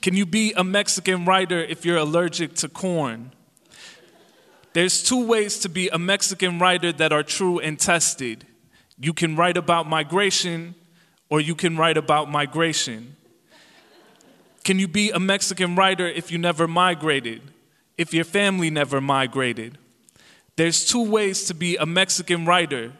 Can 0.00 0.14
you 0.14 0.24
be 0.24 0.52
a 0.56 0.64
Mexican 0.64 1.24
writer 1.24 1.60
if 1.60 1.84
you're 1.84 1.96
allergic 1.96 2.54
to 2.56 2.68
corn? 2.68 3.32
There's 4.72 5.02
two 5.02 5.26
ways 5.26 5.58
to 5.60 5.68
be 5.68 5.88
a 5.88 5.98
Mexican 5.98 6.58
writer 6.58 6.92
that 6.92 7.12
are 7.12 7.22
true 7.22 7.58
and 7.58 7.78
tested. 7.78 8.46
You 8.98 9.12
can 9.12 9.36
write 9.36 9.56
about 9.56 9.88
migration, 9.88 10.74
or 11.28 11.40
you 11.40 11.54
can 11.54 11.76
write 11.76 11.96
about 11.96 12.30
migration. 12.30 13.16
Can 14.64 14.78
you 14.78 14.88
be 14.88 15.10
a 15.10 15.18
Mexican 15.18 15.74
writer 15.74 16.06
if 16.06 16.30
you 16.30 16.38
never 16.38 16.68
migrated? 16.68 17.42
If 17.98 18.14
your 18.14 18.24
family 18.24 18.70
never 18.70 19.00
migrated? 19.00 19.76
There's 20.56 20.84
two 20.84 21.04
ways 21.04 21.44
to 21.44 21.54
be 21.54 21.76
a 21.76 21.86
Mexican 21.86 22.46
writer. 22.46 22.92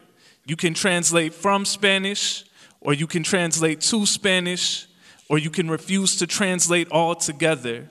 You 0.45 0.55
can 0.55 0.73
translate 0.73 1.33
from 1.33 1.65
Spanish, 1.65 2.43
or 2.83 2.93
you 2.93 3.07
can 3.07 3.23
translate 3.23 3.81
to 3.81 4.05
Spanish, 4.05 4.87
or 5.29 5.37
you 5.37 5.49
can 5.49 5.71
refuse 5.71 6.17
to 6.17 6.27
translate 6.27 6.91
altogether. 6.91 7.89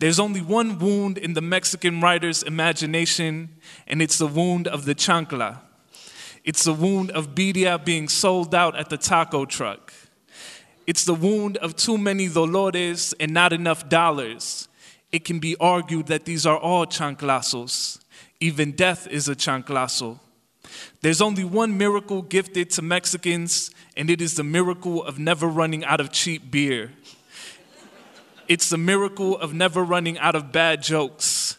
There's 0.00 0.18
only 0.18 0.40
one 0.40 0.78
wound 0.80 1.16
in 1.16 1.34
the 1.34 1.40
Mexican 1.40 2.00
writer's 2.00 2.42
imagination, 2.42 3.56
and 3.86 4.02
it's 4.02 4.18
the 4.18 4.26
wound 4.26 4.66
of 4.66 4.84
the 4.84 4.94
chancla. 4.94 5.60
It's 6.44 6.64
the 6.64 6.74
wound 6.74 7.12
of 7.12 7.34
birria 7.34 7.82
being 7.82 8.08
sold 8.08 8.54
out 8.54 8.76
at 8.76 8.90
the 8.90 8.98
taco 8.98 9.46
truck. 9.46 9.94
It's 10.86 11.04
the 11.04 11.14
wound 11.14 11.56
of 11.58 11.76
too 11.76 11.96
many 11.96 12.28
dolores 12.28 13.14
and 13.18 13.32
not 13.32 13.52
enough 13.52 13.88
dollars. 13.88 14.68
It 15.12 15.24
can 15.24 15.38
be 15.38 15.56
argued 15.60 16.08
that 16.08 16.24
these 16.24 16.44
are 16.44 16.58
all 16.58 16.84
chanclazos. 16.84 18.00
Even 18.40 18.72
death 18.72 19.06
is 19.06 19.28
a 19.28 19.36
chanclazo. 19.36 20.18
There's 21.00 21.22
only 21.22 21.44
one 21.44 21.78
miracle 21.78 22.22
gifted 22.22 22.70
to 22.70 22.82
Mexicans, 22.82 23.70
and 23.96 24.10
it 24.10 24.20
is 24.20 24.34
the 24.34 24.44
miracle 24.44 25.02
of 25.04 25.18
never 25.18 25.46
running 25.46 25.84
out 25.84 26.00
of 26.00 26.10
cheap 26.10 26.50
beer. 26.50 26.92
It's 28.48 28.68
the 28.68 28.78
miracle 28.78 29.38
of 29.38 29.54
never 29.54 29.82
running 29.82 30.18
out 30.18 30.34
of 30.34 30.52
bad 30.52 30.82
jokes. 30.82 31.58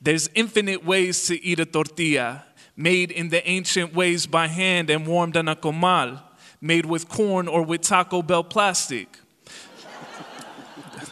There's 0.00 0.28
infinite 0.34 0.84
ways 0.84 1.26
to 1.26 1.42
eat 1.42 1.60
a 1.60 1.66
tortilla, 1.66 2.44
made 2.76 3.10
in 3.10 3.28
the 3.28 3.48
ancient 3.48 3.94
ways 3.94 4.26
by 4.26 4.48
hand 4.48 4.90
and 4.90 5.06
warmed 5.06 5.36
on 5.36 5.48
a 5.48 5.56
comal 5.56 6.20
made 6.60 6.86
with 6.86 7.08
corn 7.08 7.48
or 7.48 7.62
with 7.62 7.82
Taco 7.82 8.22
Bell 8.22 8.44
plastic. 8.44 9.18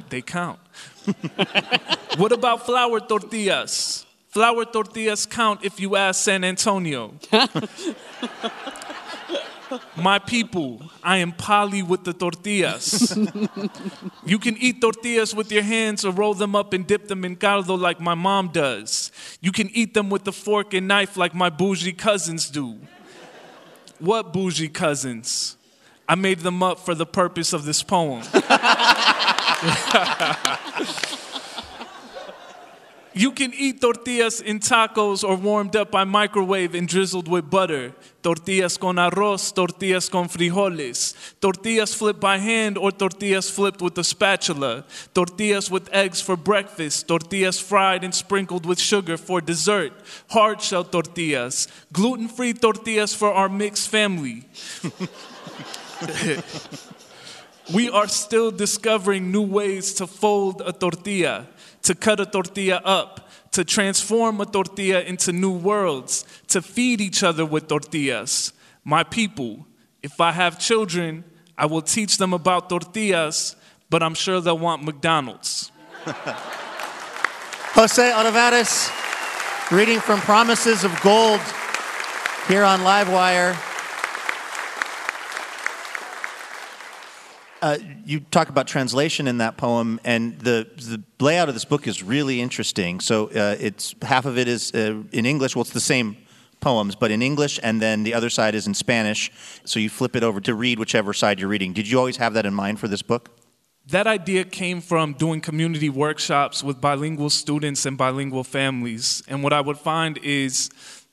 they 0.09 0.23
count. 0.23 0.59
what 2.17 2.33
about 2.33 2.65
flour 2.67 3.01
tortillas? 3.01 4.07
Flour 4.29 4.65
tortillas 4.65 5.27
count 5.27 5.65
if 5.65 5.79
you 5.79 5.97
ask 5.97 6.25
San 6.25 6.45
Antonio. 6.45 7.15
My 9.97 10.19
people, 10.19 10.83
I 11.03 11.19
am 11.19 11.33
poly 11.33 11.83
with 11.83 12.05
the 12.05 12.13
tortillas. 12.13 13.17
you 14.27 14.39
can 14.39 14.57
eat 14.59 14.81
tortillas 14.81 15.35
with 15.35 15.51
your 15.53 15.63
hands 15.63 16.05
or 16.05 16.13
roll 16.13 16.35
them 16.35 16.55
up 16.55 16.73
and 16.73 16.87
dip 16.87 17.09
them 17.09 17.25
in 17.25 17.37
caldo 17.37 17.75
like 17.75 18.01
my 18.01 18.15
mom 18.15 18.49
does. 18.49 19.11
You 19.41 19.53
can 19.53 19.71
eat 19.71 19.95
them 19.95 20.11
with 20.11 20.27
a 20.29 20.33
fork 20.33 20.75
and 20.75 20.89
knife 20.89 21.17
like 21.17 21.35
my 21.35 21.51
bougie 21.51 21.93
cousins 21.93 22.51
do. 22.51 22.79
What 23.99 24.33
bougie 24.33 24.69
cousins? 24.69 25.57
I 26.09 26.17
made 26.17 26.41
them 26.41 26.63
up 26.63 26.79
for 26.79 26.95
the 26.95 27.07
purpose 27.07 27.53
of 27.53 27.65
this 27.65 27.83
poem. 27.83 28.23
you 33.15 33.31
can 33.31 33.55
eat 33.55 33.81
tortillas 33.81 34.41
in 34.41 34.59
tacos 34.59 35.23
or 35.23 35.37
warmed 35.37 35.77
up 35.77 35.91
by 35.93 36.03
microwave 36.05 36.75
and 36.75 36.89
drizzled 36.89 37.29
with 37.29 37.49
butter. 37.49 37.95
Tortillas 38.23 38.77
con 38.77 38.97
arroz, 38.97 39.55
tortillas 39.55 40.09
con 40.11 40.29
frijoles. 40.29 41.15
Tortillas 41.41 41.95
flipped 41.95 42.21
by 42.21 42.39
hand 42.39 42.77
or 42.77 42.91
tortillas 42.91 43.49
flipped 43.49 43.81
with 43.81 43.97
a 43.99 44.05
spatula. 44.05 44.85
Tortillas 45.15 45.71
with 45.71 45.89
eggs 45.93 46.21
for 46.21 46.37
breakfast. 46.37 47.07
Tortillas 47.07 47.61
fried 47.61 48.03
and 48.03 48.15
sprinkled 48.15 48.67
with 48.67 48.81
sugar 48.81 49.17
for 49.17 49.41
dessert. 49.41 49.93
Hard 50.31 50.61
shell 50.61 50.83
tortillas. 50.83 51.69
Gluten 51.93 52.27
free 52.29 52.53
tortillas 52.53 53.15
for 53.15 53.33
our 53.33 53.49
mixed 53.49 53.89
family. 53.89 54.49
we 57.73 57.89
are 57.91 58.09
still 58.09 58.51
discovering 58.51 59.31
new 59.31 59.43
ways 59.43 59.95
to 59.95 60.07
fold 60.07 60.61
a 60.67 60.73
tortilla 60.73 61.47
to 61.85 61.95
cut 61.95 62.21
a 62.21 62.27
tortilla 62.27 62.81
up, 62.85 63.31
to 63.53 63.65
transform 63.65 64.41
a 64.41 64.47
tortilla 64.47 65.01
into 65.03 65.33
new 65.33 65.53
worlds, 65.53 66.25
to 66.49 66.61
feed 66.61 67.01
each 67.01 67.23
other 67.23 67.47
with 67.47 67.69
tortillas. 67.69 68.53
My 68.85 69.05
people, 69.05 69.67
if 70.03 70.21
I 70.21 70.33
have 70.33 70.59
children, 70.59 71.25
I 71.57 71.67
will 71.67 71.83
teach 71.83 72.19
them 72.19 72.33
about 72.33 72.69
tortillas, 72.69 73.55
but 73.89 74.03
I'm 74.03 74.15
sure 74.15 74.41
they'll 74.41 74.59
want 74.59 74.83
McDonald's. 74.83 75.71
Jose 77.77 78.11
Olivarez 78.13 78.91
reading 79.71 80.01
from 80.01 80.21
Promises 80.21 80.85
of 80.85 81.01
Gold 81.01 81.41
here 82.49 82.65
on 82.65 82.81
Livewire. 82.81 83.57
Uh, 87.63 87.79
you 88.05 88.21
talk 88.21 88.49
about 88.49 88.67
translation 88.67 89.27
in 89.27 89.39
that 89.39 89.57
poem, 89.57 89.99
and 90.05 90.39
the 90.41 90.69
the 90.77 91.03
layout 91.19 91.49
of 91.49 91.55
this 91.55 91.65
book 91.65 91.87
is 91.87 92.03
really 92.03 92.41
interesting. 92.41 93.01
So 93.01 93.29
uh, 93.29 93.57
it's 93.59 93.95
half 94.03 94.27
of 94.27 94.37
it 94.37 94.49
is 94.49 94.73
uh, 94.75 95.03
in 95.13 95.25
English. 95.25 95.57
Well, 95.57 95.63
it's 95.63 95.73
the 95.73 95.81
same 95.81 96.17
poems, 96.61 96.97
but 96.97 97.11
in 97.11 97.23
English, 97.23 97.61
and 97.63 97.81
then 97.81 98.03
the 98.05 98.15
other 98.15 98.31
side 98.31 98.55
is 98.55 98.67
in 98.67 98.75
Spanish. 98.75 99.31
So 99.65 99.79
you 99.79 99.91
flip 99.91 100.17
it 100.17 100.23
over 100.23 100.41
to 100.41 100.55
read 100.55 100.79
whichever 100.79 101.13
side 101.13 101.39
you're 101.39 101.49
reading. 101.49 101.73
Did 101.73 101.89
you 101.89 101.99
always 101.99 102.17
have 102.17 102.35
that 102.35 102.47
in 102.47 102.55
mind 102.55 102.81
for 102.81 102.89
this 102.89 103.03
book? 103.03 103.31
That 103.87 104.07
idea 104.07 104.45
came 104.45 104.81
from 104.81 105.13
doing 105.13 105.43
community 105.43 105.91
workshops 105.91 106.65
with 106.65 106.81
bilingual 106.81 107.29
students 107.29 107.85
and 107.85 107.99
bilingual 107.99 108.45
families. 108.45 109.23
And 109.29 109.43
what 109.43 109.53
I 109.53 109.61
would 109.61 109.77
find 109.77 110.19
is, 110.23 110.71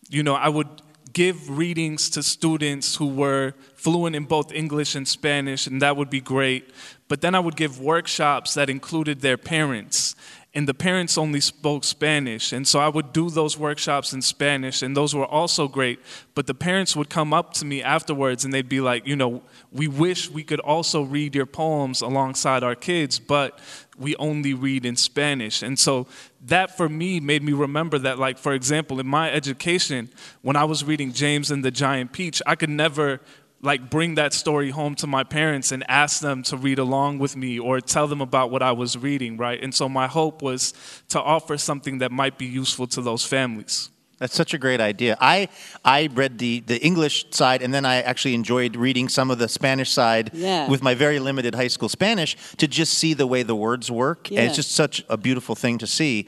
you 0.10 0.24
know, 0.24 0.36
I 0.36 0.48
would 0.48 0.70
give 1.12 1.58
readings 1.58 2.10
to 2.12 2.24
students 2.24 2.96
who 2.96 3.08
were 3.08 3.54
fluent 3.82 4.16
in 4.16 4.26
both 4.26 4.52
English 4.52 4.96
and 4.96 5.08
Spanish, 5.08 5.66
and 5.68 5.82
that 5.82 5.98
would 5.98 6.10
be 6.10 6.22
great. 6.22 6.70
But 7.08 7.22
then 7.22 7.34
I 7.36 7.40
would 7.40 7.56
give 7.56 7.80
workshops 7.80 8.54
that 8.54 8.70
included 8.70 9.22
their 9.22 9.38
parents, 9.38 10.16
and 10.54 10.68
the 10.68 10.74
parents 10.74 11.18
only 11.18 11.40
spoke 11.40 11.84
Spanish. 11.86 12.52
And 12.52 12.68
so 12.68 12.80
I 12.80 12.90
would 12.90 13.14
do 13.14 13.30
those 13.30 13.58
workshops 13.58 14.12
in 14.12 14.22
Spanish, 14.22 14.82
and 14.82 14.96
those 14.98 15.16
were 15.16 15.26
also 15.26 15.68
great. 15.70 16.00
But 16.36 16.46
the 16.46 16.54
parents 16.54 16.94
would 16.96 17.10
come 17.10 17.34
up 17.34 17.54
to 17.56 17.66
me 17.66 17.82
afterwards 17.82 18.44
and 18.44 18.54
they'd 18.54 18.68
be 18.68 18.82
like, 18.82 19.08
you 19.08 19.16
know, 19.16 19.44
we 19.72 19.88
wish 19.88 20.30
we 20.30 20.44
could 20.44 20.60
also 20.60 21.04
read 21.04 21.36
your 21.36 21.46
poems 21.46 22.02
alongside 22.02 22.64
our 22.64 22.76
kids, 22.76 23.18
but 23.18 23.60
we 23.98 24.14
only 24.18 24.54
read 24.54 24.86
in 24.86 24.98
Spanish. 24.98 25.64
And 25.64 25.80
so 25.80 26.08
that 26.48 26.76
for 26.76 26.90
me 26.90 27.22
made 27.22 27.44
me 27.44 27.54
remember 27.54 27.98
that, 28.00 28.20
like, 28.20 28.38
for 28.38 28.54
example, 28.54 29.00
in 29.00 29.08
my 29.08 29.32
education, 29.32 30.10
when 30.42 30.58
I 30.58 30.66
was 30.66 30.84
reading 30.84 31.14
James 31.14 31.50
and 31.50 31.64
the 31.64 31.72
Giant 31.72 32.12
Peach, 32.12 32.42
I 32.46 32.56
could 32.56 32.70
never 32.70 33.22
like 33.62 33.89
bring 33.89 34.16
that 34.16 34.34
story 34.34 34.72
home 34.72 34.95
to 34.95 35.07
my 35.07 35.24
parents 35.24 35.72
and 35.72 35.84
ask 35.88 36.20
them 36.22 36.41
to 36.43 36.57
read 36.57 36.80
along 36.80 37.20
with 37.20 37.36
me 37.36 37.59
or 37.59 37.80
tell 37.80 38.07
them 38.07 38.22
about 38.22 38.49
what 38.51 38.64
I 38.64 38.72
was 38.72 38.97
reading, 38.97 39.38
right? 39.38 39.62
And 39.62 39.74
so 39.74 39.88
my 39.88 40.07
hope 40.07 40.41
was 40.41 40.74
to 41.09 41.22
offer 41.22 41.57
something 41.57 41.99
that 41.99 42.12
might 42.12 42.38
be 42.38 42.45
useful 42.45 42.88
to 42.88 43.01
those 43.01 43.24
families. 43.26 43.89
That's 44.18 44.36
such 44.36 44.53
a 44.53 44.59
great 44.59 44.80
idea. 44.80 45.18
I 45.20 45.49
I 45.84 46.07
read 46.14 46.38
the 46.38 46.59
the 46.59 46.80
English 46.86 47.26
side, 47.32 47.64
and 47.64 47.74
then 47.74 47.86
I 47.86 48.01
actually 48.01 48.36
enjoyed 48.36 48.76
reading 48.76 49.09
some 49.09 49.32
of 49.32 49.39
the 49.39 49.47
Spanish 49.47 49.89
side 49.89 50.30
Yeah. 50.34 50.70
with 50.70 50.84
my 50.84 50.93
very 50.93 51.18
limited 51.20 51.55
high 51.55 51.70
school 51.70 51.89
Spanish 51.89 52.38
to 52.57 52.68
just 52.68 52.93
see 52.93 53.16
the 53.16 53.26
way 53.26 53.41
the 53.41 53.55
words 53.55 53.89
work. 53.89 54.30
And 54.30 54.39
it's 54.41 54.55
just 54.55 54.74
such 54.74 55.03
a 55.09 55.18
beautiful 55.18 55.55
thing 55.55 55.80
to 55.80 55.88
see. 55.88 56.28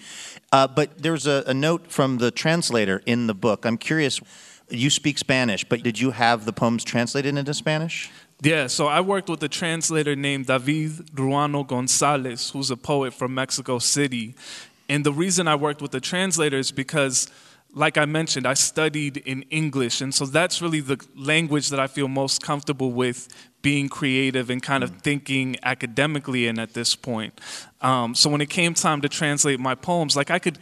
Uh, 0.52 0.68
but 0.68 1.04
there's 1.04 1.28
a, 1.28 1.44
a 1.46 1.54
note 1.54 1.92
from 1.92 2.18
the 2.18 2.32
translator 2.32 3.04
in 3.06 3.28
the 3.28 3.36
book. 3.36 3.64
I'm 3.64 3.78
curious. 3.78 4.20
You 4.74 4.90
speak 4.90 5.20
Spanish, 5.20 5.64
but 5.64 5.84
did 5.84 6.00
you 6.00 6.12
have 6.12 6.46
the 6.46 6.54
poems 6.54 6.84
translated 6.84 7.38
into 7.38 7.54
Spanish? 7.54 8.10
Yeah, 8.42 8.68
so 8.68 8.88
I 8.88 9.02
worked 9.02 9.30
with 9.30 9.44
a 9.44 9.48
translator 9.48 10.16
named 10.16 10.48
David 10.48 10.92
Ruano 11.16 11.66
Gonzalez, 11.66 12.50
who's 12.50 12.72
a 12.72 12.76
poet 12.76 13.14
from 13.14 13.36
Mexico 13.36 13.78
City. 13.78 14.36
And 14.90 15.06
the 15.06 15.14
reason 15.14 15.48
I 15.48 15.56
worked 15.56 15.82
with 15.82 15.92
the 15.92 16.02
translator 16.02 16.58
is 16.58 16.72
because, 16.72 17.30
like 17.74 17.98
I 17.98 18.06
mentioned, 18.06 18.48
I 18.48 18.56
studied 18.56 19.18
in 19.18 19.44
English, 19.44 20.02
and 20.02 20.14
so 20.14 20.26
that's 20.26 20.60
really 20.60 20.82
the 20.82 21.00
language 21.16 21.70
that 21.70 21.80
I 21.80 21.88
feel 21.88 22.08
most 22.08 22.42
comfortable 22.42 22.92
with 22.92 23.30
being 23.62 23.90
creative 23.90 24.50
and 24.50 24.62
kind 24.62 24.84
of 24.84 24.90
thinking 25.02 25.56
academically 25.64 26.48
in 26.48 26.58
at 26.58 26.74
this 26.74 26.96
point. 26.96 27.40
Um, 27.82 28.16
so 28.16 28.30
when 28.30 28.42
it 28.42 28.50
came 28.50 28.74
time 28.74 29.02
to 29.02 29.10
translate 29.10 29.60
my 29.60 29.76
poems, 29.76 30.18
like 30.18 30.32
I 30.32 30.40
could, 30.40 30.58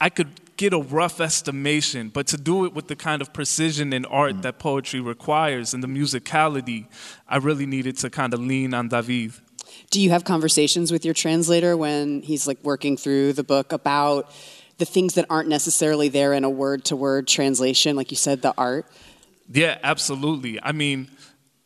I 0.00 0.08
could 0.08 0.30
get 0.60 0.74
a 0.74 0.78
rough 0.78 1.22
estimation, 1.22 2.10
but 2.10 2.26
to 2.26 2.36
do 2.36 2.66
it 2.66 2.74
with 2.74 2.86
the 2.86 2.94
kind 2.94 3.22
of 3.22 3.32
precision 3.32 3.94
and 3.94 4.04
art 4.10 4.34
mm. 4.34 4.42
that 4.42 4.58
poetry 4.58 5.00
requires 5.00 5.72
and 5.72 5.82
the 5.82 5.88
musicality, 5.88 6.86
I 7.26 7.38
really 7.38 7.64
needed 7.64 7.96
to 7.98 8.10
kind 8.10 8.34
of 8.34 8.40
lean 8.40 8.74
on 8.74 8.88
David. 8.88 9.32
Do 9.90 10.02
you 10.02 10.10
have 10.10 10.24
conversations 10.24 10.92
with 10.92 11.02
your 11.02 11.14
translator 11.14 11.78
when 11.78 12.20
he's 12.20 12.46
like 12.46 12.58
working 12.62 12.98
through 12.98 13.32
the 13.32 13.42
book 13.42 13.72
about 13.72 14.30
the 14.76 14.84
things 14.84 15.14
that 15.14 15.24
aren't 15.30 15.48
necessarily 15.48 16.10
there 16.10 16.34
in 16.34 16.44
a 16.44 16.50
word 16.50 16.84
to 16.86 16.94
word 16.96 17.26
translation, 17.26 17.96
like 17.96 18.10
you 18.10 18.18
said, 18.18 18.42
the 18.42 18.52
art? 18.58 18.84
Yeah, 19.50 19.78
absolutely. 19.82 20.62
I 20.62 20.72
mean, 20.72 21.08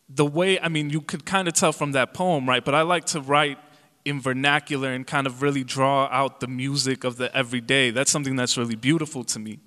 the 0.08 0.24
way, 0.24 0.60
I 0.60 0.68
mean, 0.68 0.90
you 0.90 1.00
could 1.00 1.26
kind 1.26 1.48
of 1.48 1.54
tell 1.54 1.72
from 1.72 1.92
that 1.92 2.14
poem, 2.14 2.48
right? 2.48 2.64
But 2.64 2.76
I 2.76 2.82
like 2.82 3.06
to 3.06 3.20
write 3.20 3.58
in 4.04 4.20
vernacular 4.20 4.92
and 4.92 5.06
kind 5.06 5.26
of 5.26 5.42
really 5.42 5.64
draw 5.64 6.08
out 6.10 6.40
the 6.40 6.46
music 6.46 7.04
of 7.04 7.16
the 7.16 7.34
everyday. 7.34 7.90
That's 7.90 8.10
something 8.10 8.36
that's 8.36 8.56
really 8.58 8.76
beautiful 8.76 9.24
to 9.24 9.38
me. 9.38 9.58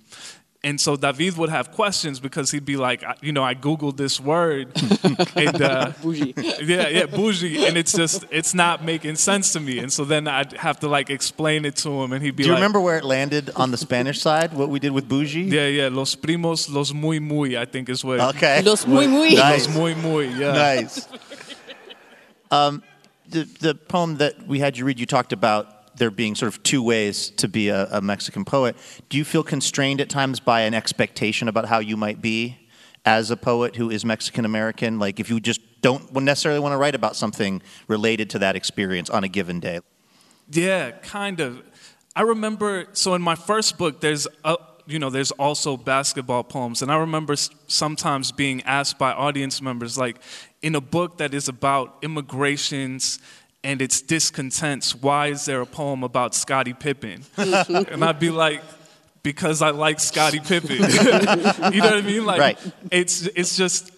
And 0.64 0.82
so 0.82 0.96
David 0.96 1.38
would 1.38 1.50
have 1.50 1.72
questions 1.72 2.20
because 2.20 2.52
he'd 2.52 2.66
be 2.66 2.78
like, 2.78 3.04
you 3.22 3.32
know, 3.32 3.44
I 3.44 3.54
Googled 3.56 3.96
this 3.96 4.20
word. 4.20 4.72
and, 5.36 5.62
uh, 5.62 5.94
bougie. 6.02 6.34
Yeah, 6.62 6.88
yeah, 6.90 7.06
bougie. 7.06 7.66
And 7.68 7.78
it's 7.78 7.94
just, 7.94 8.26
it's 8.32 8.54
not 8.54 8.84
making 8.84 9.16
sense 9.16 9.54
to 9.54 9.60
me. 9.60 9.80
And 9.80 9.94
so 9.94 10.04
then 10.04 10.28
I'd 10.28 10.54
have 10.54 10.80
to 10.80 10.88
like 10.90 11.10
explain 11.10 11.64
it 11.64 11.76
to 11.78 11.90
him 12.02 12.12
and 12.12 12.24
he'd 12.24 12.36
be 12.36 12.44
Do 12.44 12.50
you 12.50 12.54
like. 12.54 12.60
remember 12.60 12.82
where 12.82 12.98
it 12.98 13.06
landed 13.06 13.52
on 13.56 13.72
the 13.72 13.78
Spanish 13.78 14.20
side? 14.20 14.52
What 14.54 14.70
we 14.70 14.80
did 14.80 14.92
with 14.92 15.08
bougie? 15.08 15.44
Yeah, 15.44 15.68
yeah. 15.68 15.90
Los 15.92 16.16
primos, 16.16 16.70
los 16.70 16.92
muy 16.92 17.20
muy, 17.20 17.56
I 17.56 17.66
think 17.66 17.88
is 17.88 18.04
what. 18.04 18.20
Okay. 18.36 18.62
Los 18.62 18.86
muy 18.86 19.08
muy. 19.08 19.36
Nice. 19.36 19.68
Los 19.68 19.76
muy 19.76 19.94
muy, 19.94 20.28
yeah. 20.34 20.52
Nice. 20.54 21.08
um, 22.52 22.82
the 23.30 23.44
the 23.60 23.76
poem 23.76 24.18
that 24.18 24.48
we 24.48 24.60
had 24.60 24.78
you 24.78 24.86
read, 24.86 25.00
you 25.00 25.06
talked 25.06 25.34
about 25.34 25.96
there 25.98 26.12
being 26.12 26.36
sort 26.36 26.54
of 26.54 26.62
two 26.64 26.84
ways 26.84 27.32
to 27.32 27.48
be 27.48 27.70
a, 27.70 27.88
a 27.92 28.02
Mexican 28.02 28.46
poet. 28.46 28.76
Do 29.10 29.18
you 29.18 29.26
feel 29.26 29.44
constrained 29.44 30.00
at 30.00 30.10
times 30.10 30.40
by 30.40 30.62
an 30.62 30.74
expectation 30.74 31.48
about 31.48 31.66
how 31.66 31.80
you 31.80 31.98
might 31.98 32.22
be 32.22 32.70
as 33.04 33.32
a 33.32 33.38
poet 33.38 33.76
who 33.76 33.90
is 33.90 34.06
Mexican 34.06 34.46
American? 34.46 35.00
Like 35.00 35.20
if 35.20 35.30
you 35.30 35.40
just 35.40 35.62
don't 35.82 36.14
necessarily 36.14 36.60
want 36.60 36.74
to 36.74 36.78
write 36.78 36.96
about 36.96 37.16
something 37.16 37.62
related 37.88 38.30
to 38.32 38.40
that 38.40 38.56
experience 38.56 39.10
on 39.10 39.24
a 39.24 39.28
given 39.28 39.60
day. 39.60 39.80
Yeah, 40.52 40.92
kind 40.92 41.40
of. 41.40 41.62
I 42.16 42.22
remember, 42.22 42.88
so 42.94 43.14
in 43.14 43.22
my 43.22 43.36
first 43.36 43.78
book, 43.78 44.02
there's 44.02 44.28
a, 44.44 44.58
you 44.88 44.98
know, 45.00 45.10
there's 45.10 45.32
also 45.32 45.78
basketball 45.78 46.44
poems, 46.44 46.82
and 46.82 46.92
I 46.92 46.98
remember 46.98 47.36
sometimes 47.36 48.32
being 48.32 48.64
asked 48.64 48.98
by 48.98 49.12
audience 49.12 49.62
members, 49.62 49.98
like, 49.98 50.18
in 50.62 50.76
a 50.76 50.82
book 50.82 51.18
that 51.18 51.34
is 51.34 51.48
about 51.48 51.98
immigrations 52.02 53.20
and 53.64 53.82
its 53.82 54.02
discontents, 54.02 54.96
why 54.96 55.28
is 55.28 55.46
there 55.46 55.62
a 55.62 55.66
poem 55.66 56.04
about 56.04 56.34
Scottie 56.34 56.74
Pippen? 56.74 57.24
and 57.38 58.04
I'd 58.04 58.20
be 58.20 58.30
like, 58.30 58.64
because 59.24 59.62
I 59.62 59.72
like 59.72 60.00
Scottie 60.00 60.40
Pippen. 60.40 60.78
you 60.78 61.82
know 61.82 61.90
what 61.90 61.98
I 61.98 62.02
mean? 62.02 62.26
Like, 62.26 62.40
Right. 62.40 62.74
it's 62.92 63.24
it's 63.28 63.58
just 63.58 63.92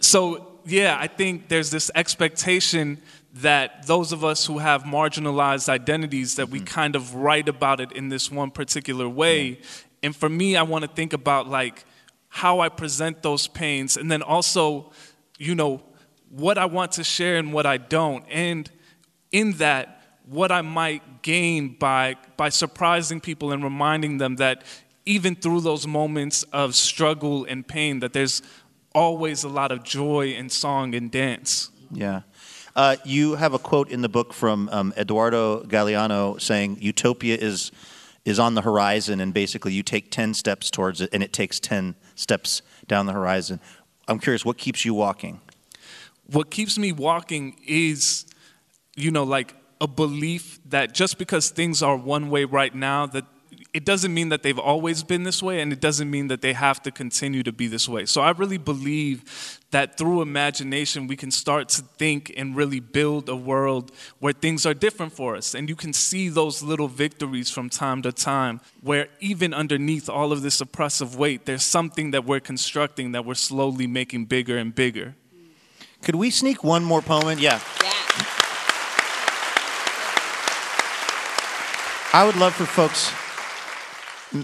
so 0.00 0.58
yeah, 0.66 0.96
I 0.98 1.06
think 1.06 1.48
there's 1.48 1.70
this 1.70 1.90
expectation 1.94 3.00
that 3.34 3.86
those 3.86 4.12
of 4.12 4.24
us 4.24 4.46
who 4.46 4.58
have 4.58 4.84
marginalized 4.84 5.68
identities 5.68 6.36
that 6.36 6.48
we 6.48 6.58
mm-hmm. 6.58 6.66
kind 6.66 6.96
of 6.96 7.14
write 7.14 7.48
about 7.48 7.80
it 7.80 7.92
in 7.92 8.08
this 8.08 8.30
one 8.30 8.50
particular 8.50 9.08
way. 9.08 9.60
And 10.02 10.14
for 10.14 10.28
me, 10.28 10.56
I 10.56 10.62
want 10.62 10.84
to 10.84 10.90
think 10.90 11.12
about 11.12 11.48
like 11.48 11.84
how 12.28 12.60
I 12.60 12.68
present 12.68 13.22
those 13.22 13.46
pains 13.46 13.96
and 13.96 14.10
then 14.10 14.22
also, 14.22 14.92
you 15.38 15.54
know, 15.54 15.82
what 16.30 16.58
I 16.58 16.66
want 16.66 16.92
to 16.92 17.04
share 17.04 17.36
and 17.36 17.52
what 17.52 17.66
I 17.66 17.76
don't. 17.76 18.24
And 18.30 18.70
in 19.30 19.52
that, 19.52 20.02
what 20.26 20.50
I 20.50 20.62
might 20.62 21.22
gain 21.22 21.76
by 21.78 22.16
by 22.36 22.48
surprising 22.48 23.20
people 23.20 23.52
and 23.52 23.62
reminding 23.62 24.18
them 24.18 24.36
that 24.36 24.62
even 25.06 25.34
through 25.34 25.60
those 25.60 25.86
moments 25.86 26.42
of 26.44 26.74
struggle 26.74 27.44
and 27.44 27.66
pain, 27.66 28.00
that 28.00 28.12
there's 28.12 28.42
always 28.94 29.44
a 29.44 29.48
lot 29.48 29.70
of 29.70 29.82
joy 29.82 30.28
in 30.32 30.48
song 30.48 30.94
and 30.94 31.10
dance. 31.10 31.70
Yeah. 31.90 32.22
Uh, 32.76 32.96
you 33.04 33.34
have 33.36 33.54
a 33.54 33.58
quote 33.58 33.90
in 33.90 34.02
the 34.02 34.08
book 34.08 34.32
from 34.32 34.68
um, 34.72 34.94
Eduardo 34.96 35.62
Galeano 35.62 36.40
saying, 36.40 36.78
"Utopia 36.80 37.36
is 37.36 37.70
is 38.24 38.38
on 38.38 38.54
the 38.54 38.62
horizon, 38.62 39.20
and 39.20 39.34
basically 39.34 39.72
you 39.72 39.82
take 39.82 40.10
ten 40.10 40.34
steps 40.34 40.70
towards 40.70 41.00
it, 41.00 41.10
and 41.12 41.22
it 41.22 41.32
takes 41.32 41.60
ten 41.60 41.94
steps 42.14 42.62
down 42.88 43.06
the 43.06 43.12
horizon." 43.12 43.60
I'm 44.08 44.18
curious, 44.18 44.44
what 44.44 44.58
keeps 44.58 44.84
you 44.84 44.94
walking? 44.94 45.40
What 46.26 46.50
keeps 46.50 46.78
me 46.78 46.92
walking 46.92 47.56
is, 47.66 48.26
you 48.96 49.10
know, 49.10 49.24
like 49.24 49.54
a 49.80 49.86
belief 49.86 50.60
that 50.70 50.94
just 50.94 51.18
because 51.18 51.50
things 51.50 51.82
are 51.82 51.96
one 51.96 52.30
way 52.30 52.44
right 52.44 52.74
now, 52.74 53.06
that 53.06 53.24
it 53.74 53.84
doesn't 53.84 54.14
mean 54.14 54.28
that 54.28 54.44
they've 54.44 54.58
always 54.58 55.02
been 55.02 55.24
this 55.24 55.42
way, 55.42 55.60
and 55.60 55.72
it 55.72 55.80
doesn't 55.80 56.08
mean 56.08 56.28
that 56.28 56.40
they 56.40 56.52
have 56.52 56.80
to 56.84 56.92
continue 56.92 57.42
to 57.42 57.52
be 57.52 57.66
this 57.66 57.88
way. 57.88 58.06
So 58.06 58.22
I 58.22 58.30
really 58.30 58.56
believe 58.56 59.58
that 59.72 59.98
through 59.98 60.22
imagination, 60.22 61.08
we 61.08 61.16
can 61.16 61.32
start 61.32 61.68
to 61.70 61.82
think 61.82 62.32
and 62.36 62.54
really 62.54 62.78
build 62.78 63.28
a 63.28 63.34
world 63.34 63.90
where 64.20 64.32
things 64.32 64.64
are 64.64 64.74
different 64.74 65.12
for 65.12 65.34
us. 65.34 65.54
And 65.54 65.68
you 65.68 65.74
can 65.74 65.92
see 65.92 66.28
those 66.28 66.62
little 66.62 66.86
victories 66.86 67.50
from 67.50 67.68
time 67.68 68.00
to 68.02 68.12
time, 68.12 68.60
where 68.80 69.08
even 69.18 69.52
underneath 69.52 70.08
all 70.08 70.30
of 70.30 70.42
this 70.42 70.60
oppressive 70.60 71.16
weight, 71.16 71.44
there's 71.44 71.64
something 71.64 72.12
that 72.12 72.24
we're 72.24 72.38
constructing 72.40 73.10
that 73.10 73.24
we're 73.26 73.34
slowly 73.34 73.88
making 73.88 74.26
bigger 74.26 74.56
and 74.56 74.72
bigger. 74.72 75.16
Could 76.02 76.14
we 76.14 76.30
sneak 76.30 76.62
one 76.62 76.84
more 76.84 77.02
poem 77.02 77.28
in? 77.28 77.38
Yeah. 77.40 77.60
I 82.12 82.24
would 82.24 82.36
love 82.36 82.54
for 82.54 82.66
folks, 82.66 83.10
m- 83.10 83.23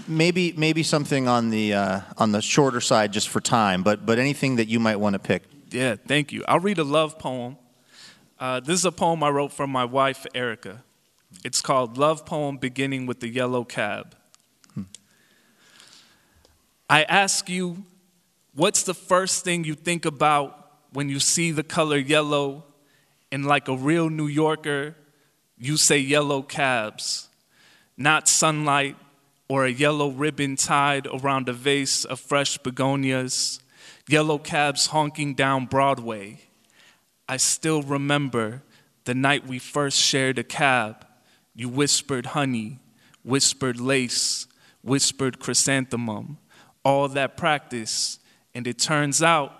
maybe 0.07 0.53
maybe 0.57 0.83
something 0.83 1.27
on 1.27 1.49
the 1.49 1.73
uh, 1.73 2.01
on 2.17 2.31
the 2.31 2.41
shorter 2.41 2.81
side 2.81 3.11
just 3.13 3.29
for 3.29 3.41
time, 3.41 3.83
but 3.83 4.05
but 4.05 4.19
anything 4.19 4.55
that 4.55 4.67
you 4.67 4.79
might 4.79 4.97
want 4.97 5.13
to 5.13 5.19
pick. 5.19 5.43
Yeah, 5.71 5.95
thank 5.95 6.31
you. 6.31 6.43
I'll 6.47 6.59
read 6.59 6.79
a 6.79 6.83
love 6.83 7.19
poem. 7.19 7.57
Uh, 8.39 8.59
this 8.59 8.79
is 8.79 8.85
a 8.85 8.91
poem 8.91 9.23
I 9.23 9.29
wrote 9.29 9.53
for 9.53 9.67
my 9.67 9.85
wife, 9.85 10.25
Erica. 10.33 10.83
It's 11.43 11.61
called 11.61 11.97
Love 11.97 12.25
Poem 12.25 12.57
Beginning 12.57 13.05
with 13.05 13.19
the 13.19 13.29
Yellow 13.29 13.63
Cab. 13.63 14.15
I 16.89 17.03
ask 17.03 17.47
you, 17.47 17.85
what's 18.53 18.83
the 18.83 18.93
first 18.93 19.45
thing 19.45 19.63
you 19.63 19.75
think 19.75 20.05
about 20.05 20.71
when 20.91 21.07
you 21.07 21.21
see 21.21 21.51
the 21.51 21.63
color 21.63 21.97
yellow? 21.97 22.65
And 23.31 23.45
like 23.45 23.69
a 23.69 23.77
real 23.77 24.09
New 24.09 24.27
Yorker, 24.27 24.97
you 25.57 25.77
say 25.77 25.99
yellow 25.99 26.41
cabs, 26.41 27.29
not 27.95 28.27
sunlight 28.27 28.97
or 29.51 29.65
a 29.65 29.69
yellow 29.69 30.09
ribbon 30.09 30.55
tied 30.55 31.05
around 31.07 31.49
a 31.49 31.51
vase 31.51 32.05
of 32.05 32.21
fresh 32.21 32.57
begonias, 32.59 33.59
yellow 34.07 34.37
cabs 34.37 34.85
honking 34.85 35.33
down 35.33 35.65
Broadway. 35.65 36.39
I 37.27 37.35
still 37.35 37.81
remember 37.81 38.63
the 39.03 39.13
night 39.13 39.45
we 39.45 39.59
first 39.59 39.97
shared 39.97 40.39
a 40.39 40.43
cab. 40.45 41.05
You 41.53 41.67
whispered 41.67 42.27
honey, 42.27 42.79
whispered 43.25 43.77
lace, 43.77 44.47
whispered 44.83 45.37
chrysanthemum, 45.37 46.37
all 46.85 47.09
that 47.09 47.35
practice. 47.35 48.19
And 48.55 48.65
it 48.65 48.79
turns 48.79 49.21
out 49.21 49.51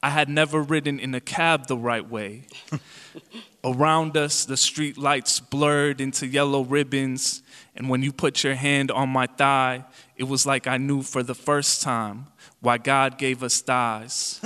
I 0.00 0.10
had 0.10 0.28
never 0.28 0.62
ridden 0.62 1.00
in 1.00 1.12
a 1.12 1.20
cab 1.20 1.66
the 1.66 1.76
right 1.76 2.08
way. 2.08 2.44
Around 3.64 4.16
us, 4.16 4.44
the 4.44 4.56
street 4.56 4.96
lights 4.96 5.40
blurred 5.40 6.00
into 6.00 6.28
yellow 6.28 6.62
ribbons, 6.62 7.42
and 7.80 7.88
when 7.88 8.02
you 8.02 8.12
put 8.12 8.44
your 8.44 8.56
hand 8.56 8.90
on 8.90 9.08
my 9.08 9.26
thigh, 9.26 9.86
it 10.14 10.24
was 10.24 10.44
like 10.44 10.66
I 10.66 10.76
knew 10.76 11.00
for 11.00 11.22
the 11.22 11.34
first 11.34 11.80
time 11.80 12.26
why 12.60 12.76
God 12.76 13.16
gave 13.16 13.42
us 13.42 13.62
thighs, 13.62 14.36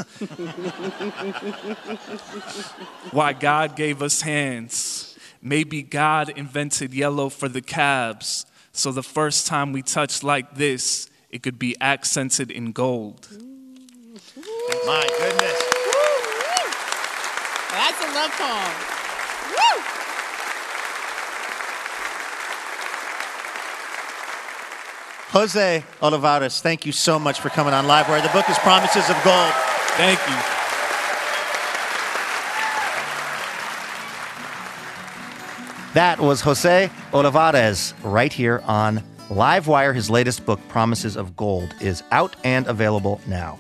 why 3.10 3.32
God 3.32 3.74
gave 3.74 4.02
us 4.02 4.20
hands. 4.20 5.18
Maybe 5.42 5.82
God 5.82 6.28
invented 6.28 6.94
yellow 6.94 7.28
for 7.28 7.48
the 7.48 7.60
cabs, 7.60 8.46
so 8.70 8.92
the 8.92 9.02
first 9.02 9.48
time 9.48 9.72
we 9.72 9.82
touched 9.82 10.22
like 10.22 10.54
this, 10.54 11.10
it 11.28 11.42
could 11.42 11.58
be 11.58 11.74
accented 11.80 12.52
in 12.52 12.70
gold. 12.70 13.26
My 14.86 15.08
goodness. 15.18 15.60
That's 17.72 18.00
a 18.00 18.14
love 18.14 18.30
poem. 18.30 18.93
Jose 25.34 25.82
Olivarez, 26.00 26.60
thank 26.60 26.86
you 26.86 26.92
so 26.92 27.18
much 27.18 27.40
for 27.40 27.48
coming 27.48 27.74
on 27.74 27.88
Live 27.88 28.06
Livewire. 28.06 28.22
The 28.22 28.28
book 28.28 28.48
is 28.48 28.56
Promises 28.58 29.10
of 29.10 29.16
Gold. 29.24 29.52
Thank 29.96 30.20
you. 30.28 30.36
That 35.94 36.20
was 36.20 36.40
Jose 36.40 36.88
Olivarez 37.10 37.94
right 38.04 38.32
here 38.32 38.62
on 38.66 39.02
Livewire, 39.28 39.92
his 39.92 40.08
latest 40.08 40.46
book, 40.46 40.60
Promises 40.68 41.16
of 41.16 41.36
Gold, 41.36 41.74
is 41.80 42.04
out 42.12 42.36
and 42.44 42.68
available 42.68 43.20
now. 43.26 43.58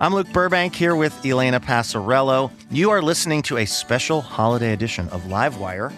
I'm 0.00 0.14
Luke 0.14 0.32
Burbank 0.32 0.72
here 0.72 0.94
with 0.94 1.26
Elena 1.26 1.58
Passarello. 1.58 2.52
You 2.70 2.90
are 2.90 3.02
listening 3.02 3.42
to 3.42 3.56
a 3.56 3.64
special 3.64 4.20
holiday 4.20 4.72
edition 4.72 5.08
of 5.08 5.22
Livewire. 5.22 5.92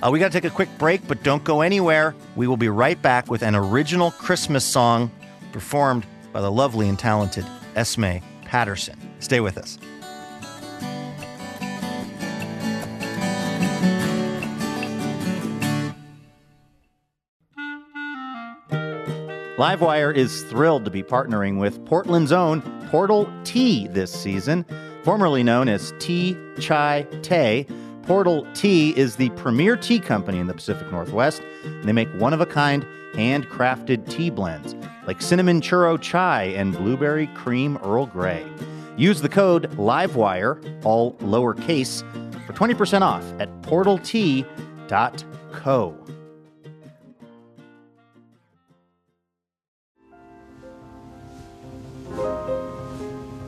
Uh, 0.00 0.10
we 0.10 0.18
got 0.20 0.30
to 0.30 0.40
take 0.40 0.50
a 0.50 0.54
quick 0.54 0.68
break, 0.78 1.06
but 1.08 1.22
don't 1.24 1.42
go 1.42 1.60
anywhere. 1.60 2.14
We 2.36 2.46
will 2.46 2.56
be 2.56 2.68
right 2.68 3.00
back 3.00 3.28
with 3.30 3.42
an 3.42 3.56
original 3.56 4.12
Christmas 4.12 4.64
song 4.64 5.10
performed 5.52 6.06
by 6.32 6.40
the 6.40 6.52
lovely 6.52 6.88
and 6.88 6.98
talented 6.98 7.44
Esme 7.74 8.18
Patterson. 8.44 8.96
Stay 9.18 9.40
with 9.40 9.58
us. 9.58 9.78
Livewire 19.58 20.14
is 20.14 20.44
thrilled 20.44 20.84
to 20.84 20.90
be 20.92 21.02
partnering 21.02 21.58
with 21.58 21.84
Portland's 21.84 22.30
own 22.30 22.62
Portal 22.90 23.28
Tea 23.42 23.88
this 23.88 24.12
season, 24.12 24.64
formerly 25.02 25.42
known 25.42 25.68
as 25.68 25.92
Tea 25.98 26.36
Chai 26.60 27.04
Té. 27.22 27.68
Portal 28.08 28.46
Tea 28.54 28.96
is 28.96 29.16
the 29.16 29.28
premier 29.30 29.76
tea 29.76 30.00
company 30.00 30.38
in 30.38 30.46
the 30.46 30.54
Pacific 30.54 30.90
Northwest. 30.90 31.42
They 31.82 31.92
make 31.92 32.08
one 32.14 32.32
of 32.32 32.40
a 32.40 32.46
kind, 32.46 32.86
handcrafted 33.12 34.08
tea 34.08 34.30
blends 34.30 34.74
like 35.06 35.20
cinnamon 35.20 35.60
churro 35.60 36.00
chai 36.00 36.44
and 36.44 36.74
blueberry 36.74 37.26
cream 37.34 37.76
Earl 37.84 38.06
Grey. 38.06 38.50
Use 38.96 39.20
the 39.20 39.28
code 39.28 39.70
LIVEWIRE, 39.76 40.58
all 40.84 41.12
lowercase, 41.16 42.00
for 42.46 42.54
20% 42.54 43.02
off 43.02 43.22
at 43.38 43.50
portaltea.co. 43.60 44.46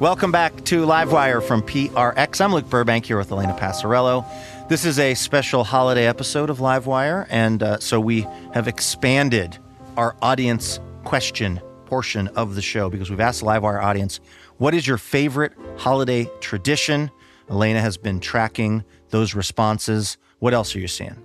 Welcome 0.00 0.32
back 0.32 0.64
to 0.64 0.86
Livewire 0.86 1.42
from 1.42 1.60
PRX. 1.60 2.40
I'm 2.40 2.54
Luke 2.54 2.70
Burbank 2.70 3.04
here 3.04 3.18
with 3.18 3.30
Elena 3.30 3.52
Passarello. 3.52 4.26
This 4.66 4.86
is 4.86 4.98
a 4.98 5.12
special 5.12 5.62
holiday 5.62 6.06
episode 6.06 6.48
of 6.48 6.56
Livewire, 6.56 7.26
and 7.28 7.62
uh, 7.62 7.78
so 7.80 8.00
we 8.00 8.22
have 8.54 8.66
expanded 8.66 9.58
our 9.98 10.16
audience 10.22 10.80
question 11.04 11.60
portion 11.84 12.28
of 12.28 12.54
the 12.54 12.62
show 12.62 12.88
because 12.88 13.10
we've 13.10 13.20
asked 13.20 13.40
the 13.40 13.46
Livewire 13.46 13.82
audience, 13.82 14.20
what 14.56 14.72
is 14.72 14.86
your 14.86 14.96
favorite 14.96 15.52
holiday 15.76 16.26
tradition? 16.40 17.10
Elena 17.50 17.82
has 17.82 17.98
been 17.98 18.20
tracking 18.20 18.82
those 19.10 19.34
responses. 19.34 20.16
What 20.38 20.54
else 20.54 20.74
are 20.74 20.80
you 20.80 20.88
seeing? 20.88 21.22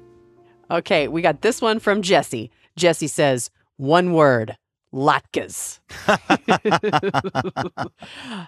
Okay, 0.69 1.07
we 1.07 1.21
got 1.21 1.43
this 1.43 1.61
one 1.61 1.79
from 1.79 2.01
Jesse. 2.01 2.51
Jesse 2.75 3.07
says, 3.07 3.51
one 3.77 4.11
word, 4.11 4.57
latkes. 4.95 5.79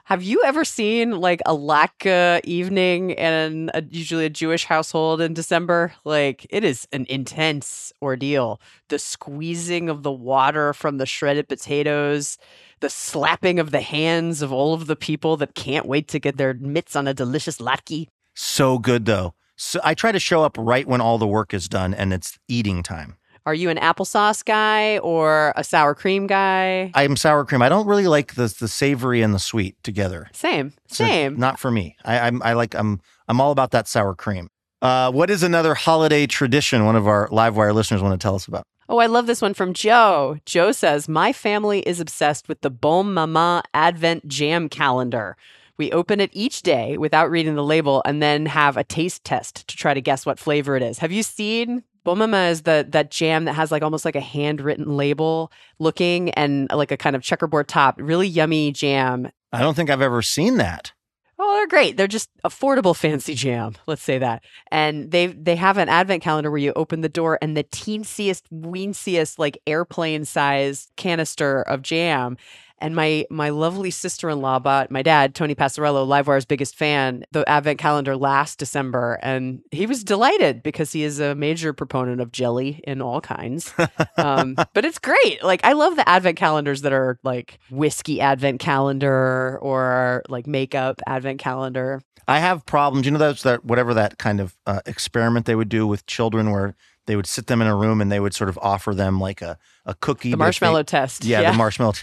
Have 0.05 0.23
you 0.23 0.41
ever 0.45 0.63
seen 0.63 1.19
like 1.19 1.41
a 1.45 1.51
latke 1.51 2.39
evening 2.45 3.11
in 3.11 3.69
a, 3.73 3.83
usually 3.89 4.25
a 4.25 4.29
Jewish 4.29 4.63
household 4.63 5.19
in 5.19 5.33
December? 5.33 5.93
Like 6.05 6.47
it 6.49 6.63
is 6.63 6.87
an 6.93 7.05
intense 7.09 7.91
ordeal. 8.01 8.61
The 8.87 8.97
squeezing 8.97 9.89
of 9.89 10.03
the 10.03 10.11
water 10.11 10.73
from 10.73 10.97
the 10.97 11.05
shredded 11.05 11.49
potatoes, 11.49 12.37
the 12.79 12.89
slapping 12.89 13.59
of 13.59 13.71
the 13.71 13.81
hands 13.81 14.41
of 14.41 14.53
all 14.53 14.73
of 14.73 14.87
the 14.87 14.95
people 14.95 15.35
that 15.37 15.53
can't 15.53 15.85
wait 15.85 16.07
to 16.09 16.19
get 16.19 16.37
their 16.37 16.53
mitts 16.53 16.95
on 16.95 17.07
a 17.07 17.13
delicious 17.13 17.57
latke. 17.57 18.07
So 18.33 18.79
good 18.79 19.05
though. 19.05 19.33
So 19.57 19.81
I 19.83 19.95
try 19.95 20.13
to 20.13 20.19
show 20.19 20.43
up 20.43 20.55
right 20.57 20.87
when 20.87 21.01
all 21.01 21.17
the 21.17 21.27
work 21.27 21.53
is 21.53 21.67
done 21.67 21.93
and 21.93 22.13
it's 22.13 22.39
eating 22.47 22.83
time. 22.83 23.16
Are 23.47 23.53
you 23.55 23.69
an 23.69 23.77
applesauce 23.77 24.43
guy 24.43 24.97
or 24.97 25.53
a 25.55 25.63
sour 25.63 25.95
cream 25.95 26.27
guy? 26.27 26.91
I'm 26.93 27.15
sour 27.15 27.45
cream. 27.45 27.61
I 27.61 27.69
don't 27.69 27.87
really 27.87 28.07
like 28.07 28.35
the 28.35 28.53
the 28.59 28.67
savory 28.67 29.21
and 29.21 29.33
the 29.33 29.39
sweet 29.39 29.81
together. 29.83 30.27
Same, 30.33 30.73
So 30.89 31.05
same. 31.05 31.39
not 31.39 31.57
for 31.57 31.71
me. 31.71 31.95
I, 32.03 32.19
I'm 32.27 32.43
I 32.43 32.51
like 32.51 32.75
I'm 32.75 32.99
I'm 33.29 33.39
all 33.39 33.51
about 33.53 33.71
that 33.71 33.87
sour 33.87 34.15
cream. 34.15 34.49
Uh, 34.81 35.13
what 35.13 35.29
is 35.29 35.43
another 35.43 35.75
holiday 35.75 36.27
tradition? 36.27 36.83
One 36.83 36.97
of 36.97 37.07
our 37.07 37.29
Livewire 37.29 37.73
listeners 37.73 38.01
want 38.01 38.19
to 38.19 38.21
tell 38.21 38.35
us 38.35 38.47
about. 38.47 38.63
Oh, 38.89 38.97
I 38.97 39.05
love 39.05 39.27
this 39.27 39.41
one 39.41 39.53
from 39.53 39.73
Joe. 39.73 40.39
Joe 40.45 40.73
says, 40.73 41.07
My 41.07 41.31
family 41.31 41.79
is 41.87 42.01
obsessed 42.01 42.49
with 42.49 42.59
the 42.59 42.69
Bon 42.69 43.13
Maman 43.13 43.63
Advent 43.73 44.27
Jam 44.27 44.67
Calendar. 44.67 45.37
We 45.77 45.91
open 45.93 46.19
it 46.19 46.31
each 46.33 46.63
day 46.63 46.97
without 46.97 47.31
reading 47.31 47.55
the 47.55 47.63
label 47.63 48.01
and 48.03 48.21
then 48.21 48.45
have 48.47 48.75
a 48.75 48.83
taste 48.83 49.23
test 49.23 49.67
to 49.69 49.77
try 49.77 49.93
to 49.93 50.01
guess 50.01 50.25
what 50.25 50.37
flavor 50.37 50.75
it 50.75 50.83
is. 50.83 50.99
Have 50.99 51.11
you 51.13 51.23
seen 51.23 51.83
Bon 52.07 52.17
Maman 52.17 52.51
is 52.51 52.61
the 52.61 52.87
that 52.91 53.11
jam 53.11 53.43
that 53.43 53.53
has 53.55 53.69
like 53.69 53.83
almost 53.83 54.05
like 54.05 54.15
a 54.15 54.21
handwritten 54.21 54.95
label 54.95 55.51
looking 55.77 56.29
and 56.35 56.71
like 56.71 56.89
a 56.89 56.95
kind 56.95 57.17
of 57.17 57.21
checkerboard 57.21 57.67
top. 57.67 57.95
Really 57.97 58.29
yummy 58.29 58.71
jam. 58.71 59.29
I 59.51 59.59
don't 59.59 59.73
think 59.73 59.89
I've 59.89 60.01
ever 60.01 60.21
seen 60.21 60.55
that. 60.55 60.93
Oh, 61.37 61.55
they're 61.57 61.67
great. 61.67 61.97
They're 61.97 62.07
just 62.07 62.29
affordable 62.45 62.95
fancy 62.95 63.35
jam. 63.35 63.75
Let's 63.87 64.01
say 64.01 64.19
that. 64.19 64.41
And 64.71 65.11
they 65.11 65.27
they 65.27 65.57
have 65.57 65.77
an 65.77 65.89
advent 65.89 66.23
calendar 66.23 66.49
where 66.49 66.59
you 66.59 66.71
open 66.77 67.01
the 67.01 67.09
door 67.09 67.39
and 67.41 67.57
the 67.57 67.65
teensiest, 67.65 68.43
weensiest, 68.53 69.37
like 69.37 69.57
airplane 69.67 70.23
sized 70.23 70.93
canister 70.95 71.61
of 71.63 71.81
jam. 71.81 72.37
And 72.79 72.95
my 72.95 73.25
my 73.29 73.49
lovely 73.49 73.91
sister 73.91 74.29
in 74.29 74.41
law 74.41 74.59
bought 74.59 74.91
my 74.91 75.01
dad, 75.01 75.35
Tony 75.35 75.55
Passarello, 75.55 76.07
Livewire's 76.07 76.45
biggest 76.45 76.75
fan, 76.75 77.23
the 77.31 77.47
advent 77.49 77.79
calendar 77.79 78.15
last 78.15 78.59
December. 78.59 79.19
And 79.23 79.61
he 79.71 79.85
was 79.85 80.03
delighted 80.03 80.63
because 80.63 80.91
he 80.91 81.03
is 81.03 81.19
a 81.19 81.35
major 81.35 81.73
proponent 81.73 82.21
of 82.21 82.31
jelly 82.31 82.81
in 82.85 83.01
all 83.01 83.21
kinds. 83.21 83.73
um, 84.17 84.55
but 84.73 84.85
it's 84.85 84.99
great. 84.99 85.43
Like 85.43 85.61
I 85.63 85.73
love 85.73 85.95
the 85.95 86.07
advent 86.07 86.37
calendars 86.37 86.81
that 86.83 86.93
are 86.93 87.19
like 87.23 87.59
whiskey 87.69 88.21
advent 88.21 88.59
calendar 88.59 89.57
or 89.61 90.23
like 90.29 90.47
makeup 90.47 91.01
advent 91.07 91.39
calendar. 91.39 92.01
I 92.27 92.39
have 92.39 92.65
problems. 92.65 93.05
You 93.05 93.13
know, 93.13 93.19
those 93.19 93.43
that 93.43 93.63
whatever 93.63 93.93
that 93.93 94.17
kind 94.17 94.39
of 94.39 94.55
uh, 94.65 94.81
experiment 94.85 95.45
they 95.45 95.55
would 95.55 95.69
do 95.69 95.87
with 95.87 96.05
children, 96.05 96.51
where 96.51 96.75
they 97.07 97.15
would 97.15 97.25
sit 97.25 97.47
them 97.47 97.61
in 97.61 97.67
a 97.67 97.75
room 97.75 97.99
and 98.01 98.11
they 98.11 98.19
would 98.19 98.33
sort 98.35 98.49
of 98.49 98.57
offer 98.61 98.93
them 98.93 99.19
like 99.19 99.41
a 99.41 99.57
a 99.85 99.95
cookie. 99.95 100.29
The 100.29 100.35
that 100.35 100.37
they- 100.37 100.45
marshmallow 100.45 100.83
test. 100.83 101.25
Yeah, 101.25 101.41
Yeah. 101.41 101.51
the 101.51 101.57
marshmallow. 101.57 101.93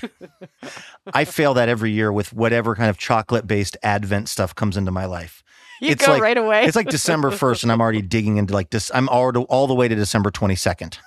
I 1.15 1.25
fail 1.25 1.55
that 1.55 1.69
every 1.69 1.91
year 1.93 2.13
with 2.13 2.33
whatever 2.33 2.75
kind 2.75 2.91
of 2.91 2.99
chocolate 2.99 3.47
based 3.47 3.77
Advent 3.83 4.29
stuff 4.29 4.55
comes 4.55 4.77
into 4.77 4.91
my 4.91 5.05
life. 5.05 5.43
You 5.81 5.91
it's 5.91 6.05
go 6.07 6.13
like, 6.13 6.23
right 6.23 6.39
away. 6.39 6.65
it's 6.65 6.77
like 6.77 6.89
December 6.89 7.31
first, 7.31 7.63
and 7.63 7.71
I'm 7.71 7.81
already 7.81 8.03
digging 8.17 8.37
into 8.39 8.55
like 8.55 8.71
this. 8.71 8.91
I'm 8.95 9.09
already 9.09 9.41
all 9.49 9.67
the 9.67 9.75
way 9.75 9.89
to 9.89 9.95
December 9.95 10.31
twenty 10.31 10.55
second. 10.57 10.99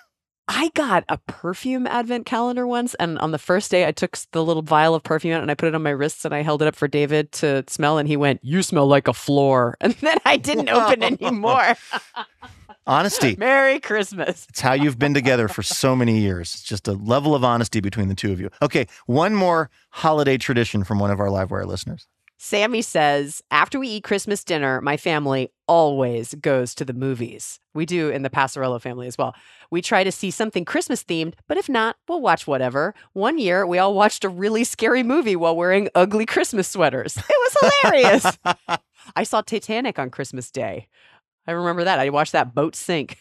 I 0.49 0.69
got 0.75 1.03
a 1.09 1.17
perfume 1.17 1.85
advent 1.87 2.25
calendar 2.25 2.65
once, 2.65 2.93
and 2.95 3.19
on 3.19 3.31
the 3.31 3.37
first 3.37 3.69
day, 3.69 3.85
I 3.85 3.91
took 3.91 4.17
the 4.31 4.41
little 4.41 4.61
vial 4.61 4.95
of 4.95 5.03
perfume 5.03 5.33
out 5.33 5.41
and 5.41 5.51
I 5.51 5.55
put 5.55 5.67
it 5.67 5.75
on 5.75 5.83
my 5.83 5.89
wrists 5.89 6.23
and 6.23 6.33
I 6.33 6.41
held 6.41 6.61
it 6.61 6.69
up 6.69 6.75
for 6.75 6.87
David 6.87 7.33
to 7.33 7.63
smell, 7.67 7.97
and 7.97 8.07
he 8.07 8.15
went, 8.17 8.39
"You 8.43 8.61
smell 8.61 8.87
like 8.87 9.07
a 9.07 9.13
floor," 9.13 9.75
and 9.81 9.93
then 9.95 10.17
I 10.25 10.37
didn't 10.37 10.69
open 10.69 11.01
anymore. 11.03 11.75
Honesty. 12.87 13.35
Merry 13.39 13.79
Christmas. 13.79 14.47
It's 14.49 14.61
how 14.61 14.73
you've 14.73 14.97
been 14.97 15.13
together 15.13 15.47
for 15.47 15.61
so 15.61 15.95
many 15.95 16.19
years. 16.19 16.55
It's 16.55 16.63
just 16.63 16.87
a 16.87 16.93
level 16.93 17.35
of 17.35 17.43
honesty 17.43 17.81
between 17.81 18.07
the 18.07 18.15
two 18.15 18.31
of 18.31 18.39
you. 18.39 18.49
Okay, 18.61 18.87
one 19.05 19.35
more 19.35 19.69
holiday 19.89 20.37
tradition 20.37 20.83
from 20.83 20.99
one 20.99 21.11
of 21.11 21.19
our 21.19 21.27
Livewire 21.27 21.65
listeners. 21.65 22.07
Sammy 22.39 22.83
says, 22.83 23.41
after 23.49 23.79
we 23.79 23.87
eat 23.87 24.03
Christmas 24.03 24.43
dinner, 24.43 24.79
my 24.79 24.95
family 24.95 25.51
always 25.67 26.35
goes 26.35 26.75
to 26.75 26.85
the 26.85 26.93
movies. 26.93 27.59
We 27.73 27.85
do 27.87 28.09
in 28.09 28.21
the 28.21 28.29
Passarello 28.29 28.79
family 28.79 29.07
as 29.07 29.17
well. 29.17 29.35
We 29.71 29.81
try 29.81 30.03
to 30.03 30.11
see 30.11 30.29
something 30.29 30.63
Christmas 30.63 31.03
themed, 31.03 31.33
but 31.47 31.57
if 31.57 31.67
not, 31.67 31.97
we'll 32.07 32.21
watch 32.21 32.45
whatever. 32.45 32.93
One 33.13 33.39
year, 33.39 33.65
we 33.65 33.79
all 33.79 33.95
watched 33.95 34.23
a 34.23 34.29
really 34.29 34.63
scary 34.63 35.01
movie 35.01 35.35
while 35.35 35.55
wearing 35.55 35.89
ugly 35.95 36.27
Christmas 36.27 36.67
sweaters. 36.67 37.17
It 37.17 37.23
was 37.27 37.71
hilarious. 37.83 38.37
I 39.15 39.23
saw 39.23 39.41
Titanic 39.41 39.97
on 39.97 40.11
Christmas 40.11 40.51
Day. 40.51 40.87
I 41.47 41.51
remember 41.51 41.83
that. 41.85 41.99
I 41.99 42.09
watched 42.09 42.33
that 42.33 42.53
boat 42.53 42.75
sink 42.75 43.17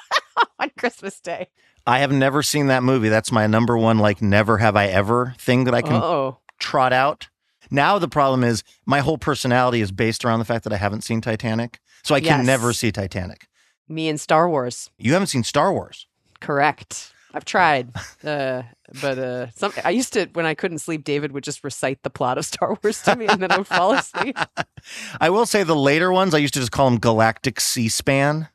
on 0.58 0.70
Christmas 0.76 1.20
Day. 1.20 1.48
I 1.86 2.00
have 2.00 2.12
never 2.12 2.42
seen 2.42 2.66
that 2.66 2.82
movie. 2.82 3.08
That's 3.08 3.32
my 3.32 3.46
number 3.46 3.76
one, 3.78 3.98
like, 3.98 4.20
never 4.20 4.58
have 4.58 4.76
I 4.76 4.86
ever 4.86 5.34
thing 5.38 5.64
that 5.64 5.74
I 5.74 5.82
can 5.82 5.92
Oh, 5.94 6.38
trot 6.58 6.92
out. 6.92 7.28
Now 7.70 7.98
the 7.98 8.08
problem 8.08 8.42
is 8.44 8.62
my 8.84 9.00
whole 9.00 9.18
personality 9.18 9.80
is 9.80 9.92
based 9.92 10.24
around 10.24 10.40
the 10.40 10.44
fact 10.44 10.64
that 10.64 10.72
I 10.72 10.76
haven't 10.76 11.02
seen 11.04 11.20
Titanic. 11.20 11.78
So 12.02 12.14
I 12.14 12.20
can 12.20 12.38
Yes. 12.38 12.46
never 12.46 12.72
see 12.72 12.90
Titanic. 12.92 13.46
me 13.88 14.08
and 14.08 14.20
Star 14.20 14.48
Wars. 14.48 14.90
You 14.98 15.12
haven't 15.14 15.28
seen 15.28 15.42
Star 15.44 15.72
Wars. 15.72 16.06
Correct. 16.40 17.12
I've 17.32 17.44
tried, 17.44 17.90
uh, 18.24 18.62
but 19.00 19.18
uh, 19.18 19.50
some 19.50 19.72
I 19.84 19.90
used 19.90 20.12
to 20.14 20.26
when 20.32 20.46
I 20.46 20.54
couldn't 20.54 20.78
sleep. 20.78 21.04
David 21.04 21.32
would 21.32 21.44
just 21.44 21.62
recite 21.62 22.02
the 22.02 22.10
plot 22.10 22.38
of 22.38 22.44
Star 22.44 22.76
Wars 22.82 23.02
to 23.02 23.14
me, 23.14 23.26
and 23.26 23.40
then 23.40 23.52
I 23.52 23.58
would 23.58 23.66
fall 23.66 23.92
asleep. 23.92 24.36
I 25.20 25.30
will 25.30 25.46
say 25.46 25.62
the 25.62 25.76
later 25.76 26.10
ones, 26.10 26.34
I 26.34 26.38
used 26.38 26.54
to 26.54 26.60
just 26.60 26.72
call 26.72 26.90
them 26.90 26.98
Galactic 26.98 27.60
C 27.60 27.88
SPAN. 27.88 28.48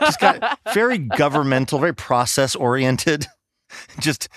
just 0.00 0.18
got 0.18 0.58
very 0.74 0.98
governmental, 0.98 1.78
very 1.78 1.94
process 1.94 2.56
oriented. 2.56 3.26
Just 4.00 4.28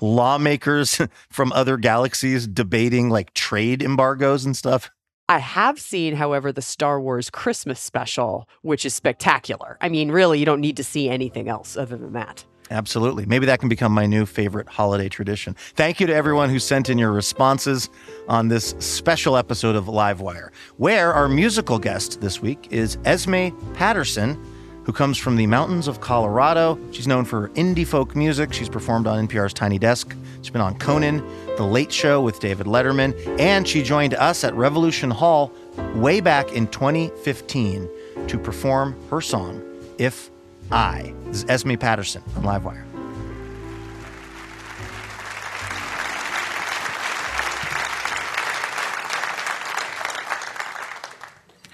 lawmakers 0.00 1.00
from 1.30 1.52
other 1.52 1.76
galaxies 1.76 2.48
debating 2.48 3.10
like 3.10 3.32
trade 3.34 3.82
embargoes 3.82 4.44
and 4.44 4.56
stuff. 4.56 4.90
I 5.28 5.38
have 5.38 5.78
seen, 5.78 6.16
however, 6.16 6.52
the 6.52 6.62
Star 6.62 7.00
Wars 7.00 7.30
Christmas 7.30 7.78
special, 7.80 8.48
which 8.62 8.84
is 8.84 8.94
spectacular. 8.94 9.78
I 9.80 9.88
mean, 9.88 10.10
really, 10.10 10.38
you 10.38 10.44
don't 10.44 10.60
need 10.60 10.76
to 10.78 10.84
see 10.84 11.08
anything 11.08 11.48
else 11.48 11.76
other 11.76 11.96
than 11.96 12.12
that. 12.14 12.44
Absolutely. 12.72 13.26
Maybe 13.26 13.44
that 13.46 13.60
can 13.60 13.68
become 13.68 13.92
my 13.92 14.06
new 14.06 14.24
favorite 14.24 14.66
holiday 14.66 15.10
tradition. 15.10 15.54
Thank 15.74 16.00
you 16.00 16.06
to 16.06 16.14
everyone 16.14 16.48
who 16.48 16.58
sent 16.58 16.88
in 16.88 16.96
your 16.96 17.12
responses 17.12 17.90
on 18.28 18.48
this 18.48 18.74
special 18.78 19.36
episode 19.36 19.76
of 19.76 19.84
Livewire, 19.84 20.48
where 20.78 21.12
our 21.12 21.28
musical 21.28 21.78
guest 21.78 22.22
this 22.22 22.40
week 22.40 22.68
is 22.70 22.96
Esme 23.04 23.48
Patterson, 23.74 24.42
who 24.84 24.92
comes 24.92 25.18
from 25.18 25.36
the 25.36 25.46
mountains 25.46 25.86
of 25.86 26.00
Colorado. 26.00 26.78
She's 26.92 27.06
known 27.06 27.26
for 27.26 27.50
indie 27.50 27.86
folk 27.86 28.16
music. 28.16 28.54
She's 28.54 28.70
performed 28.70 29.06
on 29.06 29.28
NPR's 29.28 29.52
Tiny 29.52 29.78
Desk. 29.78 30.16
She's 30.40 30.50
been 30.50 30.62
on 30.62 30.78
Conan, 30.78 31.18
The 31.58 31.64
Late 31.64 31.92
Show 31.92 32.22
with 32.22 32.40
David 32.40 32.66
Letterman, 32.66 33.38
and 33.38 33.68
she 33.68 33.82
joined 33.82 34.14
us 34.14 34.44
at 34.44 34.54
Revolution 34.54 35.10
Hall 35.10 35.52
way 35.94 36.20
back 36.20 36.52
in 36.52 36.66
2015 36.68 37.88
to 38.28 38.38
perform 38.38 38.96
her 39.10 39.20
song, 39.20 39.62
If 39.98 40.31
I. 40.72 41.12
This 41.26 41.42
is 41.42 41.50
Esme 41.50 41.74
Patterson 41.74 42.22
on 42.34 42.44
Livewire. 42.44 42.82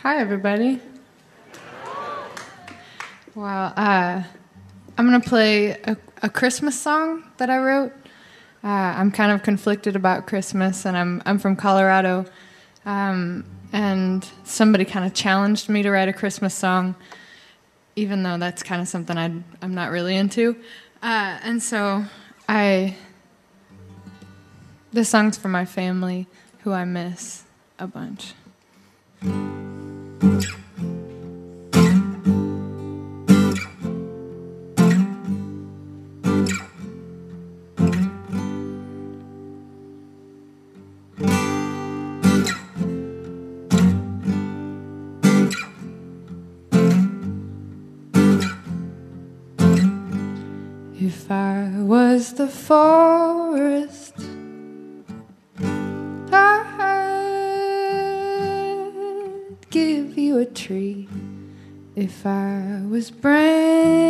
Hi, 0.02 0.18
everybody. 0.18 0.80
Wow. 3.36 3.66
Uh, 3.76 4.24
I'm 4.96 5.08
going 5.08 5.20
to 5.20 5.28
play 5.28 5.70
a, 5.84 5.96
a, 6.22 6.28
Christmas 6.28 6.80
song 6.80 7.22
that 7.36 7.50
I 7.50 7.58
wrote. 7.58 7.92
Uh, 8.64 8.66
I'm 8.66 9.12
kind 9.12 9.30
of 9.30 9.44
conflicted 9.44 9.94
about 9.94 10.26
Christmas, 10.26 10.84
and 10.84 10.96
I'm, 10.96 11.22
I'm 11.24 11.38
from 11.38 11.54
Colorado. 11.54 12.24
Um, 12.84 13.44
and 13.72 14.28
somebody 14.42 14.84
kind 14.84 15.06
of 15.06 15.14
challenged 15.14 15.68
me 15.68 15.84
to 15.84 15.90
write 15.92 16.08
a 16.08 16.12
Christmas 16.12 16.52
song, 16.52 16.96
even 17.98 18.22
though 18.22 18.38
that's 18.38 18.62
kind 18.62 18.80
of 18.80 18.86
something 18.86 19.18
i 19.18 19.24
am 19.24 19.74
not 19.74 19.90
really 19.90 20.16
into. 20.16 20.56
Uh, 21.02 21.38
and 21.42 21.62
so 21.62 22.04
I. 22.48 22.96
This 24.92 25.08
song's 25.10 25.36
for 25.36 25.48
my 25.48 25.64
family, 25.64 26.26
who 26.60 26.72
I 26.72 26.84
miss 26.84 27.44
a 27.78 27.86
bunch. 27.86 28.34
If 51.00 51.30
I 51.30 51.70
was 51.76 52.32
the 52.32 52.48
forest, 52.48 54.14
I'd 56.32 57.20
give 59.70 60.18
you 60.18 60.38
a 60.38 60.44
tree. 60.44 61.08
If 61.94 62.26
I 62.26 62.82
was 62.90 63.12
brand 63.12 64.07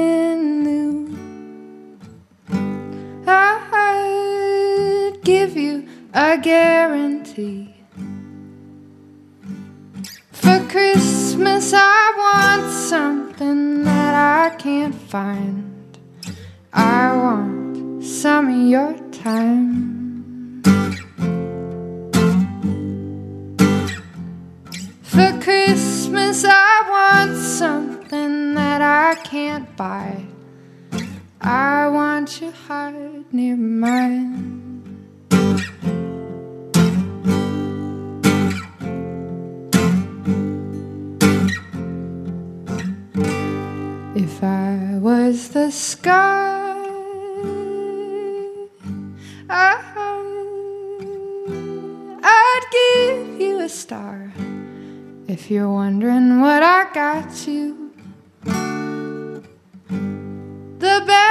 near 33.33 33.57
mine. 33.57 34.75
If 44.15 44.43
I 44.43 44.99
was 44.99 45.51
the 45.51 45.71
sky, 45.71 46.75
I'd 52.31 52.65
give 52.73 53.41
you 53.41 53.61
a 53.61 53.69
star. 53.69 54.33
If 55.29 55.51
you're 55.51 55.71
wondering 55.71 56.41
what 56.41 56.63
I 56.63 56.93
got 56.93 57.47
you, 57.47 57.88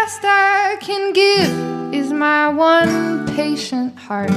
best 0.08 0.24
I 0.24 0.78
can 0.80 1.12
give 1.12 1.94
is 1.94 2.14
my 2.14 2.48
one 2.48 3.28
patient 3.36 3.94
heart. 3.98 4.32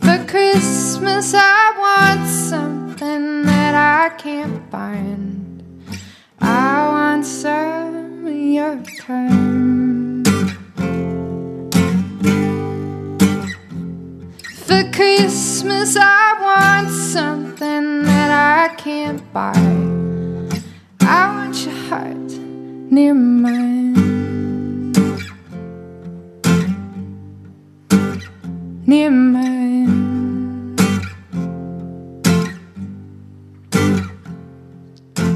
For 0.00 0.24
Christmas, 0.28 1.34
I 1.34 1.62
want 1.84 2.28
something 2.28 3.42
that 3.42 3.74
I 3.74 4.14
can't 4.16 4.70
find. 4.70 5.64
I 6.40 6.88
want 6.94 7.26
some 7.26 8.24
of 8.24 8.32
your 8.32 8.76
time. 9.00 10.22
For 14.64 14.82
Christmas, 14.92 15.96
I 15.98 16.26
want 16.46 16.88
something 16.90 18.04
that 18.04 18.30
I 18.30 18.74
can't 18.76 19.20
buy. 19.32 19.58
I 21.00 21.22
want 21.34 21.56
your 21.64 21.74
heart 21.88 22.29
near 22.90 23.14
mine. 23.14 23.94
Near 28.86 29.10
mine. 29.10 30.76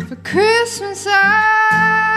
For 0.08 0.16
Christmas, 0.16 1.06
I 1.08 2.13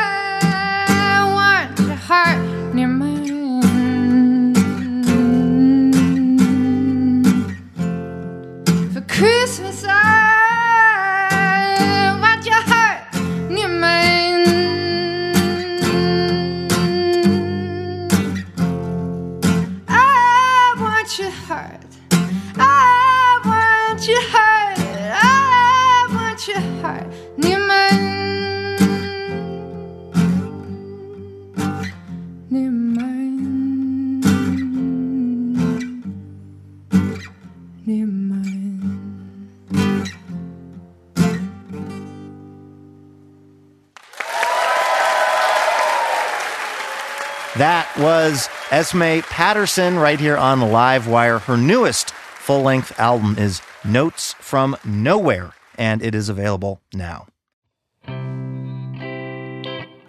was 48.29 48.49
Esme 48.71 49.21
Patterson 49.21 49.97
right 49.97 50.19
here 50.19 50.35
on 50.35 50.59
Live 50.59 51.07
Wire. 51.07 51.39
Her 51.39 51.55
newest 51.55 52.11
full 52.11 52.61
length 52.61 52.99
album 52.99 53.37
is 53.37 53.61
Notes 53.85 54.33
from 54.39 54.75
Nowhere, 54.83 55.53
and 55.77 56.03
it 56.03 56.13
is 56.13 56.27
available 56.27 56.81
now. 56.93 57.27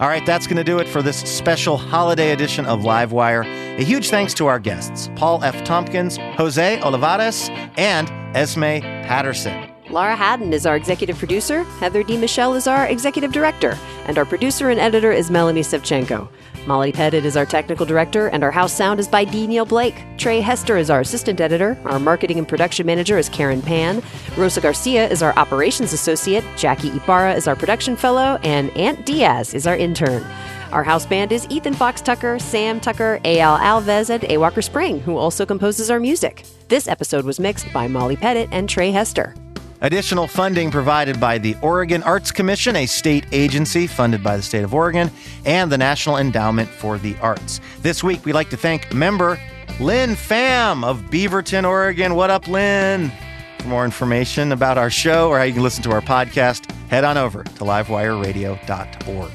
All 0.01 0.09
right, 0.09 0.27
that's 0.27 0.49
going 0.49 0.57
to 0.57 0.65
do 0.65 0.81
it 0.81 0.89
for 0.89 1.01
this 1.01 1.19
special 1.19 1.77
holiday 1.77 2.33
edition 2.33 2.67
of 2.67 2.85
Live 2.85 3.13
Wire. 3.13 3.43
A 3.43 3.85
huge 3.85 4.11
thanks 4.11 4.35
to 4.35 4.47
our 4.47 4.59
guests, 4.59 5.11
Paul 5.15 5.45
F. 5.45 5.63
Tompkins, 5.63 6.17
Jose 6.17 6.81
Olivarez, 6.83 7.49
and 7.79 8.11
Esme 8.37 8.81
Patterson. 9.07 9.71
Laura 9.91 10.17
Haddon 10.17 10.53
is 10.53 10.67
our 10.67 10.77
executive 10.77 11.19
producer. 11.19 11.63
Heather 11.81 12.03
D. 12.03 12.17
Michelle 12.17 12.55
is 12.55 12.67
our 12.67 12.87
executive 12.87 13.33
director. 13.33 13.79
And 14.07 14.19
our 14.19 14.25
producer 14.25 14.71
and 14.71 14.81
editor 14.81 15.13
is 15.13 15.31
Melanie 15.31 15.63
Sevcenko. 15.63 16.29
Molly 16.69 16.93
Pettit 16.93 17.25
is 17.25 17.35
our 17.35 17.47
technical 17.47 17.87
director, 17.87 18.29
and 18.29 18.45
our 18.45 18.51
house 18.51 18.75
sound 18.75 19.01
is 19.01 19.09
by 19.09 19.25
D. 19.25 19.47
Neil 19.47 19.65
Blake. 19.65 20.05
Trey 20.19 20.43
Hester 20.43 20.77
is 20.77 20.91
our 20.91 21.01
assistant 21.01 21.41
editor. 21.41 21.79
Our 21.87 21.99
marketing 21.99 22.37
and 22.37 22.47
production 22.47 22.85
manager 22.85 23.17
is 23.17 23.31
Karen 23.31 23.63
Pan. 23.63 24.03
Rosa 24.37 24.61
Garcia 24.61 25.09
is 25.09 25.23
our 25.23 25.35
operations 25.39 25.95
associate. 25.95 26.45
Jackie 26.59 26.91
Ibarra 26.91 27.33
is 27.33 27.49
our 27.49 27.57
production 27.57 27.97
fellow. 27.97 28.39
And 28.43 28.69
Aunt 28.77 29.07
Diaz 29.07 29.55
is 29.55 29.67
our 29.67 29.79
intern. 29.79 30.23
Our 30.71 30.85
house 30.85 31.07
band 31.07 31.33
is 31.33 31.47
Ethan 31.49 31.73
Fox 31.73 32.03
Tucker, 32.03 32.39
Sam 32.39 32.81
Tucker, 32.81 33.19
A.L. 33.25 33.57
Alves, 33.57 34.11
and 34.11 34.23
A. 34.25 34.37
Walker 34.37 34.61
Spring, 34.61 35.01
who 35.01 35.17
also 35.17 35.47
composes 35.47 35.91
our 35.91 35.99
music. 35.99 36.45
This 36.69 36.87
episode 36.87 37.25
was 37.25 37.41
mixed 37.41 37.73
by 37.73 37.89
Molly 37.89 38.17
Pettit 38.17 38.51
and 38.53 38.69
Trey 38.69 38.91
Hester. 38.91 39.35
Additional 39.81 40.27
funding 40.27 40.73
provided 40.73 41.21
by 41.21 41.39
the 41.39 41.55
Oregon 41.63 42.03
Arts 42.03 42.33
Commission, 42.33 42.75
a 42.75 42.87
state 42.87 43.27
agency 43.31 43.87
funded 43.87 44.25
by 44.25 44.37
the 44.37 44.43
state 44.43 44.65
of 44.65 44.75
Oregon, 44.75 45.09
and 45.45 45.71
the 45.71 45.79
National 45.79 46.17
Endowment 46.17 46.69
for 46.69 46.99
the 46.99 47.17
Arts. 47.19 47.61
This 47.81 48.03
week, 48.03 48.25
we'd 48.25 48.33
like 48.33 48.51
to 48.51 48.57
thank 48.57 48.93
member 48.93 49.39
Lynn 49.79 50.11
Pham 50.11 50.85
of 50.85 51.03
Beaverton, 51.03 51.65
Oregon. 51.65 52.17
What 52.17 52.31
up, 52.31 52.49
Lynn? 52.49 53.13
For 53.61 53.69
more 53.69 53.85
information 53.85 54.51
about 54.51 54.79
our 54.79 54.91
show 54.91 55.29
or 55.29 55.39
how 55.39 55.45
you 55.45 55.53
can 55.53 55.63
listen 55.63 55.85
to 55.85 55.93
our 55.93 56.01
podcast, 56.01 56.69
head 56.89 57.05
on 57.05 57.17
over 57.17 57.45
to 57.45 57.61
livewireradio.org. 57.65 59.31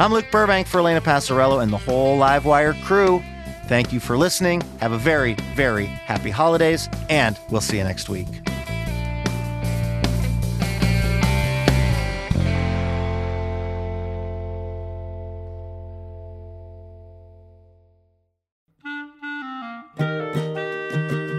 I'm 0.00 0.12
Luke 0.12 0.26
Burbank 0.32 0.66
for 0.66 0.80
Elena 0.80 1.00
Passarello 1.00 1.62
and 1.62 1.72
the 1.72 1.78
whole 1.78 2.18
Livewire 2.18 2.80
crew. 2.82 3.22
Thank 3.68 3.92
you 3.92 4.00
for 4.00 4.18
listening. 4.18 4.60
Have 4.80 4.90
a 4.90 4.98
very, 4.98 5.34
very 5.54 5.86
happy 5.86 6.30
holidays, 6.30 6.88
and 7.08 7.38
we'll 7.50 7.60
see 7.60 7.78
you 7.78 7.84
next 7.84 8.08
week. 8.08 8.26